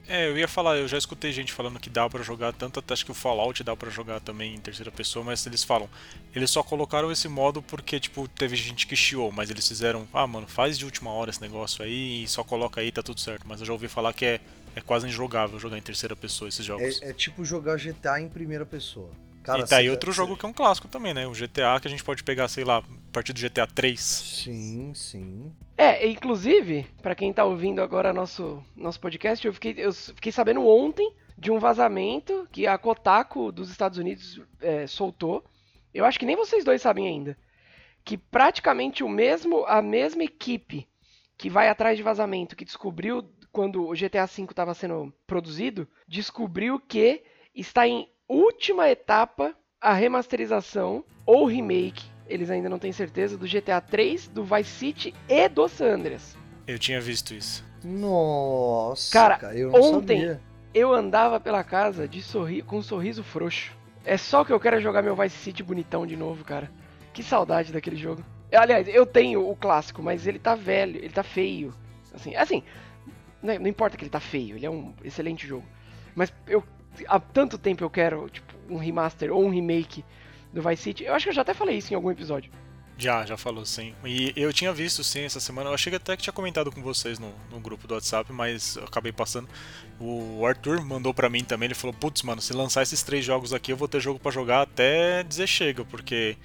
É, 0.09 0.29
eu 0.29 0.39
ia 0.39 0.47
falar, 0.47 0.77
eu 0.77 0.87
já 0.87 0.97
escutei 0.97 1.33
gente 1.33 1.53
falando 1.53 1.81
que 1.81 1.91
dá 1.91 2.09
para 2.09 2.23
jogar 2.23 2.53
tanto, 2.53 2.79
até 2.79 2.95
acho 2.95 3.05
que 3.05 3.11
o 3.11 3.15
Fallout 3.15 3.63
dá 3.65 3.75
para 3.75 3.91
jogar 3.91 4.21
também 4.21 4.55
em 4.55 4.59
terceira 4.59 4.91
pessoa, 4.91 5.25
mas 5.25 5.45
eles 5.47 5.65
falam, 5.65 5.89
eles 6.35 6.51
só 6.51 6.63
colocaram 6.63 7.11
esse 7.11 7.27
modo 7.27 7.61
porque, 7.61 7.99
tipo, 7.99 8.29
teve 8.29 8.55
gente 8.55 8.87
que 8.87 8.95
chiou, 8.95 9.33
mas 9.33 9.51
eles 9.51 9.67
fizeram, 9.67 10.07
ah, 10.13 10.27
mano, 10.27 10.47
faz 10.47 10.79
de 10.79 10.85
última 10.85 11.11
hora 11.11 11.31
esse 11.31 11.41
negócio 11.41 11.85
aí 11.85 12.23
e 12.23 12.29
só 12.29 12.45
coloca 12.45 12.81
aí, 12.81 12.93
tá 12.93 13.03
tudo 13.03 13.21
certo. 13.21 13.47
Mas 13.49 13.61
eu 13.61 13.67
já 13.67 13.73
ouvi 13.73 13.89
falar 13.89 14.13
que 14.13 14.25
é, 14.25 14.41
é 14.77 14.81
quase 14.81 15.09
injogável 15.09 15.59
jogar 15.59 15.77
em 15.77 15.83
terceira 15.83 16.15
pessoa 16.15 16.49
esses 16.49 16.65
jogos. 16.65 17.03
É, 17.03 17.11
é 17.11 17.13
tipo 17.13 17.45
jogar 17.45 17.77
GTA 17.77 18.21
em 18.21 18.29
primeira 18.29 18.65
pessoa. 18.65 19.11
Cara, 19.47 19.61
e 19.61 19.65
tá 19.65 19.77
aí 19.77 19.89
outro 19.89 20.11
jogo 20.11 20.37
que 20.37 20.45
é 20.45 20.49
um 20.49 20.53
clássico 20.53 20.89
também, 20.89 21.15
né? 21.15 21.25
O 21.25 21.31
GTA 21.31 21.79
que 21.81 21.87
a 21.87 21.91
gente 21.91 22.03
pode 22.03 22.25
pegar, 22.25 22.49
sei 22.49 22.65
lá, 22.65 22.79
a 22.79 22.83
partir 23.13 23.33
do 23.33 23.41
GTA 23.41 23.65
3. 23.65 24.01
Sim, 24.01 24.93
sim. 24.93 25.53
É, 25.79 26.05
inclusive, 26.09 26.85
para 27.01 27.15
quem 27.15 27.33
tá 27.33 27.45
ouvindo 27.45 27.81
agora 27.81 28.13
nosso, 28.13 28.61
nosso 28.75 28.99
podcast, 28.99 29.47
eu 29.47 29.53
fiquei, 29.53 29.75
eu 29.79 29.93
fiquei 29.93 30.33
sabendo 30.33 30.67
ontem 30.67 31.15
de 31.39 31.53
um 31.53 31.61
vazamento 31.61 32.49
que 32.51 32.67
a 32.67 32.77
Kotaku 32.77 33.53
dos 33.53 33.71
Estados 33.71 33.99
Unidos 33.99 34.41
é, 34.61 34.85
soltou. 34.89 35.45
Eu 35.95 36.05
acho 36.05 36.19
que 36.19 36.27
nem 36.27 36.35
vocês 36.35 36.65
dois 36.65 36.83
sabem 36.83 37.07
ainda. 37.07 37.39
Que 38.05 38.19
praticamente 38.19 39.05
o 39.05 39.09
mesmo, 39.09 39.65
a 39.67 39.81
mesma 39.81 40.25
equipe 40.25 40.89
que 41.39 41.49
vai 41.49 41.69
atrás 41.69 41.97
de 41.97 42.03
vazamento, 42.03 42.57
que 42.57 42.65
descobriu 42.65 43.31
quando 43.53 43.87
o 43.87 43.93
GTA 43.93 44.27
V 44.27 44.43
estava 44.51 44.75
sendo 44.75 45.15
produzido, 45.25 45.87
descobriu 46.09 46.81
que 46.81 47.23
está 47.55 47.87
em 47.87 48.09
última 48.29 48.89
etapa 48.89 49.55
a 49.81 49.93
remasterização 49.93 51.05
ou 51.25 51.47
remake, 51.47 52.05
eles 52.29 52.51
ainda 52.51 52.69
não 52.69 52.79
têm 52.79 52.93
certeza, 52.93 53.37
do 53.37 53.47
GTA 53.47 53.81
3, 53.81 54.29
do 54.29 54.45
Vice 54.45 54.71
City 54.71 55.15
e 55.29 55.49
do 55.49 55.69
San 55.69 55.95
Andreas. 55.95 56.37
Eu 56.67 56.79
tinha 56.79 57.01
visto 57.01 57.35
isso. 57.35 57.65
Nossa, 57.85 59.13
cara, 59.13 59.37
cara 59.37 59.57
eu 59.57 59.73
ontem 59.73 60.21
sabia. 60.21 60.41
eu 60.75 60.93
andava 60.93 61.39
pela 61.39 61.63
casa 61.63 62.09
de 62.09 62.21
sorri 62.21 62.63
com 62.63 62.79
um 62.79 62.83
sorriso 62.83 63.23
frouxo. 63.23 63.77
É 64.05 64.17
só 64.17 64.45
que 64.45 64.53
eu 64.53 64.59
quero 64.59 64.81
jogar 64.81 65.03
meu 65.03 65.15
Vice 65.15 65.37
City 65.37 65.63
bonitão 65.63 66.07
de 66.07 66.17
novo, 66.17 66.45
cara. 66.45 66.71
Que 67.13 67.23
saudade 67.23 67.73
daquele 67.73 67.97
jogo. 67.97 68.25
Aliás, 68.53 68.89
eu 68.89 69.05
tenho 69.05 69.49
o 69.49 69.57
clássico, 69.57 70.03
mas 70.03 70.27
ele 70.27 70.39
tá 70.39 70.55
velho, 70.55 70.97
ele 70.97 71.11
tá 71.11 71.23
feio. 71.23 71.75
Assim, 72.15 72.35
assim, 72.35 72.63
não 73.43 73.67
importa 73.67 73.97
que 73.97 74.05
ele 74.05 74.11
tá 74.11 74.21
feio, 74.21 74.57
ele 74.57 74.67
é 74.67 74.71
um 74.71 74.95
excelente 75.05 75.47
jogo. 75.47 75.65
Mas 76.15 76.33
eu 76.47 76.65
há 77.07 77.21
tanto 77.21 77.59
tempo 77.59 77.83
eu 77.85 77.91
quero, 77.91 78.29
tipo, 78.31 78.55
um 78.69 78.77
remaster 78.77 79.33
ou 79.33 79.45
um 79.45 79.51
remake 79.51 80.05
do 80.53 80.63
Vice 80.63 80.83
City. 80.83 81.05
Eu 81.05 81.15
acho 81.15 81.25
que 81.25 81.31
eu 81.31 81.35
já 81.35 81.43
até 81.43 81.55
falei 81.55 81.79
isso 81.79 81.93
em 81.93 81.97
algum 81.97 82.11
episódio. 82.11 82.51
Já, 82.99 83.27
já 83.27 83.37
falou 83.37 83.67
sim. 83.67 83.95
E 84.05 84.33
eu 84.35 84.51
tinha 84.53 84.73
visto 84.73 85.05
sim 85.05 85.21
essa 85.21 85.39
semana. 85.39 85.69
Eu 85.69 85.75
achei 85.75 85.95
até 85.95 86.17
que 86.17 86.23
tinha 86.23 86.33
comentado 86.33 86.73
com 86.73 86.81
vocês 86.81 87.19
no, 87.19 87.31
no 87.51 87.61
grupo 87.61 87.87
do 87.87 87.93
WhatsApp, 87.93 88.33
mas 88.33 88.77
eu 88.77 88.85
acabei 88.85 89.13
passando. 89.13 89.49
O 90.01 90.47
Arthur 90.47 90.83
mandou 90.83 91.13
para 91.13 91.29
mim 91.29 91.45
também. 91.45 91.67
Ele 91.67 91.75
falou: 91.75 91.93
Putz, 91.93 92.23
mano, 92.23 92.41
se 92.41 92.55
lançar 92.55 92.83
esses 92.83 93.03
três 93.03 93.23
jogos 93.23 93.53
aqui, 93.53 93.71
eu 93.71 93.77
vou 93.77 93.87
ter 93.87 94.01
jogo 94.01 94.19
para 94.19 94.31
jogar 94.31 94.63
até 94.63 95.23
dizer 95.23 95.47
chega, 95.47 95.85
porque 95.85 96.39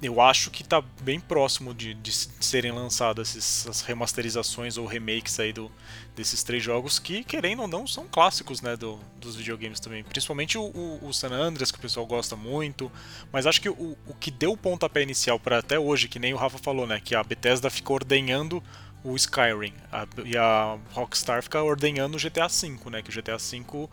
eu 0.00 0.20
acho 0.20 0.50
que 0.50 0.62
tá 0.62 0.80
bem 1.00 1.18
próximo 1.18 1.74
de, 1.74 1.92
de 1.94 2.12
serem 2.12 2.70
lançadas 2.70 3.36
essas 3.36 3.80
remasterizações 3.80 4.76
ou 4.76 4.86
remakes 4.86 5.40
aí 5.40 5.52
do, 5.52 5.70
desses 6.14 6.44
três 6.44 6.62
jogos 6.62 7.00
que, 7.00 7.24
querendo 7.24 7.62
ou 7.62 7.68
não, 7.68 7.84
são 7.84 8.06
clássicos 8.06 8.62
né, 8.62 8.76
do, 8.76 9.00
dos 9.16 9.34
videogames 9.34 9.80
também. 9.80 10.04
Principalmente 10.04 10.56
o, 10.56 10.62
o, 10.62 11.08
o, 11.08 11.12
San 11.12 11.30
Andreas, 11.30 11.72
que 11.72 11.78
o 11.78 11.80
pessoal 11.82 12.06
gosta 12.06 12.36
muito. 12.36 12.90
Mas 13.32 13.44
acho 13.44 13.60
que 13.60 13.68
o, 13.68 13.96
o 14.06 14.14
que 14.14 14.30
deu 14.30 14.52
o 14.52 14.56
pontapé 14.56 15.02
inicial 15.02 15.38
para 15.40 15.58
até 15.58 15.78
hoje, 15.78 16.06
que 16.06 16.20
nem 16.20 16.32
o 16.32 16.36
Rafa 16.36 16.58
falou, 16.58 16.86
né? 16.86 17.00
Que 17.00 17.16
a 17.16 17.24
Bethesda 17.24 17.68
ficou 17.68 17.94
ordenhando 17.94 18.62
o 19.02 19.16
Skyrim 19.16 19.72
a, 19.92 20.06
e 20.24 20.36
a 20.36 20.76
Rockstar 20.92 21.42
fica 21.42 21.62
ordenhando 21.62 22.16
o 22.16 22.20
GTA 22.20 22.46
V, 22.46 22.90
né? 22.90 23.02
Que 23.02 23.10
o 23.10 23.12
GTA 23.12 23.36
V 23.36 23.88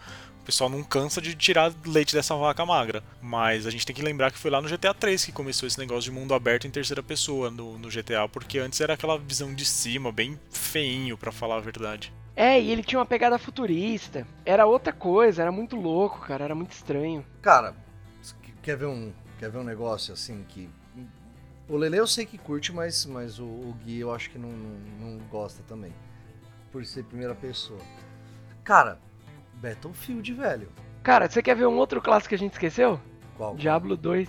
pessoal 0.46 0.70
não 0.70 0.84
cansa 0.84 1.22
de 1.22 1.36
tirar 1.36 1.74
leite 1.86 2.14
dessa 2.14 2.36
vaca 2.36 2.66
magra. 2.66 3.04
Mas 3.22 3.66
a 3.66 3.72
gente 3.72 3.86
tem 3.86 3.96
que 3.96 4.02
lembrar 4.02 4.32
que 4.32 4.38
foi 4.38 4.52
lá 4.52 4.62
no 4.62 4.70
GTA 4.70 4.94
3 4.94 5.26
que 5.26 5.32
começou 5.32 5.68
esse 5.68 5.80
negócio 5.80 6.04
de 6.04 6.12
mundo 6.12 6.34
aberto 6.34 6.68
em 6.68 6.72
terceira 6.72 7.02
pessoa 7.02 7.50
no, 7.50 7.78
no 7.78 7.90
GTA, 7.90 8.30
porque 8.32 8.60
antes 8.60 8.80
era 8.80 8.94
aquela 8.94 9.18
visão 9.18 9.54
de 9.54 9.66
cima, 9.66 10.12
bem 10.12 10.40
feinho, 10.50 11.18
para 11.18 11.32
falar 11.32 11.58
a 11.58 11.62
verdade. 11.62 12.14
É, 12.36 12.62
e 12.62 12.72
ele 12.72 12.84
tinha 12.84 13.00
uma 13.00 13.06
pegada 13.06 13.40
futurista. 13.40 14.28
Era 14.46 14.66
outra 14.66 14.94
coisa, 14.94 15.42
era 15.42 15.52
muito 15.52 15.76
louco, 15.76 16.20
cara, 16.20 16.44
era 16.44 16.56
muito 16.56 16.74
estranho. 16.74 17.26
Cara, 17.42 17.74
quer 18.62 18.76
ver 18.76 18.88
um, 18.88 19.14
quer 19.40 19.50
ver 19.50 19.58
um 19.58 19.64
negócio 19.64 20.14
assim 20.14 20.44
que. 20.48 20.70
O 21.68 21.78
Lele 21.78 21.98
eu 21.98 22.06
sei 22.06 22.28
que 22.28 22.38
curte, 22.38 22.72
mas, 22.72 23.06
mas 23.08 23.40
o, 23.40 23.46
o 23.46 23.76
Gui 23.84 24.00
eu 24.00 24.14
acho 24.14 24.30
que 24.30 24.38
não, 24.38 24.52
não, 24.52 24.78
não 25.00 25.18
gosta 25.28 25.64
também. 25.68 25.92
Por 26.72 26.86
ser 26.86 27.04
primeira 27.06 27.34
pessoa. 27.34 27.80
Cara, 28.64 29.00
Battlefield, 29.56 30.34
velho. 30.34 30.70
Cara, 31.04 31.30
você 31.30 31.42
quer 31.42 31.56
ver 31.56 31.68
um 31.68 31.78
outro 31.78 32.02
clássico 32.02 32.30
que 32.30 32.36
a 32.36 32.38
gente 32.38 32.54
esqueceu? 32.54 33.00
Qual? 33.38 33.56
Diablo 33.56 33.96
2. 33.96 34.28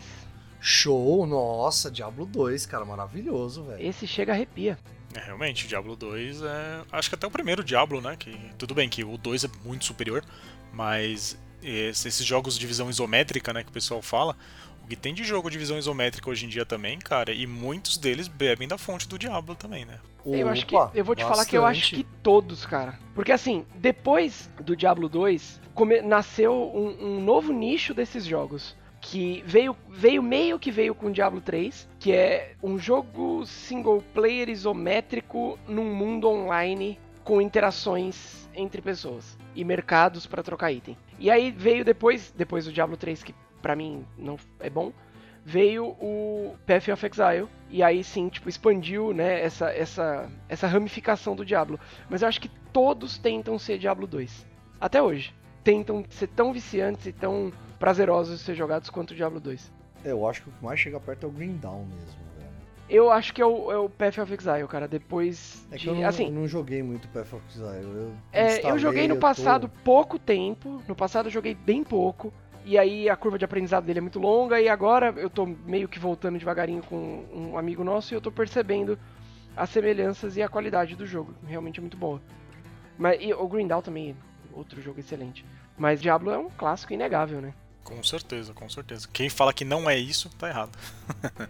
Show, 0.61 1.27
nossa, 1.27 1.91
Diablo 1.91 2.27
2, 2.27 2.67
cara, 2.67 2.85
maravilhoso, 2.85 3.65
velho. 3.65 3.87
Esse 3.87 4.07
chega 4.07 4.33
arrepia. 4.33 4.79
É, 5.15 5.21
realmente, 5.21 5.67
Diablo 5.67 5.97
2 5.97 6.43
é. 6.43 6.83
Acho 6.93 7.09
que 7.09 7.15
até 7.15 7.27
o 7.27 7.31
primeiro 7.31 7.63
Diablo, 7.63 8.01
né? 8.01 8.17
Que 8.17 8.37
tudo 8.59 8.75
bem 8.75 8.89
que 8.89 9.05
o 9.05 9.17
2 9.17 9.45
é 9.45 9.49
muito 9.65 9.85
superior, 9.85 10.25
mas 10.73 11.39
esses 11.63 12.25
jogos 12.25 12.59
de 12.59 12.67
visão 12.67 12.91
isométrica, 12.91 13.53
né, 13.53 13.63
que 13.65 13.71
o 13.71 13.73
pessoal 13.73 14.03
fala, 14.03 14.37
o 14.87 14.89
que 14.89 14.95
tem 14.95 15.13
de 15.13 15.25
jogo 15.25 15.51
de 15.51 15.59
visão 15.59 15.77
isométrica 15.77 16.31
hoje 16.31 16.47
em 16.47 16.49
dia 16.49 16.65
também, 16.65 16.97
cara, 16.97 17.33
e 17.33 17.45
muitos 17.45 17.99
deles 17.99 18.29
bebem 18.29 18.69
da 18.69 18.79
fonte 18.79 19.09
do 19.09 19.19
Diablo 19.19 19.57
também, 19.57 19.85
né? 19.85 19.99
Eu 20.25 20.49
acho 20.49 20.65
que. 20.65 20.77
Eu 20.77 21.05
vou 21.05 21.15
te 21.15 21.23
bastante. 21.23 21.29
falar 21.29 21.45
que 21.45 21.57
eu 21.57 21.67
acho 21.67 21.95
que 21.95 22.05
todos, 22.23 22.65
cara. 22.65 22.97
Porque 23.13 23.33
assim, 23.33 23.67
depois 23.75 24.49
do 24.61 24.77
Diablo 24.77 25.09
2, 25.09 25.61
come, 25.75 26.01
nasceu 26.03 26.53
um, 26.53 27.17
um 27.17 27.21
novo 27.21 27.53
nicho 27.53 27.93
desses 27.93 28.25
jogos 28.25 28.77
que 29.01 29.43
veio, 29.45 29.77
veio 29.89 30.23
meio 30.23 30.59
que 30.59 30.71
veio 30.71 30.95
com 30.95 31.11
Diablo 31.11 31.41
3, 31.41 31.89
que 31.99 32.13
é 32.13 32.55
um 32.63 32.79
jogo 32.79 33.45
single 33.45 34.03
player 34.15 34.49
isométrico 34.49 35.59
num 35.67 35.93
mundo 35.93 36.29
online 36.29 36.99
com 37.25 37.41
interações 37.41 38.49
entre 38.55 38.81
pessoas 38.81 39.37
e 39.55 39.65
mercados 39.65 40.27
para 40.27 40.45
trocar 40.45 40.71
item. 40.71 40.97
E 41.19 41.29
aí 41.29 41.51
veio 41.51 41.85
depois, 41.85 42.33
depois 42.37 42.65
do 42.65 42.73
Diablo 42.73 42.97
3 42.97 43.23
que 43.23 43.35
para 43.67 43.75
mim 43.75 44.05
não 44.17 44.37
é 44.61 44.71
bom, 44.71 44.93
veio 45.45 45.87
o 46.01 46.55
Path 46.65 46.87
of 46.87 47.05
Exile 47.05 47.49
e 47.69 47.83
aí 47.83 48.05
sim, 48.05 48.29
tipo, 48.29 48.49
expandiu, 48.49 49.13
né, 49.13 49.43
essa 49.43 49.71
essa 49.71 50.29
essa 50.49 50.69
ramificação 50.69 51.35
do 51.35 51.45
Diablo. 51.45 51.81
Mas 52.09 52.23
eu 52.23 52.29
acho 52.29 52.41
que 52.41 52.49
todos 52.73 53.19
tentam 53.19 53.59
ser 53.59 53.77
Diablo 53.79 54.07
2 54.07 54.47
até 54.81 55.03
hoje. 55.03 55.35
Tentam 55.65 56.05
ser 56.11 56.29
tão 56.29 56.53
viciantes 56.53 57.07
e 57.07 57.13
tão 57.13 57.53
prazerosos 57.77 58.39
de 58.39 58.45
ser 58.45 58.55
jogados 58.55 58.89
quanto 58.89 59.11
o 59.11 59.15
Diablo 59.17 59.41
2. 59.41 59.73
É, 60.05 60.13
eu 60.13 60.25
acho 60.29 60.43
que 60.43 60.49
o 60.49 60.53
que 60.53 60.65
mais 60.65 60.79
chega 60.79 61.01
perto 61.01 61.25
é 61.25 61.29
o 61.29 61.33
Green 61.33 61.57
Dawn 61.57 61.81
mesmo, 61.87 62.21
velho. 62.39 62.47
Eu 62.89 63.11
acho 63.11 63.35
que 63.35 63.43
é 63.43 63.47
o, 63.47 63.73
é 63.73 63.77
o 63.77 63.89
Path 63.89 64.19
of 64.19 64.33
Exile, 64.33 64.69
cara. 64.69 64.87
Depois 64.87 65.67
É 65.73 65.77
de. 65.77 65.83
que 65.83 65.89
eu 65.91 65.95
não, 65.97 66.07
assim, 66.07 66.31
não 66.31 66.47
joguei 66.47 66.85
muito 66.85 67.09
Path 67.09 67.33
of 67.33 67.43
Exile. 67.51 67.83
Eu, 67.85 68.13
É, 68.33 68.45
eu 68.53 68.57
instalei, 68.59 68.79
joguei 68.79 69.09
no 69.09 69.17
tô- 69.17 69.21
passado 69.23 69.69
pouco 69.83 70.21
tempo. 70.21 70.81
No 70.87 70.95
passado 70.95 71.27
eu 71.27 71.33
joguei 71.33 71.53
bem 71.57 71.83
pouco. 71.83 72.33
E 72.67 72.77
aí 72.77 73.09
a 73.09 73.15
curva 73.15 73.39
de 73.39 73.45
aprendizado 73.45 73.85
dele 73.85 74.01
é 74.01 74.03
muito 74.03 74.19
longa. 74.19 74.61
E 74.61 74.69
agora 74.69 75.15
eu 75.17 75.31
tô 75.31 75.47
meio 75.47 75.89
que 75.89 76.01
voltando 76.01 76.37
devagarinho 76.37 76.83
com 76.83 77.25
um 77.33 77.57
amigo 77.57 77.85
nosso 77.85 78.13
e 78.13 78.17
eu 78.17 78.21
tô 78.21 78.33
percebendo 78.33 78.99
as 79.57 79.71
semelhanças 79.71 80.37
e 80.37 80.43
a 80.43 80.49
qualidade 80.49 80.97
do 80.97 81.07
jogo. 81.07 81.33
Realmente 81.47 81.79
é 81.79 81.81
muito 81.81 81.97
boa. 81.97 82.21
Mas 82.99 83.19
e 83.23 83.33
o 83.33 83.47
Green 83.47 83.69
Dawn 83.69 83.83
também, 83.83 84.11
é 84.11 84.15
outro 84.53 84.83
jogo 84.83 84.99
excelente. 84.99 85.47
Mas 85.79 86.03
Diablo 86.03 86.33
é 86.33 86.39
um 86.39 86.51
clássico 86.51 86.93
inegável, 86.93 87.41
né? 87.41 87.55
Com 87.85 88.03
certeza, 88.03 88.53
com 88.53 88.69
certeza. 88.69 89.09
Quem 89.13 89.29
fala 89.29 89.53
que 89.53 89.65
não 89.65 89.89
é 89.89 89.97
isso, 89.97 90.29
tá 90.31 90.49
errado. 90.49 90.77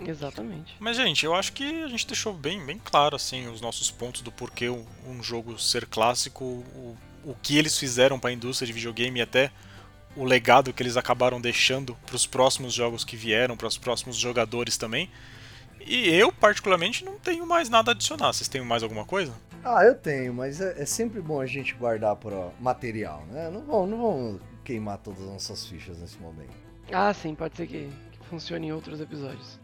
Exatamente. 0.04 0.74
Mas, 0.80 0.96
gente, 0.96 1.24
eu 1.24 1.34
acho 1.34 1.52
que 1.52 1.84
a 1.84 1.88
gente 1.88 2.06
deixou 2.06 2.32
bem, 2.32 2.64
bem 2.64 2.80
claro, 2.82 3.14
assim, 3.14 3.48
os 3.48 3.60
nossos 3.60 3.90
pontos 3.90 4.22
do 4.22 4.32
porquê 4.32 4.68
um 4.68 4.84
um 5.06 5.22
jogo 5.22 5.58
ser 5.58 5.86
clássico, 5.86 6.44
o, 6.44 6.96
o 7.24 7.34
que 7.42 7.56
eles 7.56 7.78
fizeram 7.78 8.18
para 8.18 8.30
a 8.30 8.32
indústria 8.32 8.66
de 8.66 8.72
videogame 8.72 9.20
e 9.20 9.22
até 9.22 9.50
o 10.16 10.24
legado 10.24 10.72
que 10.72 10.82
eles 10.82 10.96
acabaram 10.96 11.40
deixando 11.40 11.94
para 12.06 12.16
os 12.16 12.26
próximos 12.26 12.74
jogos 12.74 13.04
que 13.04 13.16
vieram, 13.16 13.56
para 13.56 13.68
os 13.68 13.78
próximos 13.78 14.16
jogadores 14.16 14.76
também. 14.76 15.10
E 15.80 16.08
eu, 16.10 16.32
particularmente, 16.32 17.04
não 17.04 17.18
tenho 17.18 17.46
mais 17.46 17.68
nada 17.68 17.90
a 17.90 17.94
adicionar. 17.94 18.32
Vocês 18.32 18.48
têm 18.48 18.60
mais 18.62 18.82
alguma 18.82 19.04
coisa? 19.04 19.32
Ah, 19.64 19.84
eu 19.84 19.94
tenho, 19.94 20.34
mas 20.34 20.60
é, 20.60 20.82
é 20.82 20.84
sempre 20.84 21.20
bom 21.20 21.40
a 21.40 21.46
gente 21.46 21.74
guardar 21.74 22.16
para 22.16 22.50
material, 22.60 23.24
né? 23.30 23.50
Não 23.50 23.62
vamos, 23.62 23.90
não 23.90 23.98
vamos 23.98 24.40
queimar 24.64 24.98
todas 24.98 25.20
as 25.20 25.28
nossas 25.28 25.66
fichas 25.66 25.98
nesse 25.98 26.18
momento. 26.18 26.52
Ah, 26.92 27.12
sim, 27.12 27.34
pode 27.34 27.56
ser 27.56 27.66
que, 27.66 27.90
que 28.12 28.26
funcione 28.28 28.68
em 28.68 28.72
outros 28.72 29.00
episódios. 29.00 29.58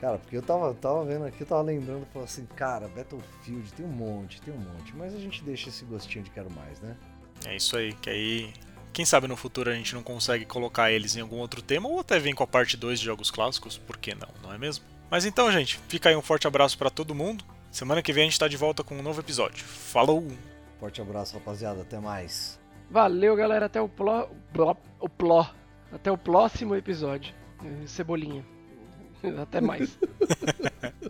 Cara, 0.00 0.18
porque 0.18 0.36
eu 0.36 0.42
tava, 0.42 0.72
tava 0.74 1.04
vendo 1.04 1.26
aqui, 1.26 1.42
eu 1.42 1.46
tava 1.46 1.60
lembrando, 1.60 2.06
falando 2.06 2.26
assim, 2.26 2.46
cara, 2.56 2.88
Battlefield 2.88 3.70
tem 3.74 3.84
um 3.84 3.90
monte, 3.90 4.40
tem 4.40 4.52
um 4.52 4.58
monte, 4.58 4.96
mas 4.96 5.14
a 5.14 5.18
gente 5.18 5.44
deixa 5.44 5.68
esse 5.68 5.84
gostinho 5.84 6.24
de 6.24 6.30
quero 6.30 6.50
mais, 6.52 6.80
né? 6.80 6.96
É 7.46 7.56
isso 7.56 7.76
aí, 7.76 7.92
que 7.92 8.08
aí. 8.08 8.52
Quem 8.92 9.04
sabe 9.04 9.26
no 9.28 9.36
futuro 9.36 9.70
a 9.70 9.74
gente 9.74 9.94
não 9.94 10.02
consegue 10.02 10.44
colocar 10.44 10.90
eles 10.90 11.16
em 11.16 11.20
algum 11.20 11.36
outro 11.38 11.62
tema 11.62 11.88
ou 11.88 12.00
até 12.00 12.18
vem 12.18 12.34
com 12.34 12.42
a 12.42 12.46
parte 12.46 12.76
2 12.76 12.98
de 12.98 13.06
jogos 13.06 13.30
clássicos, 13.30 13.78
por 13.78 13.96
que 13.96 14.14
não, 14.14 14.28
não 14.42 14.52
é 14.52 14.58
mesmo? 14.58 14.84
Mas 15.10 15.24
então, 15.24 15.50
gente, 15.50 15.78
fica 15.88 16.08
aí 16.08 16.16
um 16.16 16.22
forte 16.22 16.46
abraço 16.46 16.76
para 16.76 16.90
todo 16.90 17.14
mundo. 17.14 17.44
Semana 17.70 18.02
que 18.02 18.12
vem 18.12 18.24
a 18.24 18.26
gente 18.26 18.38
tá 18.38 18.48
de 18.48 18.56
volta 18.56 18.82
com 18.82 18.96
um 18.98 19.02
novo 19.02 19.20
episódio. 19.20 19.64
Falou! 19.64 20.26
Forte 20.78 21.00
abraço, 21.00 21.34
rapaziada, 21.34 21.82
até 21.82 21.98
mais. 22.00 22.58
Valeu, 22.90 23.36
galera. 23.36 23.66
Até 23.66 23.80
o 23.80 23.88
pló. 23.88 24.26
pló- 24.52 24.76
o 24.98 25.08
pló. 25.08 25.46
Até 25.92 26.10
o 26.10 26.18
próximo 26.18 26.74
episódio. 26.74 27.32
Cebolinha. 27.86 28.44
Até 29.42 29.60
mais. 29.60 29.96